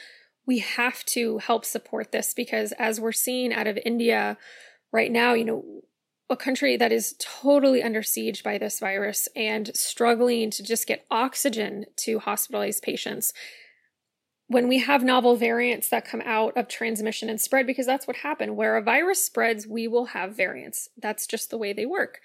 we 0.49 0.59
have 0.61 1.05
to 1.05 1.39
help 1.39 1.67
support 1.67 2.11
this 2.11 2.33
because 2.33 2.73
as 2.79 2.99
we're 2.99 3.13
seeing 3.13 3.53
out 3.53 3.67
of 3.67 3.79
India 3.85 4.39
right 4.91 5.13
now, 5.13 5.35
you 5.35 5.45
know, 5.45 5.83
a 6.31 6.37
country 6.37 6.75
that 6.75 6.91
is 6.91 7.15
totally 7.19 7.83
under 7.83 8.03
siege 8.03 8.43
by 8.43 8.57
this 8.57 8.81
virus 8.81 9.29
and 9.37 9.71
struggling 9.77 10.51
to 10.51 10.63
just 10.63 10.87
get 10.87 11.05
oxygen 11.11 11.85
to 11.97 12.19
hospitalized 12.19 12.83
patients. 12.83 13.35
When 14.47 14.69
we 14.69 14.79
have 14.79 15.05
novel 15.05 15.37
variants 15.37 15.91
that 15.91 16.07
come 16.07 16.23
out 16.25 16.57
of 16.57 16.67
transmission 16.67 17.29
and 17.29 17.39
spread, 17.39 17.67
because 17.67 17.85
that's 17.85 18.07
what 18.07 18.17
happened, 18.17 18.57
where 18.57 18.79
a 18.79 18.83
virus 18.83 19.23
spreads, 19.23 19.67
we 19.67 19.87
will 19.87 20.07
have 20.07 20.35
variants. 20.35 20.89
That's 20.97 21.27
just 21.27 21.51
the 21.51 21.59
way 21.59 21.75
they 21.75 21.85
work. 21.85 22.21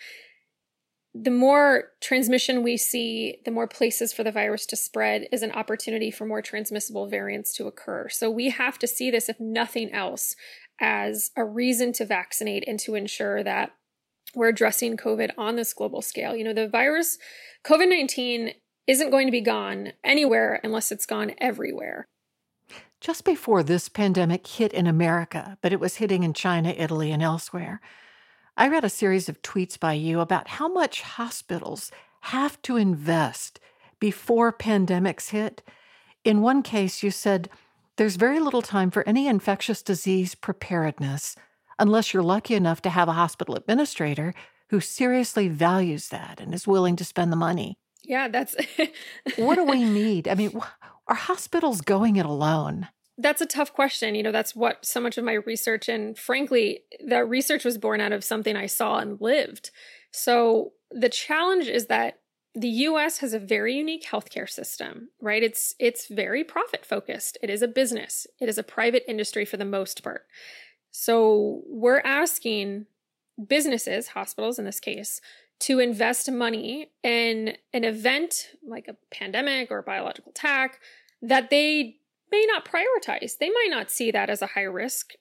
The 1.16 1.30
more 1.30 1.92
transmission 2.02 2.64
we 2.64 2.76
see, 2.76 3.38
the 3.46 3.52
more 3.52 3.68
places 3.68 4.12
for 4.12 4.24
the 4.24 4.32
virus 4.32 4.66
to 4.68 4.76
spread 4.76 5.28
is 5.32 5.44
an 5.44 5.52
opportunity 5.52 6.10
for 6.10 6.26
more 6.26 6.42
transmissible 6.42 7.08
variants 7.08 7.54
to 7.56 7.68
occur. 7.68 8.10
So 8.10 8.32
we 8.32 8.50
have 8.50 8.80
to 8.80 8.88
see 8.88 9.12
this, 9.12 9.30
if 9.30 9.40
nothing 9.40 9.92
else, 9.92 10.36
as 10.80 11.30
a 11.38 11.46
reason 11.46 11.94
to 11.94 12.06
vaccinate 12.06 12.64
and 12.68 12.80
to 12.80 12.96
ensure 12.96 13.44
that 13.44 13.72
we're 14.34 14.50
addressing 14.50 14.98
COVID 14.98 15.32
on 15.38 15.56
this 15.56 15.74
global 15.74 16.02
scale. 16.02 16.36
You 16.36 16.46
know, 16.46 16.54
the 16.54 16.68
virus, 16.68 17.20
COVID 17.64 17.90
19, 17.90 18.54
isn't 18.88 19.12
going 19.12 19.28
to 19.28 19.32
be 19.32 19.42
gone 19.42 19.94
anywhere 20.04 20.60
unless 20.64 20.92
it's 20.92 21.06
gone 21.06 21.34
everywhere. 21.38 22.08
Just 23.00 23.24
before 23.26 23.64
this 23.64 23.90
pandemic 23.90 24.48
hit 24.48 24.74
in 24.74 24.88
America, 24.88 25.58
but 25.62 25.74
it 25.74 25.80
was 25.80 25.98
hitting 25.98 26.24
in 26.24 26.34
China, 26.34 26.74
Italy, 26.76 27.12
and 27.12 27.22
elsewhere, 27.22 27.82
I 28.56 28.68
read 28.68 28.84
a 28.84 28.90
series 28.90 29.30
of 29.30 29.42
tweets 29.42 29.80
by 29.80 29.94
you 29.94 30.20
about 30.20 30.48
how 30.48 30.68
much 30.68 31.02
hospitals 31.02 31.90
have 32.22 32.62
to 32.62 32.78
invest 32.78 33.60
before 34.00 34.54
pandemics 34.54 35.30
hit. 35.30 35.64
In 36.24 36.42
one 36.42 36.62
case, 36.62 37.02
you 37.02 37.10
said 37.10 37.50
there's 37.96 38.16
very 38.16 38.40
little 38.40 38.62
time 38.62 38.92
for 38.92 39.08
any 39.08 39.28
infectious 39.28 39.82
disease 39.82 40.36
preparedness 40.36 41.36
unless 41.80 42.14
you're 42.14 42.22
lucky 42.22 42.54
enough 42.54 42.80
to 42.84 42.92
have 42.92 43.08
a 43.08 43.14
hospital 43.14 43.56
administrator 43.56 44.36
who 44.70 44.80
seriously 44.80 45.48
values 45.48 46.10
that 46.10 46.40
and 46.40 46.54
is 46.54 46.68
willing 46.68 46.96
to 46.98 47.04
spend 47.04 47.32
the 47.32 47.38
money. 47.38 47.80
Yeah, 48.04 48.28
that's 48.28 48.56
what 49.36 49.56
do 49.56 49.64
we 49.64 49.84
need? 49.84 50.28
I 50.28 50.36
mean, 50.36 50.62
are 51.08 51.16
hospitals 51.16 51.82
going 51.82 52.18
it 52.18 52.26
alone? 52.26 52.88
That's 53.18 53.42
a 53.42 53.46
tough 53.46 53.74
question. 53.74 54.16
You 54.16 54.24
know, 54.24 54.32
that's 54.32 54.56
what 54.56 54.86
so 54.86 55.00
much 55.00 55.18
of 55.18 55.24
my 55.24 55.34
research, 55.34 55.88
and 55.88 56.18
frankly, 56.18 56.82
that 57.06 57.30
research 57.30 57.64
was 57.64 57.78
born 57.78 58.02
out 58.02 58.12
of 58.12 58.24
something 58.24 58.56
I 58.56 58.66
saw 58.66 58.98
and 58.98 59.22
lived. 59.22 59.72
So 60.12 60.74
the 60.92 61.10
challenge 61.10 61.68
is 61.68 61.88
that 61.88 62.20
the 62.56 62.70
US 62.70 63.20
has 63.20 63.34
a 63.34 63.40
very 63.40 63.76
unique 63.76 64.06
healthcare 64.06 64.50
system, 64.50 65.10
right? 65.20 65.44
It's 65.44 65.74
it's 65.80 66.08
very 66.08 66.44
profit 66.44 66.86
focused. 66.86 67.38
It 67.42 67.50
is 67.50 67.62
a 67.62 67.68
business. 67.68 68.28
It 68.40 68.50
is 68.50 68.58
a 68.58 68.64
private 68.64 69.04
industry 69.08 69.46
for 69.46 69.58
the 69.58 69.66
most 69.66 70.04
part. 70.04 70.26
So 70.92 71.64
we're 71.66 72.02
asking 72.02 72.86
businesses, 73.48 74.10
hospitals 74.10 74.60
in 74.60 74.66
this 74.66 74.80
case, 74.80 75.20
to 75.62 75.80
invest 75.80 76.32
money 76.32 76.92
in 77.02 77.58
an 77.74 77.84
event 77.84 78.50
like 78.66 78.88
a 78.88 78.98
pandemic 79.12 79.72
or 79.72 79.80
a 79.80 79.84
biological 79.84 80.30
attack 80.30 80.80
that 81.22 81.50
they 81.50 81.98
may 82.34 82.46
not 82.52 82.68
prioritize. 82.74 83.38
They 83.38 83.50
might 83.50 83.70
not 83.70 83.92
see 83.92 84.10
that 84.12 84.30
as 84.30 84.42
a 84.42 84.52
high 84.56 84.70
risk. 84.84 85.12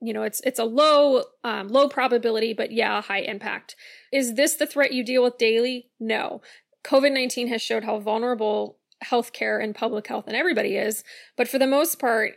You 0.00 0.12
know, 0.14 0.22
it's 0.22 0.40
it's 0.48 0.58
a 0.58 0.64
low 0.64 1.24
um, 1.44 1.68
low 1.68 1.88
probability, 1.88 2.52
but 2.54 2.70
yeah, 2.70 3.02
high 3.02 3.24
impact. 3.34 3.76
Is 4.12 4.34
this 4.34 4.54
the 4.54 4.66
threat 4.66 4.92
you 4.92 5.04
deal 5.04 5.22
with 5.24 5.36
daily? 5.36 5.90
No. 5.98 6.40
COVID 6.84 7.12
nineteen 7.12 7.48
has 7.48 7.60
showed 7.60 7.84
how 7.84 7.98
vulnerable 7.98 8.78
healthcare 9.04 9.62
and 9.62 9.74
public 9.74 10.06
health 10.06 10.26
and 10.26 10.36
everybody 10.36 10.76
is, 10.76 11.04
but 11.36 11.48
for 11.48 11.58
the 11.58 11.66
most 11.66 11.98
part, 11.98 12.32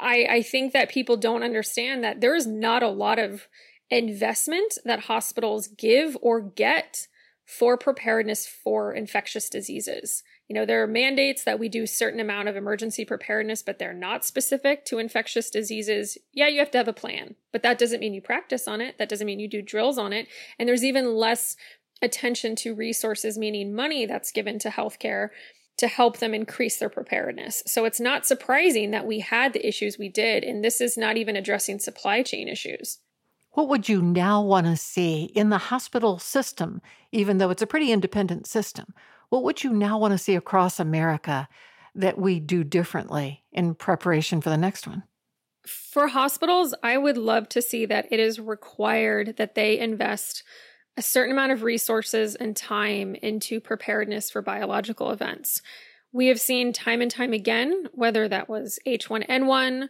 I, 0.00 0.26
I 0.36 0.42
think 0.42 0.72
that 0.72 0.96
people 0.96 1.16
don't 1.16 1.42
understand 1.42 2.02
that 2.02 2.20
there 2.20 2.34
is 2.34 2.46
not 2.46 2.82
a 2.82 2.88
lot 2.88 3.18
of 3.18 3.48
investment 3.90 4.78
that 4.84 5.00
hospitals 5.00 5.68
give 5.68 6.16
or 6.20 6.40
get 6.40 7.06
for 7.46 7.76
preparedness 7.76 8.46
for 8.46 8.94
infectious 8.94 9.48
diseases. 9.50 10.22
You 10.48 10.54
know, 10.54 10.66
there 10.66 10.82
are 10.82 10.86
mandates 10.86 11.42
that 11.44 11.58
we 11.58 11.68
do 11.68 11.86
certain 11.86 12.20
amount 12.20 12.48
of 12.48 12.56
emergency 12.56 13.04
preparedness, 13.04 13.62
but 13.62 13.78
they're 13.78 13.94
not 13.94 14.24
specific 14.24 14.84
to 14.86 14.98
infectious 14.98 15.48
diseases. 15.48 16.18
Yeah, 16.32 16.48
you 16.48 16.58
have 16.58 16.70
to 16.72 16.78
have 16.78 16.88
a 16.88 16.92
plan, 16.92 17.34
but 17.50 17.62
that 17.62 17.78
doesn't 17.78 18.00
mean 18.00 18.12
you 18.12 18.20
practice 18.20 18.68
on 18.68 18.80
it. 18.80 18.98
That 18.98 19.08
doesn't 19.08 19.26
mean 19.26 19.40
you 19.40 19.48
do 19.48 19.62
drills 19.62 19.96
on 19.96 20.12
it. 20.12 20.28
And 20.58 20.68
there's 20.68 20.84
even 20.84 21.16
less 21.16 21.56
attention 22.02 22.56
to 22.56 22.74
resources, 22.74 23.38
meaning 23.38 23.74
money 23.74 24.04
that's 24.04 24.32
given 24.32 24.58
to 24.60 24.68
healthcare 24.68 25.30
to 25.76 25.88
help 25.88 26.18
them 26.18 26.34
increase 26.34 26.76
their 26.76 26.88
preparedness. 26.88 27.62
So 27.66 27.84
it's 27.84 27.98
not 27.98 28.26
surprising 28.26 28.90
that 28.90 29.06
we 29.06 29.20
had 29.20 29.52
the 29.52 29.66
issues 29.66 29.98
we 29.98 30.08
did, 30.08 30.44
and 30.44 30.62
this 30.62 30.80
is 30.80 30.96
not 30.96 31.16
even 31.16 31.36
addressing 31.36 31.78
supply 31.78 32.22
chain 32.22 32.48
issues. 32.48 32.98
What 33.52 33.68
would 33.68 33.88
you 33.88 34.02
now 34.02 34.42
want 34.42 34.66
to 34.66 34.76
see 34.76 35.24
in 35.24 35.48
the 35.48 35.58
hospital 35.58 36.18
system, 36.18 36.82
even 37.12 37.38
though 37.38 37.50
it's 37.50 37.62
a 37.62 37.66
pretty 37.66 37.92
independent 37.92 38.46
system? 38.46 38.94
What 39.34 39.42
would 39.42 39.64
you 39.64 39.72
now 39.72 39.98
want 39.98 40.12
to 40.12 40.18
see 40.18 40.36
across 40.36 40.78
America 40.78 41.48
that 41.96 42.16
we 42.16 42.38
do 42.38 42.62
differently 42.62 43.42
in 43.50 43.74
preparation 43.74 44.40
for 44.40 44.48
the 44.48 44.56
next 44.56 44.86
one? 44.86 45.02
For 45.66 46.06
hospitals, 46.06 46.72
I 46.84 46.98
would 46.98 47.16
love 47.16 47.48
to 47.48 47.60
see 47.60 47.84
that 47.86 48.06
it 48.12 48.20
is 48.20 48.38
required 48.38 49.34
that 49.36 49.56
they 49.56 49.76
invest 49.80 50.44
a 50.96 51.02
certain 51.02 51.32
amount 51.32 51.50
of 51.50 51.64
resources 51.64 52.36
and 52.36 52.56
time 52.56 53.16
into 53.16 53.58
preparedness 53.58 54.30
for 54.30 54.40
biological 54.40 55.10
events. 55.10 55.62
We 56.12 56.28
have 56.28 56.40
seen 56.40 56.72
time 56.72 57.00
and 57.00 57.10
time 57.10 57.32
again, 57.32 57.88
whether 57.90 58.28
that 58.28 58.48
was 58.48 58.78
H1N1, 58.86 59.88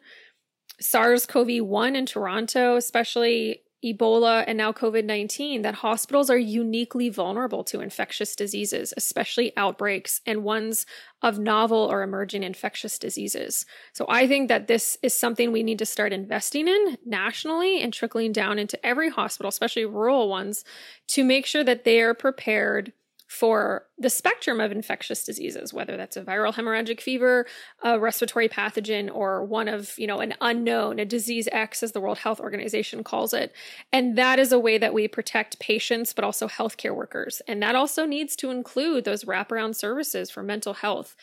SARS 0.81 1.27
CoV 1.27 1.61
1 1.61 1.97
in 1.97 2.07
Toronto, 2.07 2.77
especially 2.77 3.61
Ebola, 3.85 4.45
and 4.47 4.57
now 4.57 4.73
COVID 4.73 5.05
19 5.05 5.63
that 5.63 5.75
hospitals 5.75 6.31
are 6.31 6.39
uniquely 6.39 7.11
vulnerable 7.11 7.63
to 7.65 7.81
infectious 7.81 8.35
diseases, 8.35 8.95
especially 8.97 9.53
outbreaks 9.57 10.21
and 10.27 10.43
ones 10.43 10.87
of 11.23 11.39
novel 11.39 11.79
or 11.79 12.03
emerging 12.03 12.43
infectious 12.43 12.99
diseases. 12.99 13.67
So 13.93 14.07
I 14.09 14.27
think 14.27 14.49
that 14.49 14.67
this 14.67 14.97
is 15.03 15.13
something 15.13 15.53
we 15.53 15.63
need 15.63 15.79
to 15.79 15.87
start 15.87 16.13
investing 16.13 16.69
in 16.69 16.99
nationally 17.05 17.83
and 17.83 17.93
trickling 17.93 18.33
down 18.33 18.59
into 18.59 18.85
every 18.85 19.11
hospital, 19.11 19.49
especially 19.49 19.85
rural 19.85 20.29
ones, 20.29 20.65
to 21.09 21.25
make 21.25 21.47
sure 21.47 21.65
that 21.65 21.85
they 21.85 22.01
are 22.01 22.15
prepared 22.15 22.93
for 23.35 23.85
the 23.99 24.09
spectrum 24.09 24.61
of 24.61 24.71
infectious 24.71 25.25
diseases, 25.25 25.75
whether 25.75 25.97
that's 25.97 26.17
a 26.17 26.23
viral 26.23 26.55
hemorrhagic 26.55 27.01
fever, 27.01 27.47
a 27.83 27.99
respiratory 27.99 28.49
pathogen, 28.49 29.13
or 29.13 29.45
one 29.45 29.67
of, 29.67 29.99
you 29.99 30.07
know, 30.07 30.21
an 30.21 30.35
unknown, 30.41 31.01
a 31.01 31.05
disease 31.05 31.49
X, 31.51 31.83
as 31.83 31.91
the 31.91 32.01
World 32.01 32.19
Health 32.19 32.39
Organization 32.39 33.03
calls 33.03 33.35
it. 33.35 33.53
And 33.93 34.17
that 34.17 34.39
is 34.39 34.53
a 34.53 34.59
way 34.59 34.79
that 34.79 34.95
we 34.95 35.09
protect 35.09 35.59
patients, 35.59 36.13
but 36.13 36.25
also 36.25 36.47
healthcare 36.47 36.95
workers. 36.95 37.43
And 37.49 37.61
that 37.61 37.75
also 37.75 38.07
needs 38.07 38.37
to 38.37 38.53
include 38.53 39.05
those 39.05 39.25
wraparound 39.25 39.75
services 39.75 40.31
for 40.31 40.45
mental 40.45 40.75
health. 40.75 41.17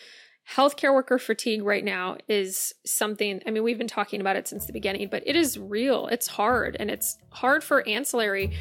Healthcare 0.53 0.93
worker 0.93 1.17
fatigue 1.17 1.63
right 1.63 1.85
now 1.85 2.17
is 2.27 2.73
something, 2.85 3.41
I 3.47 3.51
mean, 3.51 3.63
we've 3.63 3.77
been 3.77 3.87
talking 3.87 4.19
about 4.19 4.35
it 4.35 4.49
since 4.49 4.65
the 4.65 4.73
beginning, 4.73 5.07
but 5.09 5.23
it 5.25 5.37
is 5.37 5.57
real. 5.57 6.07
It's 6.07 6.27
hard, 6.27 6.75
and 6.77 6.91
it's 6.91 7.17
hard 7.29 7.63
for 7.63 7.87
ancillary 7.87 8.51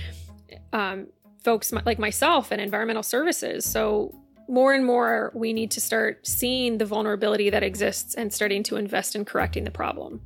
um, 0.73 1.09
folks 1.43 1.73
like 1.73 1.99
myself 1.99 2.51
and 2.51 2.61
environmental 2.61 3.03
services. 3.03 3.65
So, 3.65 4.15
more 4.49 4.75
and 4.75 4.85
more, 4.85 5.31
we 5.35 5.53
need 5.53 5.71
to 5.73 5.81
start 5.81 6.27
seeing 6.27 6.79
the 6.79 6.85
vulnerability 6.85 7.51
that 7.51 7.63
exists 7.63 8.15
and 8.15 8.33
starting 8.33 8.65
to 8.65 8.77
invest 8.77 9.15
in 9.15 9.25
correcting 9.25 9.63
the 9.65 9.71
problem. 9.71 10.21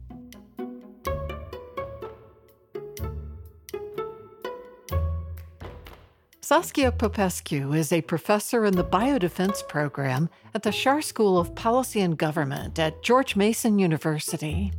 Saskia 6.40 6.92
Popescu 6.92 7.72
is 7.72 7.90
a 7.90 8.02
professor 8.02 8.66
in 8.66 8.76
the 8.76 8.84
biodefense 8.84 9.66
program 9.66 10.28
at 10.54 10.62
the 10.62 10.70
Schar 10.70 11.02
School 11.02 11.38
of 11.38 11.54
Policy 11.54 12.00
and 12.00 12.18
Government 12.18 12.78
at 12.78 13.02
George 13.02 13.34
Mason 13.34 13.78
University. 13.78 14.70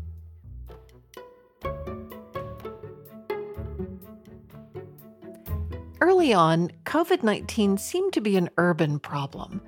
Early 6.06 6.34
on, 6.34 6.70
COVID 6.84 7.24
19 7.24 7.80
seemed 7.80 8.14
to 8.14 8.22
be 8.22 8.38
an 8.38 8.51
urban 8.60 8.99
problem. 8.99 9.60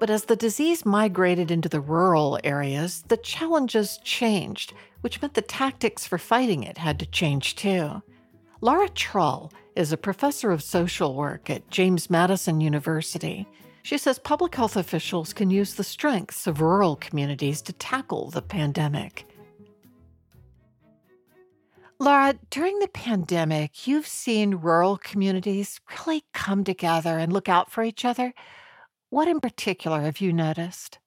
But 0.00 0.10
as 0.10 0.24
the 0.24 0.34
disease 0.34 0.84
migrated 0.84 1.52
into 1.52 1.68
the 1.68 1.80
rural 1.80 2.36
areas, 2.42 3.04
the 3.06 3.16
challenges 3.16 4.00
changed, 4.02 4.72
which 5.02 5.22
meant 5.22 5.34
the 5.34 5.40
tactics 5.40 6.04
for 6.04 6.18
fighting 6.18 6.64
it 6.64 6.78
had 6.78 6.98
to 6.98 7.06
change 7.06 7.54
too. 7.54 8.02
Laura 8.60 8.88
Trull 8.88 9.52
is 9.76 9.92
a 9.92 9.96
professor 9.96 10.50
of 10.50 10.64
social 10.64 11.14
work 11.14 11.48
at 11.48 11.70
James 11.70 12.10
Madison 12.10 12.60
University. 12.60 13.46
She 13.84 13.96
says 13.96 14.18
public 14.18 14.56
health 14.56 14.76
officials 14.76 15.32
can 15.32 15.48
use 15.48 15.74
the 15.74 15.84
strengths 15.84 16.48
of 16.48 16.60
rural 16.60 16.96
communities 16.96 17.62
to 17.62 17.72
tackle 17.72 18.30
the 18.30 18.42
pandemic. 18.42 19.28
Laura, 22.00 22.34
during 22.50 22.78
the 22.80 22.88
pandemic, 22.88 23.86
you've 23.86 24.06
seen 24.06 24.56
rural 24.56 24.96
communities 24.96 25.80
really 25.90 26.24
come 26.32 26.64
together 26.64 27.18
and 27.18 27.32
look 27.32 27.48
out 27.48 27.70
for 27.70 27.82
each 27.82 28.04
other. 28.04 28.34
What 29.10 29.28
in 29.28 29.40
particular 29.40 30.02
have 30.02 30.20
you 30.20 30.32
noticed? 30.32 30.98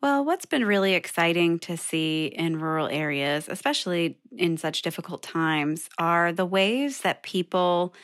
Well, 0.00 0.24
what's 0.24 0.46
been 0.46 0.64
really 0.64 0.94
exciting 0.94 1.60
to 1.60 1.76
see 1.76 2.26
in 2.26 2.58
rural 2.58 2.88
areas, 2.88 3.48
especially 3.48 4.18
in 4.36 4.56
such 4.56 4.82
difficult 4.82 5.22
times, 5.22 5.88
are 5.98 6.32
the 6.32 6.46
ways 6.46 7.02
that 7.02 7.22
people 7.22 7.94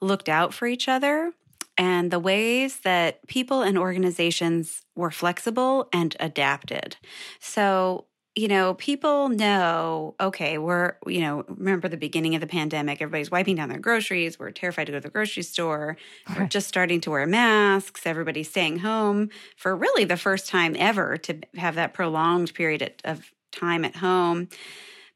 looked 0.00 0.28
out 0.28 0.54
for 0.54 0.66
each 0.66 0.88
other 0.88 1.32
and 1.76 2.10
the 2.10 2.20
ways 2.20 2.80
that 2.80 3.26
people 3.26 3.62
and 3.62 3.78
organizations 3.78 4.82
were 4.94 5.10
flexible 5.10 5.88
and 5.92 6.16
adapted. 6.20 6.96
So, 7.40 8.06
you 8.36 8.46
know, 8.46 8.74
people 8.74 9.28
know, 9.28 10.14
okay, 10.20 10.56
we're, 10.56 10.94
you 11.06 11.20
know, 11.20 11.44
remember 11.48 11.88
the 11.88 11.96
beginning 11.96 12.36
of 12.36 12.40
the 12.40 12.46
pandemic, 12.46 13.02
everybody's 13.02 13.30
wiping 13.30 13.56
down 13.56 13.68
their 13.68 13.78
groceries. 13.78 14.38
We're 14.38 14.52
terrified 14.52 14.84
to 14.84 14.92
go 14.92 14.98
to 14.98 15.02
the 15.02 15.10
grocery 15.10 15.42
store. 15.42 15.96
We're 16.36 16.46
just 16.46 16.68
starting 16.68 17.00
to 17.02 17.10
wear 17.10 17.26
masks. 17.26 18.06
Everybody's 18.06 18.48
staying 18.48 18.78
home 18.78 19.30
for 19.56 19.74
really 19.74 20.04
the 20.04 20.16
first 20.16 20.48
time 20.48 20.76
ever 20.78 21.16
to 21.18 21.40
have 21.56 21.74
that 21.74 21.92
prolonged 21.92 22.54
period 22.54 22.94
of 23.04 23.32
time 23.50 23.84
at 23.84 23.96
home. 23.96 24.48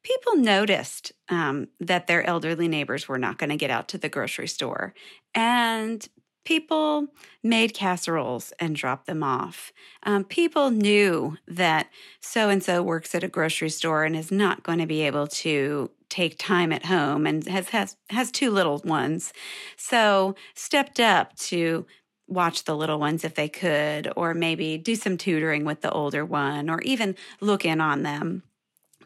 People 0.02 0.36
noticed 0.36 1.12
um, 1.28 1.68
that 1.80 2.08
their 2.08 2.26
elderly 2.26 2.68
neighbors 2.68 3.08
were 3.08 3.18
not 3.18 3.38
going 3.38 3.50
to 3.50 3.56
get 3.56 3.70
out 3.70 3.88
to 3.88 3.98
the 3.98 4.08
grocery 4.08 4.48
store. 4.48 4.92
And 5.34 6.06
people 6.44 7.08
made 7.42 7.74
casseroles 7.74 8.52
and 8.58 8.76
dropped 8.76 9.06
them 9.06 9.22
off. 9.22 9.72
Um, 10.02 10.24
people 10.24 10.70
knew 10.70 11.36
that 11.48 11.88
so 12.20 12.48
and 12.48 12.62
so 12.62 12.82
works 12.82 13.14
at 13.14 13.24
a 13.24 13.28
grocery 13.28 13.70
store 13.70 14.04
and 14.04 14.14
is 14.14 14.30
not 14.30 14.62
going 14.62 14.78
to 14.78 14.86
be 14.86 15.02
able 15.02 15.26
to 15.26 15.90
take 16.08 16.38
time 16.38 16.72
at 16.72 16.86
home 16.86 17.26
and 17.26 17.46
has 17.48 17.70
has 17.70 17.96
has 18.10 18.30
two 18.30 18.50
little 18.50 18.80
ones, 18.84 19.32
so 19.76 20.34
stepped 20.54 21.00
up 21.00 21.34
to 21.36 21.86
watch 22.26 22.64
the 22.64 22.76
little 22.76 22.98
ones 22.98 23.24
if 23.24 23.34
they 23.34 23.48
could, 23.48 24.10
or 24.16 24.32
maybe 24.32 24.78
do 24.78 24.94
some 24.94 25.16
tutoring 25.16 25.64
with 25.64 25.80
the 25.80 25.90
older 25.90 26.24
one, 26.24 26.70
or 26.70 26.80
even 26.82 27.14
look 27.40 27.64
in 27.64 27.80
on 27.80 28.02
them. 28.02 28.42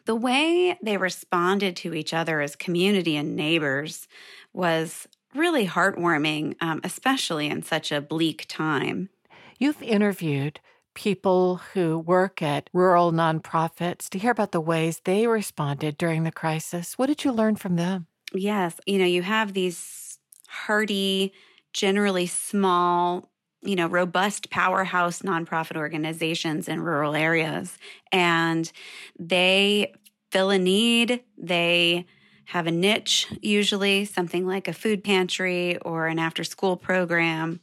The 0.05 0.15
way 0.15 0.77
they 0.81 0.97
responded 0.97 1.75
to 1.77 1.93
each 1.93 2.13
other 2.13 2.41
as 2.41 2.55
community 2.55 3.15
and 3.15 3.35
neighbors 3.35 4.07
was 4.53 5.07
really 5.35 5.67
heartwarming, 5.67 6.55
um, 6.61 6.81
especially 6.83 7.47
in 7.47 7.63
such 7.63 7.91
a 7.91 8.01
bleak 8.01 8.45
time. 8.47 9.09
You've 9.57 9.81
interviewed 9.81 10.59
people 10.95 11.57
who 11.73 11.97
work 11.97 12.41
at 12.41 12.69
rural 12.73 13.11
nonprofits 13.11 14.09
to 14.09 14.19
hear 14.19 14.31
about 14.31 14.51
the 14.51 14.61
ways 14.61 15.01
they 15.03 15.27
responded 15.27 15.97
during 15.97 16.23
the 16.23 16.31
crisis. 16.31 16.97
What 16.97 17.07
did 17.07 17.23
you 17.23 17.31
learn 17.31 17.55
from 17.55 17.75
them? 17.75 18.07
Yes. 18.33 18.75
You 18.85 18.99
know, 18.99 19.05
you 19.05 19.21
have 19.21 19.53
these 19.53 20.19
hardy, 20.47 21.31
generally 21.73 22.25
small, 22.25 23.29
you 23.61 23.75
know, 23.75 23.87
robust 23.87 24.49
powerhouse 24.49 25.21
nonprofit 25.21 25.77
organizations 25.77 26.67
in 26.67 26.81
rural 26.81 27.15
areas, 27.15 27.77
and 28.11 28.71
they 29.17 29.93
fill 30.31 30.49
a 30.49 30.57
need. 30.57 31.23
They 31.37 32.05
have 32.49 32.65
a 32.65 32.71
niche, 32.71 33.27
usually 33.43 34.05
something 34.05 34.47
like 34.47 34.67
a 34.67 34.73
food 34.73 35.03
pantry 35.03 35.77
or 35.77 36.07
an 36.07 36.17
after 36.17 36.43
school 36.43 36.75
program. 36.75 37.59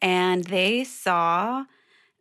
And 0.00 0.44
they 0.44 0.84
saw 0.84 1.64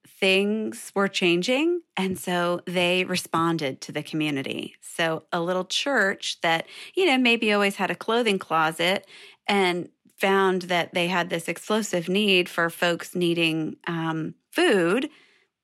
things 0.08 0.92
were 0.96 1.08
changing. 1.08 1.82
And 1.96 2.18
so 2.18 2.62
they 2.66 3.04
responded 3.04 3.80
to 3.82 3.92
the 3.92 4.02
community. 4.02 4.74
So 4.82 5.26
a 5.32 5.40
little 5.40 5.66
church 5.66 6.42
that, 6.42 6.66
you 6.96 7.06
know, 7.06 7.20
maybe 7.20 7.54
always 7.54 7.76
had 7.76 7.92
a 7.92 7.96
clothing 7.96 8.40
closet 8.40 9.06
and 9.48 9.90
found 10.18 10.64
that 10.64 10.96
they 10.96 11.08
had 11.08 11.30
this 11.30 11.48
explosive 11.48 12.10
need 12.10 12.50
for 12.50 12.72
folks 12.72 13.14
needing 13.14 13.78
um, 13.86 14.34
food. 14.52 15.12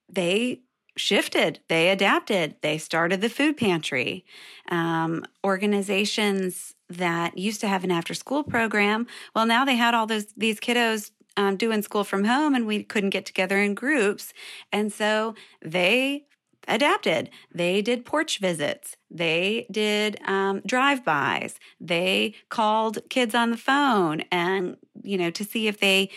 They 0.08 0.62
shifted, 0.98 1.60
they 1.68 1.89
adapted, 1.89 2.56
they 2.62 2.78
started 2.78 3.22
the 3.22 3.30
food 3.30 3.58
pantry. 3.58 4.26
Um, 4.70 5.26
organizations 5.43 6.76
that 6.89 7.38
used 7.38 7.62
to 7.62 7.68
have 7.68 7.84
an 7.84 7.91
after 7.91 8.14
school 8.14 8.43
program, 8.43 9.08
well, 9.36 9.46
now 9.46 9.66
they 9.66 9.76
had 9.76 9.93
all 9.93 10.08
those 10.08 10.28
these 10.38 10.60
kiddos 10.60 11.12
um, 11.38 11.58
doing 11.58 11.82
school 11.82 12.04
from 12.04 12.24
home, 12.24 12.56
and 12.56 12.66
we 12.66 12.84
couldn't 12.84 13.10
get 13.10 13.26
together 13.26 13.58
in 13.60 13.74
groups, 13.74 14.34
and 14.72 14.91
so 14.91 15.36
they 15.62 16.26
adapted. 16.68 17.30
They 17.54 17.82
did 17.82 18.06
porch 18.06 18.39
visits. 18.39 18.96
They 19.12 19.68
did 19.70 20.20
um, 20.26 20.62
drive-bys. 20.66 21.60
They 21.80 22.34
called 22.50 23.00
kids 23.10 23.36
on 23.36 23.52
the 23.52 23.58
phone 23.58 24.22
and 24.32 24.78
you 25.04 25.18
know 25.18 25.30
to 25.32 25.43
see 25.43 25.68
if 25.68 25.80
they 25.80 26.10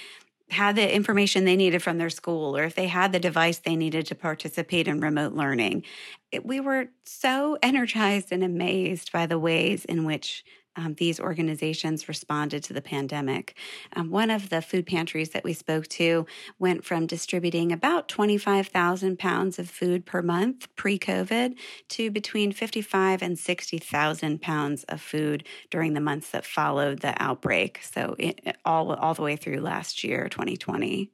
had 0.51 0.76
the 0.76 0.94
information 0.94 1.44
they 1.44 1.57
needed 1.57 1.82
from 1.82 1.99
their 1.99 2.11
school 2.11 2.57
or 2.57 2.64
if 2.64 2.74
they 2.74 2.86
had 2.86 3.12
the 3.12 3.20
device 3.20 3.59
they 3.59 3.76
needed 3.76 4.07
to 4.07 4.14
participate 4.14 4.88
in 4.88 5.01
remote 5.01 5.34
learning. 5.34 5.84
It, 6.32 6.46
we 6.46 6.61
were 6.61 6.88
so 7.05 7.59
energized 7.62 8.32
and 8.32 8.42
amazed 8.42 9.12
by 9.12 9.26
the 9.26 9.38
ways 9.38 9.84
in 9.84 10.05
which 10.05 10.44
um, 10.79 10.95
these 10.95 11.18
organizations 11.18 12.09
responded 12.09 12.62
to 12.62 12.72
the 12.72 12.81
pandemic. 12.81 13.57
Um, 13.97 14.11
one 14.11 14.31
of 14.31 14.49
the 14.49 14.62
food 14.62 14.87
pantries 14.87 15.31
that 15.31 15.43
we 15.43 15.53
spoke 15.53 15.89
to 15.89 16.24
went 16.61 16.85
from 16.85 17.07
distributing 17.07 17.72
about 17.72 18.09
25,000 18.09 19.18
pounds 19.18 19.59
of 19.59 19.68
food 19.68 20.07
per 20.07 20.22
month 20.22 20.68
pre 20.76 20.97
COVID 20.97 21.57
to 21.89 22.11
between 22.12 22.53
55 22.53 23.22
and 23.22 23.37
60,000 23.37 24.41
pounds 24.41 24.85
of 24.85 25.01
food 25.01 25.45
during 25.68 25.95
the 25.95 26.01
months 26.01 26.31
that 26.31 26.47
followed 26.47 27.01
the 27.01 27.20
outbreak. 27.20 27.81
So, 27.83 28.14
it, 28.16 28.57
all, 28.64 28.93
all 28.93 29.14
the 29.14 29.22
way 29.22 29.35
through 29.35 29.61
last 29.61 30.05
year, 30.05 30.29
2020. 30.29 31.11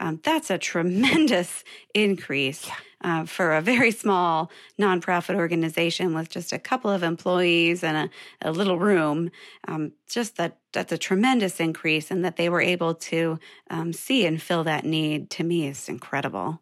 Um, 0.00 0.20
that's 0.22 0.50
a 0.50 0.58
tremendous 0.58 1.64
increase. 1.94 2.66
Yeah 2.66 2.74
uh, 3.02 3.24
for 3.24 3.52
a 3.52 3.60
very 3.60 3.90
small 3.90 4.50
nonprofit 4.78 5.34
organization 5.36 6.14
with 6.14 6.28
just 6.28 6.52
a 6.52 6.58
couple 6.58 6.90
of 6.90 7.02
employees 7.02 7.84
and 7.84 7.96
a, 8.42 8.48
a 8.48 8.52
little 8.52 8.78
room. 8.78 9.30
Um, 9.66 9.92
just 10.08 10.36
that 10.36 10.58
that's 10.72 10.92
a 10.92 10.98
tremendous 10.98 11.60
increase, 11.60 12.10
and 12.10 12.24
that 12.24 12.36
they 12.36 12.48
were 12.48 12.60
able 12.60 12.94
to 12.94 13.38
um, 13.70 13.92
see 13.92 14.26
and 14.26 14.40
fill 14.40 14.64
that 14.64 14.84
need 14.84 15.30
to 15.30 15.44
me 15.44 15.68
is 15.68 15.88
incredible. 15.88 16.60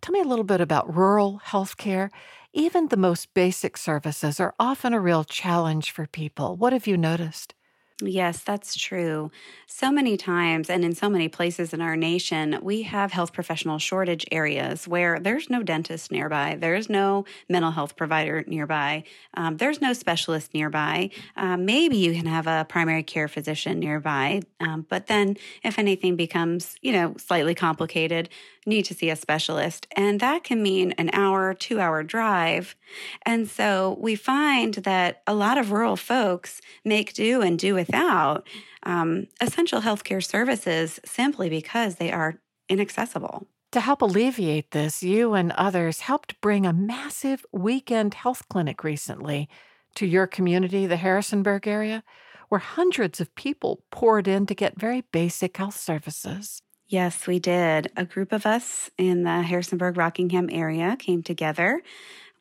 Tell 0.00 0.12
me 0.12 0.20
a 0.20 0.24
little 0.24 0.44
bit 0.44 0.60
about 0.60 0.94
rural 0.94 1.40
healthcare. 1.46 2.10
Even 2.52 2.88
the 2.88 2.96
most 2.96 3.34
basic 3.34 3.76
services 3.76 4.40
are 4.40 4.54
often 4.58 4.94
a 4.94 5.00
real 5.00 5.24
challenge 5.24 5.90
for 5.90 6.06
people. 6.06 6.56
What 6.56 6.72
have 6.72 6.86
you 6.86 6.96
noticed? 6.96 7.54
Yes, 8.02 8.40
that's 8.42 8.76
true. 8.76 9.30
So 9.66 9.90
many 9.90 10.18
times, 10.18 10.68
and 10.68 10.84
in 10.84 10.94
so 10.94 11.08
many 11.08 11.28
places 11.28 11.72
in 11.72 11.80
our 11.80 11.96
nation, 11.96 12.58
we 12.60 12.82
have 12.82 13.10
health 13.10 13.32
professional 13.32 13.78
shortage 13.78 14.26
areas 14.30 14.86
where 14.86 15.18
there's 15.18 15.48
no 15.48 15.62
dentist 15.62 16.12
nearby, 16.12 16.58
there's 16.60 16.90
no 16.90 17.24
mental 17.48 17.70
health 17.70 17.96
provider 17.96 18.44
nearby, 18.46 19.04
um, 19.32 19.56
there's 19.56 19.80
no 19.80 19.94
specialist 19.94 20.52
nearby. 20.52 21.08
Um, 21.36 21.64
maybe 21.64 21.96
you 21.96 22.12
can 22.12 22.26
have 22.26 22.46
a 22.46 22.66
primary 22.68 23.02
care 23.02 23.28
physician 23.28 23.78
nearby, 23.78 24.42
um, 24.60 24.84
but 24.90 25.06
then 25.06 25.38
if 25.64 25.78
anything 25.78 26.16
becomes, 26.16 26.76
you 26.82 26.92
know, 26.92 27.14
slightly 27.16 27.54
complicated, 27.54 28.28
need 28.66 28.84
to 28.84 28.94
see 28.94 29.08
a 29.10 29.16
specialist. 29.16 29.86
And 29.92 30.20
that 30.20 30.44
can 30.44 30.62
mean 30.62 30.92
an 30.92 31.10
hour, 31.12 31.54
two 31.54 31.80
hour 31.80 32.02
drive. 32.02 32.76
And 33.24 33.48
so 33.48 33.96
we 34.00 34.16
find 34.16 34.74
that 34.74 35.22
a 35.26 35.34
lot 35.34 35.56
of 35.56 35.72
rural 35.72 35.96
folks 35.96 36.60
make 36.84 37.14
do 37.14 37.40
and 37.40 37.58
do 37.58 37.74
without 37.74 38.46
um, 38.82 39.28
essential 39.40 39.80
healthcare 39.80 40.24
services 40.24 41.00
simply 41.04 41.48
because 41.48 41.96
they 41.96 42.12
are 42.12 42.40
inaccessible. 42.68 43.46
To 43.72 43.80
help 43.80 44.00
alleviate 44.00 44.70
this, 44.70 45.02
you 45.02 45.34
and 45.34 45.52
others 45.52 46.00
helped 46.00 46.40
bring 46.40 46.64
a 46.64 46.72
massive 46.72 47.44
weekend 47.52 48.14
health 48.14 48.48
clinic 48.48 48.82
recently 48.82 49.48
to 49.96 50.06
your 50.06 50.26
community, 50.26 50.86
the 50.86 50.96
Harrisonburg 50.96 51.66
area, 51.66 52.02
where 52.48 52.60
hundreds 52.60 53.20
of 53.20 53.34
people 53.34 53.82
poured 53.90 54.28
in 54.28 54.46
to 54.46 54.54
get 54.54 54.78
very 54.78 55.02
basic 55.12 55.56
health 55.56 55.78
services. 55.78 56.62
Yes, 56.88 57.26
we 57.26 57.38
did. 57.38 57.90
A 57.96 58.04
group 58.04 58.32
of 58.32 58.46
us 58.46 58.90
in 58.96 59.24
the 59.24 59.42
Harrisonburg 59.42 59.96
Rockingham 59.96 60.48
area 60.52 60.96
came 60.98 61.22
together 61.22 61.82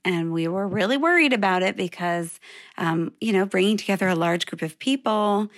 and 0.06 0.34
we 0.34 0.48
were 0.48 0.68
really 0.68 0.98
worried 0.98 1.34
about 1.34 1.64
it 1.64 1.78
because, 1.78 2.40
um, 2.78 3.14
you 3.22 3.34
know, 3.34 3.46
bringing 3.46 3.78
together 3.78 4.08
a 4.08 4.16
large 4.16 4.46
group 4.48 4.62
of 4.62 4.80
people, 4.80 5.50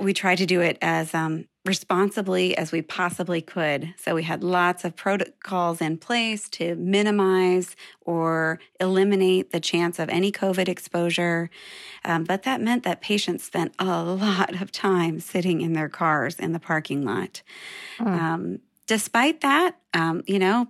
we 0.00 0.14
tried 0.14 0.38
to 0.38 0.46
do 0.46 0.60
it 0.60 0.78
as 0.82 1.14
um, 1.14 1.46
responsibly 1.64 2.56
as 2.56 2.72
we 2.72 2.82
possibly 2.82 3.40
could. 3.40 3.94
So 3.96 4.14
we 4.14 4.22
had 4.22 4.44
lots 4.44 4.84
of 4.84 4.96
protocols 4.96 5.80
in 5.80 5.96
place 5.96 6.48
to 6.50 6.74
minimize 6.74 7.74
or 8.02 8.60
eliminate 8.78 9.50
the 9.50 9.60
chance 9.60 9.98
of 9.98 10.10
any 10.10 10.30
COVID 10.30 10.68
exposure. 10.68 11.48
Um, 12.04 12.24
but 12.24 12.42
that 12.42 12.60
meant 12.60 12.82
that 12.84 13.00
patients 13.00 13.44
spent 13.44 13.74
a 13.78 13.84
lot 14.04 14.60
of 14.60 14.72
time 14.72 15.20
sitting 15.20 15.62
in 15.62 15.72
their 15.72 15.88
cars 15.88 16.38
in 16.38 16.52
the 16.52 16.60
parking 16.60 17.02
lot. 17.02 17.42
Mm. 17.98 18.06
Um, 18.06 18.58
despite 18.86 19.40
that, 19.40 19.78
um, 19.94 20.22
you 20.26 20.38
know, 20.38 20.68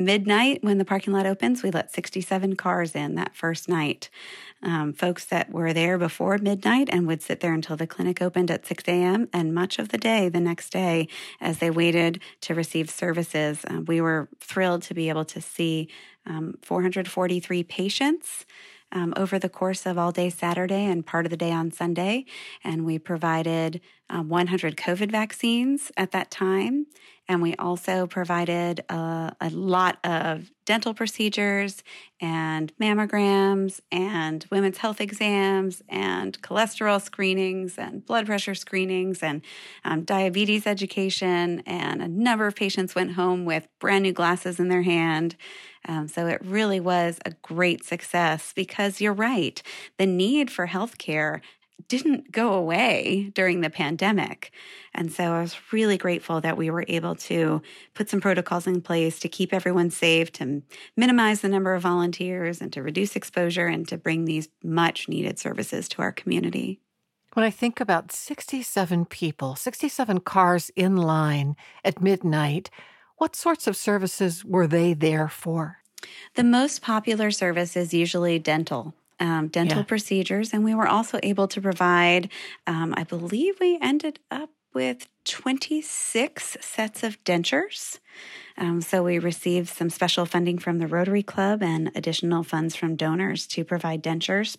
midnight, 0.00 0.62
when 0.62 0.78
the 0.78 0.84
parking 0.84 1.12
lot 1.12 1.26
opens, 1.26 1.62
we 1.62 1.70
let 1.70 1.92
67 1.92 2.56
cars 2.56 2.94
in 2.94 3.14
that 3.14 3.34
first 3.34 3.68
night. 3.68 4.10
Um, 4.62 4.92
folks 4.92 5.24
that 5.26 5.50
were 5.50 5.72
there 5.72 5.96
before 5.96 6.36
midnight 6.38 6.88
and 6.90 7.06
would 7.06 7.22
sit 7.22 7.40
there 7.40 7.54
until 7.54 7.76
the 7.76 7.86
clinic 7.86 8.20
opened 8.20 8.50
at 8.50 8.66
6 8.66 8.84
a.m. 8.88 9.28
and 9.32 9.54
much 9.54 9.78
of 9.78 9.88
the 9.88 9.98
day 9.98 10.28
the 10.28 10.40
next 10.40 10.70
day 10.70 11.08
as 11.40 11.58
they 11.58 11.70
waited 11.70 12.20
to 12.42 12.54
receive 12.54 12.90
services. 12.90 13.64
Uh, 13.64 13.80
we 13.86 14.00
were 14.00 14.28
thrilled 14.38 14.82
to 14.82 14.94
be 14.94 15.08
able 15.08 15.24
to 15.26 15.40
see 15.40 15.88
um, 16.26 16.54
443 16.62 17.62
patients 17.64 18.44
um, 18.92 19.14
over 19.16 19.38
the 19.38 19.48
course 19.48 19.86
of 19.86 19.98
all 19.98 20.12
day 20.12 20.30
Saturday 20.30 20.84
and 20.84 21.06
part 21.06 21.26
of 21.26 21.30
the 21.30 21.36
day 21.36 21.52
on 21.52 21.70
Sunday. 21.70 22.24
And 22.64 22.84
we 22.84 22.98
provided 22.98 23.80
uh, 24.08 24.22
100 24.22 24.76
COVID 24.76 25.10
vaccines 25.10 25.92
at 25.96 26.10
that 26.12 26.30
time. 26.30 26.86
And 27.28 27.40
we 27.40 27.54
also 27.54 28.08
provided 28.08 28.82
uh, 28.88 29.30
a 29.40 29.50
lot 29.50 30.04
of 30.04 30.50
dental 30.66 30.94
procedures 30.94 31.84
and 32.20 32.72
mammograms 32.80 33.80
and 33.92 34.44
women's 34.50 34.78
health 34.78 35.00
exams 35.00 35.80
and 35.88 36.40
cholesterol 36.42 37.00
screenings 37.00 37.78
and 37.78 38.04
blood 38.04 38.26
pressure 38.26 38.56
screenings 38.56 39.22
and 39.22 39.42
um, 39.84 40.02
diabetes 40.02 40.66
education. 40.66 41.60
And 41.66 42.02
a 42.02 42.08
number 42.08 42.48
of 42.48 42.56
patients 42.56 42.96
went 42.96 43.12
home 43.12 43.44
with 43.44 43.68
brand 43.78 44.02
new 44.02 44.12
glasses 44.12 44.58
in 44.58 44.66
their 44.66 44.82
hand. 44.82 45.36
Um, 45.88 46.08
so 46.08 46.26
it 46.26 46.44
really 46.44 46.80
was 46.80 47.18
a 47.24 47.32
great 47.42 47.84
success 47.84 48.52
because 48.54 49.00
you're 49.00 49.12
right. 49.12 49.62
The 49.98 50.06
need 50.06 50.50
for 50.50 50.66
healthcare 50.66 51.40
didn't 51.88 52.30
go 52.30 52.52
away 52.54 53.32
during 53.34 53.60
the 53.60 53.70
pandemic. 53.70 54.52
And 54.94 55.12
so 55.12 55.24
I 55.32 55.40
was 55.40 55.56
really 55.72 55.96
grateful 55.96 56.40
that 56.40 56.56
we 56.56 56.70
were 56.70 56.84
able 56.88 57.14
to 57.16 57.62
put 57.94 58.08
some 58.08 58.20
protocols 58.20 58.66
in 58.66 58.80
place 58.80 59.18
to 59.20 59.28
keep 59.28 59.52
everyone 59.52 59.90
safe, 59.90 60.32
to 60.32 60.62
minimize 60.96 61.40
the 61.40 61.48
number 61.48 61.74
of 61.74 61.82
volunteers, 61.82 62.60
and 62.60 62.72
to 62.72 62.82
reduce 62.82 63.16
exposure 63.16 63.66
and 63.66 63.88
to 63.88 63.96
bring 63.96 64.24
these 64.24 64.48
much 64.62 65.08
needed 65.08 65.38
services 65.38 65.88
to 65.90 66.02
our 66.02 66.12
community. 66.12 66.80
When 67.34 67.44
I 67.44 67.50
think 67.50 67.80
about 67.80 68.10
67 68.10 69.04
people, 69.06 69.54
67 69.54 70.20
cars 70.20 70.70
in 70.74 70.96
line 70.96 71.54
at 71.84 72.02
midnight, 72.02 72.70
what 73.20 73.36
sorts 73.36 73.66
of 73.66 73.76
services 73.76 74.44
were 74.44 74.66
they 74.66 74.94
there 74.94 75.28
for? 75.28 75.78
The 76.34 76.44
most 76.44 76.80
popular 76.80 77.30
service 77.30 77.76
is 77.76 77.92
usually 77.92 78.38
dental 78.38 78.94
um, 79.20 79.48
dental 79.48 79.78
yeah. 79.78 79.84
procedures. 79.84 80.52
And 80.52 80.64
we 80.64 80.74
were 80.74 80.88
also 80.88 81.20
able 81.22 81.46
to 81.48 81.60
provide, 81.60 82.30
um, 82.66 82.94
I 82.96 83.04
believe 83.04 83.60
we 83.60 83.78
ended 83.80 84.18
up 84.30 84.48
with 84.72 85.08
26 85.24 86.56
sets 86.60 87.02
of 87.02 87.22
dentures. 87.24 87.98
Um, 88.56 88.80
so 88.80 89.02
we 89.02 89.18
received 89.18 89.68
some 89.68 89.90
special 89.90 90.24
funding 90.24 90.58
from 90.58 90.78
the 90.78 90.86
Rotary 90.86 91.22
Club 91.22 91.62
and 91.62 91.92
additional 91.94 92.42
funds 92.42 92.74
from 92.74 92.96
donors 92.96 93.46
to 93.48 93.64
provide 93.64 94.02
dentures. 94.02 94.56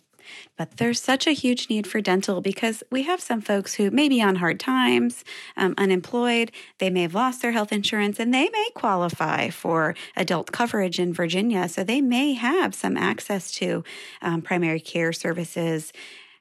But 0.56 0.76
there's 0.76 1.00
such 1.00 1.26
a 1.26 1.32
huge 1.32 1.68
need 1.68 1.86
for 1.86 2.00
dental 2.00 2.40
because 2.40 2.82
we 2.90 3.02
have 3.02 3.20
some 3.20 3.40
folks 3.40 3.74
who 3.74 3.90
may 3.90 4.08
be 4.08 4.22
on 4.22 4.36
hard 4.36 4.60
times, 4.60 5.24
um, 5.56 5.74
unemployed, 5.78 6.52
they 6.78 6.90
may 6.90 7.02
have 7.02 7.14
lost 7.14 7.42
their 7.42 7.52
health 7.52 7.72
insurance, 7.72 8.18
and 8.18 8.32
they 8.32 8.48
may 8.50 8.68
qualify 8.74 9.50
for 9.50 9.94
adult 10.16 10.52
coverage 10.52 10.98
in 10.98 11.12
Virginia. 11.12 11.68
So 11.68 11.84
they 11.84 12.00
may 12.00 12.34
have 12.34 12.74
some 12.74 12.96
access 12.96 13.52
to 13.52 13.84
um, 14.20 14.42
primary 14.42 14.80
care 14.80 15.12
services. 15.12 15.92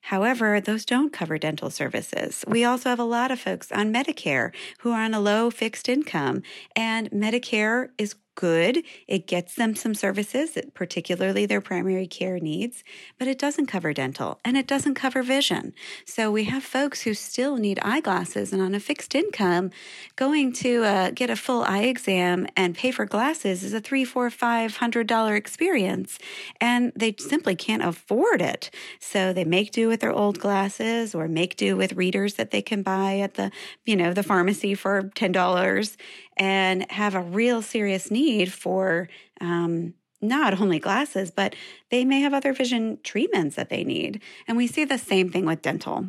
However, 0.05 0.59
those 0.59 0.83
don't 0.83 1.13
cover 1.13 1.37
dental 1.37 1.69
services. 1.69 2.43
We 2.47 2.63
also 2.63 2.89
have 2.89 2.99
a 2.99 3.03
lot 3.03 3.31
of 3.31 3.39
folks 3.39 3.71
on 3.71 3.93
Medicare 3.93 4.51
who 4.79 4.91
are 4.91 5.03
on 5.03 5.13
a 5.13 5.19
low 5.19 5.51
fixed 5.51 5.87
income, 5.87 6.41
and 6.75 7.09
Medicare 7.11 7.89
is 7.97 8.15
good. 8.35 8.83
It 9.07 9.27
gets 9.27 9.55
them 9.55 9.75
some 9.75 9.93
services, 9.93 10.57
particularly 10.73 11.45
their 11.45 11.61
primary 11.61 12.07
care 12.07 12.39
needs, 12.39 12.83
but 13.17 13.27
it 13.27 13.37
doesn't 13.37 13.67
cover 13.67 13.93
dental 13.93 14.39
and 14.43 14.57
it 14.57 14.67
doesn't 14.67 14.95
cover 14.95 15.23
vision. 15.23 15.73
So 16.05 16.31
we 16.31 16.45
have 16.45 16.63
folks 16.63 17.01
who 17.01 17.13
still 17.13 17.57
need 17.57 17.79
eyeglasses 17.81 18.53
and 18.53 18.61
on 18.61 18.73
a 18.73 18.79
fixed 18.79 19.15
income, 19.15 19.71
going 20.15 20.53
to 20.53 20.83
uh, 20.83 21.11
get 21.11 21.29
a 21.29 21.35
full 21.35 21.63
eye 21.63 21.83
exam 21.83 22.47
and 22.55 22.75
pay 22.75 22.91
for 22.91 23.05
glasses 23.05 23.63
is 23.63 23.73
a 23.73 23.81
three, 23.81 24.05
four, 24.05 24.29
five 24.29 24.77
hundred 24.77 25.07
dollar 25.07 25.35
experience, 25.35 26.17
and 26.59 26.91
they 26.95 27.15
simply 27.17 27.55
can't 27.55 27.83
afford 27.83 28.41
it. 28.41 28.69
So 28.99 29.33
they 29.33 29.45
make 29.45 29.71
do 29.71 29.87
with 29.87 29.99
their 29.99 30.11
old 30.11 30.39
glasses 30.39 31.13
or 31.13 31.27
make 31.27 31.55
do 31.55 31.75
with 31.75 31.93
readers 31.93 32.35
that 32.35 32.51
they 32.51 32.61
can 32.61 32.81
buy 32.83 33.19
at 33.19 33.35
the, 33.35 33.51
you 33.85 33.95
know, 33.95 34.13
the 34.13 34.23
pharmacy 34.23 34.75
for 34.75 35.11
ten 35.15 35.31
dollars 35.31 35.97
and 36.37 36.89
have 36.91 37.15
a 37.15 37.21
real 37.21 37.61
serious 37.61 38.09
need 38.11 38.51
for 38.51 39.09
um, 39.39 39.93
not 40.21 40.59
only 40.61 40.79
glasses, 40.79 41.31
but 41.31 41.55
they 41.89 42.05
may 42.05 42.21
have 42.21 42.33
other 42.33 42.53
vision 42.53 42.99
treatments 43.03 43.55
that 43.55 43.69
they 43.69 43.83
need. 43.83 44.21
And 44.47 44.55
we 44.55 44.67
see 44.67 44.85
the 44.85 44.97
same 44.97 45.31
thing 45.31 45.45
with 45.45 45.61
dental. 45.61 46.07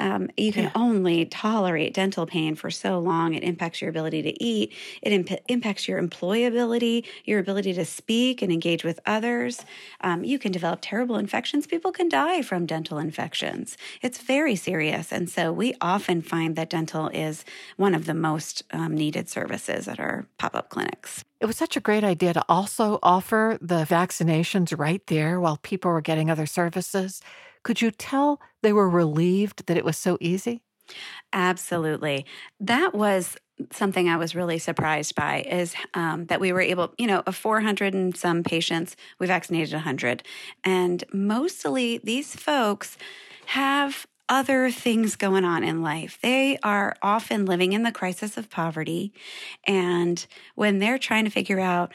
Um, 0.00 0.30
you 0.36 0.52
can 0.52 0.64
yeah. 0.64 0.72
only 0.74 1.24
tolerate 1.26 1.94
dental 1.94 2.26
pain 2.26 2.54
for 2.54 2.70
so 2.70 2.98
long. 2.98 3.34
It 3.34 3.42
impacts 3.42 3.80
your 3.80 3.90
ability 3.90 4.22
to 4.22 4.44
eat, 4.44 4.72
it 5.02 5.12
imp- 5.12 5.40
impacts 5.48 5.88
your 5.88 6.00
employability, 6.02 7.04
your 7.24 7.40
ability 7.40 7.72
to 7.74 7.84
speak 7.84 8.42
and 8.42 8.52
engage 8.52 8.84
with 8.84 9.00
others. 9.06 9.64
Um, 10.00 10.24
you 10.24 10.38
can 10.38 10.52
develop 10.52 10.80
terrible 10.82 11.16
infections. 11.16 11.66
People 11.66 11.92
can 11.92 12.08
die 12.08 12.42
from 12.42 12.66
dental 12.66 12.98
infections. 12.98 13.76
It's 14.02 14.18
very 14.18 14.56
serious. 14.56 15.12
And 15.12 15.28
so 15.28 15.52
we 15.52 15.74
often 15.80 16.22
find 16.22 16.56
that 16.56 16.70
dental 16.70 17.08
is 17.08 17.44
one 17.76 17.94
of 17.94 18.06
the 18.06 18.14
most 18.14 18.62
um, 18.72 18.94
needed 18.94 19.28
services 19.28 19.88
at 19.88 20.00
our 20.00 20.26
pop 20.38 20.54
up 20.54 20.68
clinics. 20.68 21.24
It 21.40 21.46
was 21.46 21.56
such 21.56 21.76
a 21.76 21.80
great 21.80 22.02
idea 22.02 22.32
to 22.34 22.44
also 22.48 22.98
offer 23.02 23.58
the 23.60 23.84
vaccinations 23.84 24.76
right 24.76 25.06
there 25.06 25.40
while 25.40 25.56
people 25.56 25.90
were 25.90 26.00
getting 26.00 26.30
other 26.30 26.46
services. 26.46 27.20
Could 27.68 27.82
you 27.82 27.90
tell 27.90 28.40
they 28.62 28.72
were 28.72 28.88
relieved 28.88 29.66
that 29.66 29.76
it 29.76 29.84
was 29.84 29.98
so 29.98 30.16
easy? 30.22 30.62
Absolutely. 31.34 32.24
That 32.58 32.94
was 32.94 33.36
something 33.72 34.08
I 34.08 34.16
was 34.16 34.34
really 34.34 34.58
surprised 34.58 35.14
by 35.14 35.42
is 35.42 35.74
um, 35.92 36.24
that 36.28 36.40
we 36.40 36.50
were 36.50 36.62
able, 36.62 36.94
you 36.96 37.06
know, 37.06 37.22
of 37.26 37.36
400 37.36 37.92
and 37.92 38.16
some 38.16 38.42
patients, 38.42 38.96
we 39.18 39.26
vaccinated 39.26 39.74
100. 39.74 40.22
And 40.64 41.04
mostly 41.12 41.98
these 41.98 42.34
folks 42.34 42.96
have 43.48 44.06
other 44.30 44.70
things 44.70 45.14
going 45.14 45.44
on 45.44 45.62
in 45.62 45.82
life. 45.82 46.18
They 46.22 46.56
are 46.62 46.96
often 47.02 47.44
living 47.44 47.74
in 47.74 47.82
the 47.82 47.92
crisis 47.92 48.38
of 48.38 48.48
poverty. 48.48 49.12
And 49.66 50.26
when 50.54 50.78
they're 50.78 50.96
trying 50.96 51.26
to 51.26 51.30
figure 51.30 51.60
out, 51.60 51.92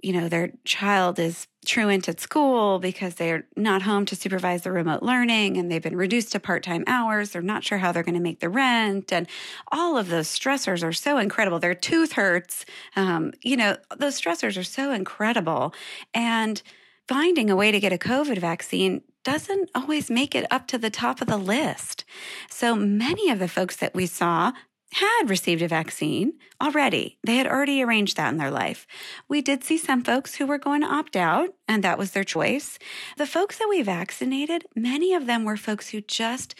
you 0.00 0.12
know, 0.12 0.28
their 0.28 0.52
child 0.64 1.18
is 1.18 1.46
truant 1.66 2.08
at 2.08 2.20
school 2.20 2.78
because 2.78 3.16
they're 3.16 3.46
not 3.56 3.82
home 3.82 4.06
to 4.06 4.16
supervise 4.16 4.62
the 4.62 4.72
remote 4.72 5.02
learning 5.02 5.56
and 5.56 5.70
they've 5.70 5.82
been 5.82 5.96
reduced 5.96 6.32
to 6.32 6.40
part 6.40 6.62
time 6.62 6.84
hours. 6.86 7.30
They're 7.30 7.42
not 7.42 7.64
sure 7.64 7.78
how 7.78 7.92
they're 7.92 8.02
going 8.02 8.14
to 8.14 8.20
make 8.20 8.40
the 8.40 8.48
rent. 8.48 9.12
And 9.12 9.26
all 9.72 9.98
of 9.98 10.08
those 10.08 10.28
stressors 10.28 10.82
are 10.82 10.92
so 10.92 11.18
incredible. 11.18 11.58
Their 11.58 11.74
tooth 11.74 12.12
hurts. 12.12 12.64
Um, 12.96 13.32
you 13.42 13.56
know, 13.56 13.76
those 13.96 14.20
stressors 14.20 14.58
are 14.58 14.64
so 14.64 14.92
incredible. 14.92 15.74
And 16.14 16.62
finding 17.08 17.50
a 17.50 17.56
way 17.56 17.72
to 17.72 17.80
get 17.80 17.92
a 17.92 17.98
COVID 17.98 18.38
vaccine 18.38 19.02
doesn't 19.24 19.70
always 19.74 20.10
make 20.10 20.34
it 20.34 20.46
up 20.50 20.66
to 20.68 20.78
the 20.78 20.90
top 20.90 21.20
of 21.20 21.26
the 21.26 21.36
list. 21.36 22.04
So 22.48 22.74
many 22.74 23.30
of 23.30 23.38
the 23.38 23.48
folks 23.48 23.76
that 23.76 23.94
we 23.94 24.06
saw 24.06 24.52
had 24.92 25.28
received 25.28 25.62
a 25.62 25.68
vaccine 25.68 26.32
already. 26.62 27.18
They 27.24 27.36
had 27.36 27.46
already 27.46 27.82
arranged 27.82 28.16
that 28.16 28.32
in 28.32 28.38
their 28.38 28.50
life. 28.50 28.86
We 29.28 29.42
did 29.42 29.62
see 29.62 29.78
some 29.78 30.02
folks 30.02 30.36
who 30.36 30.46
were 30.46 30.58
going 30.58 30.80
to 30.80 30.86
opt 30.86 31.16
out, 31.16 31.50
and 31.66 31.84
that 31.84 31.98
was 31.98 32.12
their 32.12 32.24
choice. 32.24 32.78
The 33.16 33.26
folks 33.26 33.58
that 33.58 33.68
we 33.68 33.82
vaccinated, 33.82 34.64
many 34.74 35.14
of 35.14 35.26
them 35.26 35.44
were 35.44 35.56
folks 35.56 35.90
who 35.90 36.00
just 36.00 36.54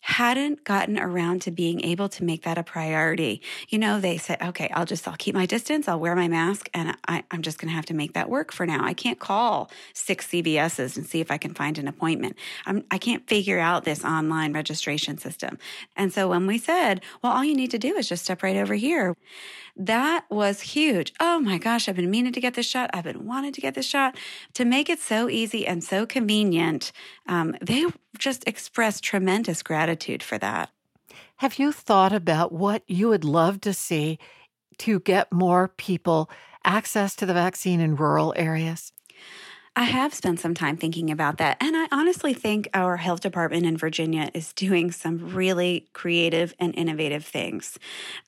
hadn't 0.00 0.64
gotten 0.64 0.98
around 0.98 1.42
to 1.42 1.50
being 1.50 1.84
able 1.84 2.08
to 2.08 2.24
make 2.24 2.42
that 2.42 2.58
a 2.58 2.62
priority. 2.62 3.42
You 3.68 3.78
know, 3.78 4.00
they 4.00 4.16
said, 4.16 4.40
okay, 4.40 4.70
I'll 4.74 4.84
just, 4.84 5.06
I'll 5.08 5.16
keep 5.16 5.34
my 5.34 5.46
distance, 5.46 5.88
I'll 5.88 5.98
wear 5.98 6.14
my 6.14 6.28
mask, 6.28 6.70
and 6.72 6.96
I, 7.06 7.24
am 7.30 7.42
just 7.42 7.58
going 7.58 7.68
to 7.68 7.74
have 7.74 7.86
to 7.86 7.94
make 7.94 8.14
that 8.14 8.30
work 8.30 8.52
for 8.52 8.64
now. 8.66 8.84
I 8.84 8.94
can't 8.94 9.18
call 9.18 9.70
six 9.92 10.28
CVSs 10.28 10.96
and 10.96 11.06
see 11.06 11.20
if 11.20 11.30
I 11.30 11.38
can 11.38 11.54
find 11.54 11.78
an 11.78 11.88
appointment. 11.88 12.36
I'm, 12.66 12.84
I 12.90 12.98
can't 12.98 13.26
figure 13.28 13.58
out 13.58 13.84
this 13.84 14.04
online 14.04 14.52
registration 14.52 15.18
system. 15.18 15.58
And 15.96 16.12
so 16.12 16.28
when 16.28 16.46
we 16.46 16.58
said, 16.58 17.02
well, 17.22 17.32
all 17.32 17.44
you 17.44 17.56
need 17.56 17.70
to 17.72 17.78
do 17.78 17.96
is 17.96 18.08
just 18.08 18.24
step 18.24 18.42
right 18.42 18.56
over 18.56 18.74
here, 18.74 19.16
that 19.78 20.24
was 20.28 20.60
huge. 20.60 21.12
Oh 21.20 21.38
my 21.38 21.56
gosh, 21.56 21.88
I've 21.88 21.96
been 21.96 22.10
meaning 22.10 22.32
to 22.32 22.40
get 22.40 22.54
this 22.54 22.66
shot. 22.66 22.90
I've 22.92 23.04
been 23.04 23.26
wanting 23.26 23.52
to 23.52 23.60
get 23.60 23.74
this 23.74 23.86
shot. 23.86 24.16
To 24.54 24.64
make 24.64 24.90
it 24.90 24.98
so 24.98 25.28
easy 25.28 25.66
and 25.66 25.84
so 25.84 26.04
convenient, 26.04 26.90
um, 27.28 27.56
they 27.62 27.86
just 28.18 28.46
express 28.46 29.00
tremendous 29.00 29.62
gratitude 29.62 30.22
for 30.22 30.38
that. 30.38 30.70
Have 31.36 31.58
you 31.58 31.72
thought 31.72 32.12
about 32.12 32.52
what 32.52 32.82
you 32.86 33.08
would 33.08 33.24
love 33.24 33.60
to 33.62 33.72
see 33.72 34.18
to 34.78 35.00
get 35.00 35.32
more 35.32 35.68
people 35.68 36.30
access 36.64 37.14
to 37.16 37.26
the 37.26 37.34
vaccine 37.34 37.80
in 37.80 37.96
rural 37.96 38.34
areas? 38.36 38.92
I 39.76 39.84
have 39.84 40.12
spent 40.12 40.40
some 40.40 40.54
time 40.54 40.76
thinking 40.76 41.10
about 41.10 41.38
that. 41.38 41.56
And 41.60 41.76
I 41.76 41.86
honestly 41.92 42.34
think 42.34 42.68
our 42.74 42.96
health 42.96 43.20
department 43.20 43.66
in 43.66 43.76
Virginia 43.76 44.30
is 44.34 44.52
doing 44.52 44.90
some 44.90 45.34
really 45.34 45.88
creative 45.92 46.54
and 46.58 46.74
innovative 46.74 47.24
things. 47.24 47.78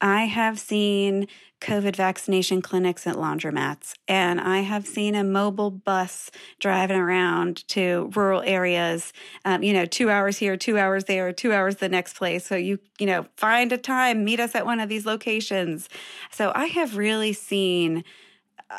I 0.00 0.26
have 0.26 0.58
seen 0.58 1.26
COVID 1.60 1.94
vaccination 1.94 2.62
clinics 2.62 3.06
at 3.06 3.16
laundromats, 3.16 3.92
and 4.08 4.40
I 4.40 4.60
have 4.60 4.86
seen 4.86 5.14
a 5.14 5.22
mobile 5.22 5.70
bus 5.70 6.30
driving 6.58 6.96
around 6.96 7.68
to 7.68 8.10
rural 8.14 8.42
areas. 8.42 9.12
Um, 9.44 9.62
you 9.62 9.74
know, 9.74 9.84
two 9.84 10.08
hours 10.08 10.38
here, 10.38 10.56
two 10.56 10.78
hours 10.78 11.04
there, 11.04 11.32
two 11.32 11.52
hours 11.52 11.76
the 11.76 11.88
next 11.88 12.14
place. 12.14 12.46
So 12.46 12.56
you, 12.56 12.78
you 12.98 13.06
know, 13.06 13.26
find 13.36 13.72
a 13.72 13.78
time, 13.78 14.24
meet 14.24 14.40
us 14.40 14.54
at 14.54 14.64
one 14.64 14.80
of 14.80 14.88
these 14.88 15.04
locations. 15.04 15.88
So 16.30 16.50
I 16.54 16.66
have 16.66 16.96
really 16.96 17.34
seen 17.34 18.04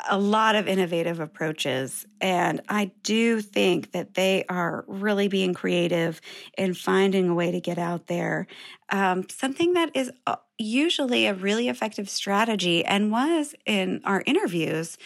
a 0.08 0.18
lot 0.18 0.54
of 0.54 0.66
innovative 0.68 1.20
approaches. 1.20 2.06
And 2.20 2.60
I 2.68 2.92
do 3.02 3.40
think 3.40 3.92
that 3.92 4.14
they 4.14 4.44
are 4.48 4.84
really 4.86 5.28
being 5.28 5.52
creative 5.52 6.20
in 6.56 6.74
finding 6.74 7.28
a 7.28 7.34
way 7.34 7.50
to 7.50 7.60
get 7.60 7.78
out 7.78 8.06
there. 8.06 8.46
Um, 8.90 9.28
something 9.28 9.74
that 9.74 9.90
is 9.94 10.10
uh, 10.26 10.36
usually 10.58 11.26
a 11.26 11.34
really 11.34 11.68
effective 11.68 12.08
strategy 12.08 12.84
and 12.84 13.10
was 13.12 13.54
in 13.66 14.00
our 14.04 14.22
interviews 14.26 14.96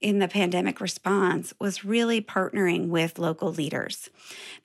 in 0.00 0.18
the 0.18 0.28
pandemic 0.28 0.80
response 0.80 1.52
was 1.60 1.84
really 1.84 2.22
partnering 2.22 2.88
with 2.88 3.18
local 3.18 3.52
leaders 3.52 4.08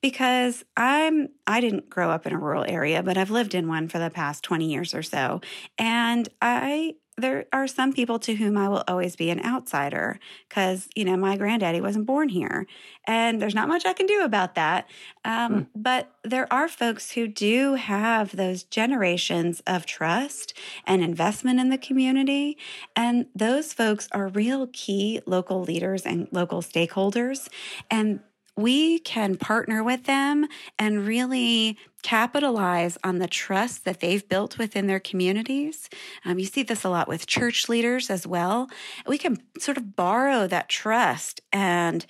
because 0.02 0.64
I'm 0.78 1.30
I 1.46 1.60
didn't 1.60 1.90
grow 1.90 2.10
up 2.10 2.26
in 2.26 2.32
a 2.32 2.40
rural 2.40 2.64
area 2.66 3.04
but 3.04 3.18
I've 3.18 3.32
lived 3.32 3.54
in 3.54 3.68
one 3.68 3.90
for 3.90 4.00
the 4.00 4.10
past 4.10 4.44
20 4.44 4.66
years 4.66 4.94
or 4.94 5.04
so 5.04 5.42
and 5.78 6.30
I 6.42 6.96
there 7.18 7.46
are 7.54 7.68
some 7.68 7.94
people 7.94 8.20
to 8.20 8.36
whom 8.36 8.58
I 8.58 8.68
will 8.68 8.84
always 8.88 9.16
be 9.16 9.30
an 9.30 9.44
outsider 9.44 10.20
because, 10.50 10.90
you 10.96 11.06
know, 11.06 11.16
my 11.16 11.38
granddaddy 11.38 11.80
wasn't 11.80 12.06
born 12.06 12.28
here. 12.28 12.68
And 13.06 13.42
there's 13.42 13.56
not 13.56 13.70
much 13.70 13.86
I 13.86 13.94
can 13.94 14.06
do 14.06 14.24
about 14.24 14.56
that. 14.56 14.90
Um, 15.24 15.54
mm. 15.54 15.68
But 15.74 16.12
there 16.24 16.52
are 16.52 16.68
folks 16.68 17.12
who 17.12 17.28
do 17.28 17.76
have 17.76 18.36
those 18.36 18.64
generations 18.64 19.62
of 19.66 19.86
trust 19.86 20.54
and 20.86 21.02
investment 21.02 21.60
in 21.60 21.70
the 21.70 21.78
community. 21.78 22.58
And 22.96 23.28
those 23.34 23.72
folks 23.72 24.10
are 24.12 24.28
real 24.28 24.68
key 24.74 25.22
local 25.26 25.62
leaders 25.62 26.06
and 26.06 26.28
local 26.32 26.62
stakeholders. 26.62 27.48
And 27.90 28.20
we 28.58 29.00
can 29.00 29.36
partner 29.36 29.84
with 29.84 30.06
them 30.06 30.48
and 30.80 31.06
really 31.06 31.78
capitalize 32.04 32.98
on 33.04 33.18
the 33.20 33.28
trust 33.28 33.84
that 33.84 34.00
they've 34.00 34.28
built 34.30 34.58
within 34.58 34.88
their 34.88 35.00
communities. 35.00 35.90
Um, 36.24 36.40
you 36.40 36.46
see 36.46 36.64
this 36.64 36.84
a 36.84 36.90
lot 36.90 37.08
with 37.08 37.28
church 37.28 37.68
leaders 37.68 38.10
as 38.10 38.26
well. 38.26 38.70
We 39.08 39.18
can 39.18 39.42
sort 39.58 39.78
of 39.78 39.96
borrow 39.96 40.48
that 40.48 40.70
trust 40.70 41.42
and 41.52 42.06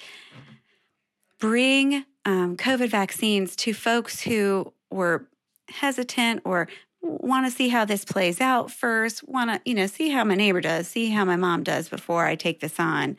bring 1.39 2.06
um, 2.26 2.58
COVID 2.58 2.89
vaccines 2.89 3.56
to 3.58 3.74
folks 3.74 4.22
who 4.22 4.74
were 4.91 5.28
hesitant 5.70 6.41
or 6.46 6.68
want 7.02 7.46
to 7.46 7.52
see 7.52 7.70
how 7.70 7.86
this 7.86 8.04
plays 8.04 8.41
out 8.41 8.72
first 8.72 9.28
want 9.28 9.52
to 9.52 9.70
you 9.70 9.76
know 9.76 9.86
see 9.86 10.10
how 10.10 10.24
my 10.24 10.36
neighbor 10.36 10.62
does 10.62 10.88
see 10.88 11.10
how 11.10 11.24
my 11.24 11.36
mom 11.36 11.64
does 11.64 11.88
before 11.88 12.26
i 12.26 12.36
take 12.36 12.60
this 12.60 12.80
on 12.80 13.16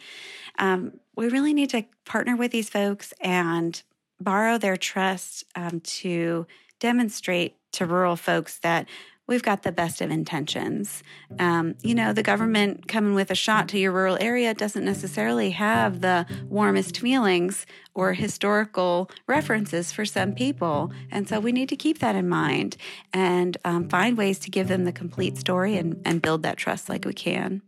um, 0.58 1.00
we 1.16 1.28
really 1.28 1.54
need 1.54 1.70
to 1.70 1.84
partner 2.04 2.36
with 2.36 2.52
these 2.52 2.68
folks 2.68 3.12
and 3.20 3.82
borrow 4.20 4.58
their 4.58 4.76
trust 4.76 5.44
um, 5.54 5.80
to 5.80 6.46
demonstrate 6.78 7.56
to 7.72 7.86
rural 7.86 8.16
folks 8.16 8.58
that 8.58 8.86
we've 9.26 9.42
got 9.42 9.62
the 9.62 9.72
best 9.72 10.00
of 10.00 10.10
intentions. 10.10 11.02
Um, 11.38 11.74
you 11.82 11.94
know, 11.94 12.12
the 12.12 12.22
government 12.22 12.86
coming 12.86 13.14
with 13.14 13.30
a 13.30 13.34
shot 13.34 13.68
to 13.68 13.78
your 13.78 13.92
rural 13.92 14.16
area 14.20 14.54
doesn't 14.54 14.84
necessarily 14.84 15.50
have 15.50 16.00
the 16.00 16.26
warmest 16.48 16.98
feelings 16.98 17.66
or 17.94 18.12
historical 18.12 19.10
references 19.26 19.90
for 19.90 20.04
some 20.04 20.32
people. 20.32 20.92
And 21.10 21.28
so 21.28 21.40
we 21.40 21.52
need 21.52 21.68
to 21.70 21.76
keep 21.76 21.98
that 21.98 22.14
in 22.14 22.28
mind 22.28 22.76
and 23.12 23.56
um, 23.64 23.88
find 23.88 24.16
ways 24.16 24.38
to 24.40 24.50
give 24.50 24.68
them 24.68 24.84
the 24.84 24.92
complete 24.92 25.36
story 25.38 25.76
and, 25.76 26.00
and 26.04 26.22
build 26.22 26.42
that 26.44 26.56
trust 26.56 26.88
like 26.88 27.04
we 27.04 27.14
can. 27.14 27.62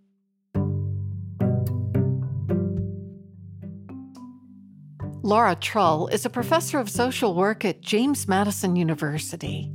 Laura 5.29 5.55
Trull 5.55 6.09
is 6.09 6.25
a 6.25 6.31
professor 6.31 6.79
of 6.79 6.89
social 6.89 7.35
work 7.35 7.63
at 7.63 7.83
James 7.83 8.27
Madison 8.29 8.77
University. 8.77 9.71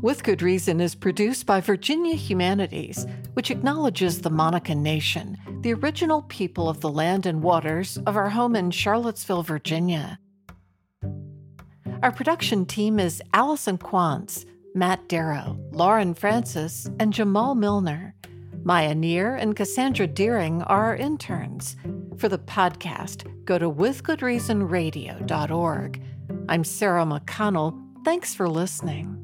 With 0.00 0.24
Good 0.24 0.40
Reason 0.40 0.80
is 0.80 0.94
produced 0.94 1.44
by 1.44 1.60
Virginia 1.60 2.14
Humanities, 2.14 3.06
which 3.34 3.50
acknowledges 3.50 4.22
the 4.22 4.30
Monacan 4.30 4.78
Nation, 4.78 5.36
the 5.60 5.74
original 5.74 6.22
people 6.30 6.66
of 6.66 6.80
the 6.80 6.88
land 6.88 7.26
and 7.26 7.42
waters 7.42 7.98
of 8.06 8.16
our 8.16 8.30
home 8.30 8.56
in 8.56 8.70
Charlottesville, 8.70 9.42
Virginia. 9.42 10.18
Our 12.02 12.10
production 12.10 12.64
team 12.64 12.98
is 12.98 13.20
Allison 13.34 13.76
Quantz, 13.76 14.46
Matt 14.74 15.10
Darrow, 15.10 15.58
Lauren 15.72 16.14
Francis, 16.14 16.88
and 16.98 17.12
Jamal 17.12 17.54
Milner. 17.54 18.14
Maya 18.64 18.94
Neer 18.94 19.34
and 19.34 19.56
Cassandra 19.56 20.06
Deering 20.06 20.62
are 20.62 20.84
our 20.84 20.96
interns. 20.96 21.76
For 22.18 22.28
the 22.28 22.38
podcast, 22.38 23.44
go 23.44 23.58
to 23.58 23.68
withgoodreasonradio.org. 23.70 26.02
I'm 26.48 26.64
Sarah 26.64 27.04
McConnell. 27.04 27.78
Thanks 28.04 28.34
for 28.34 28.48
listening. 28.48 29.21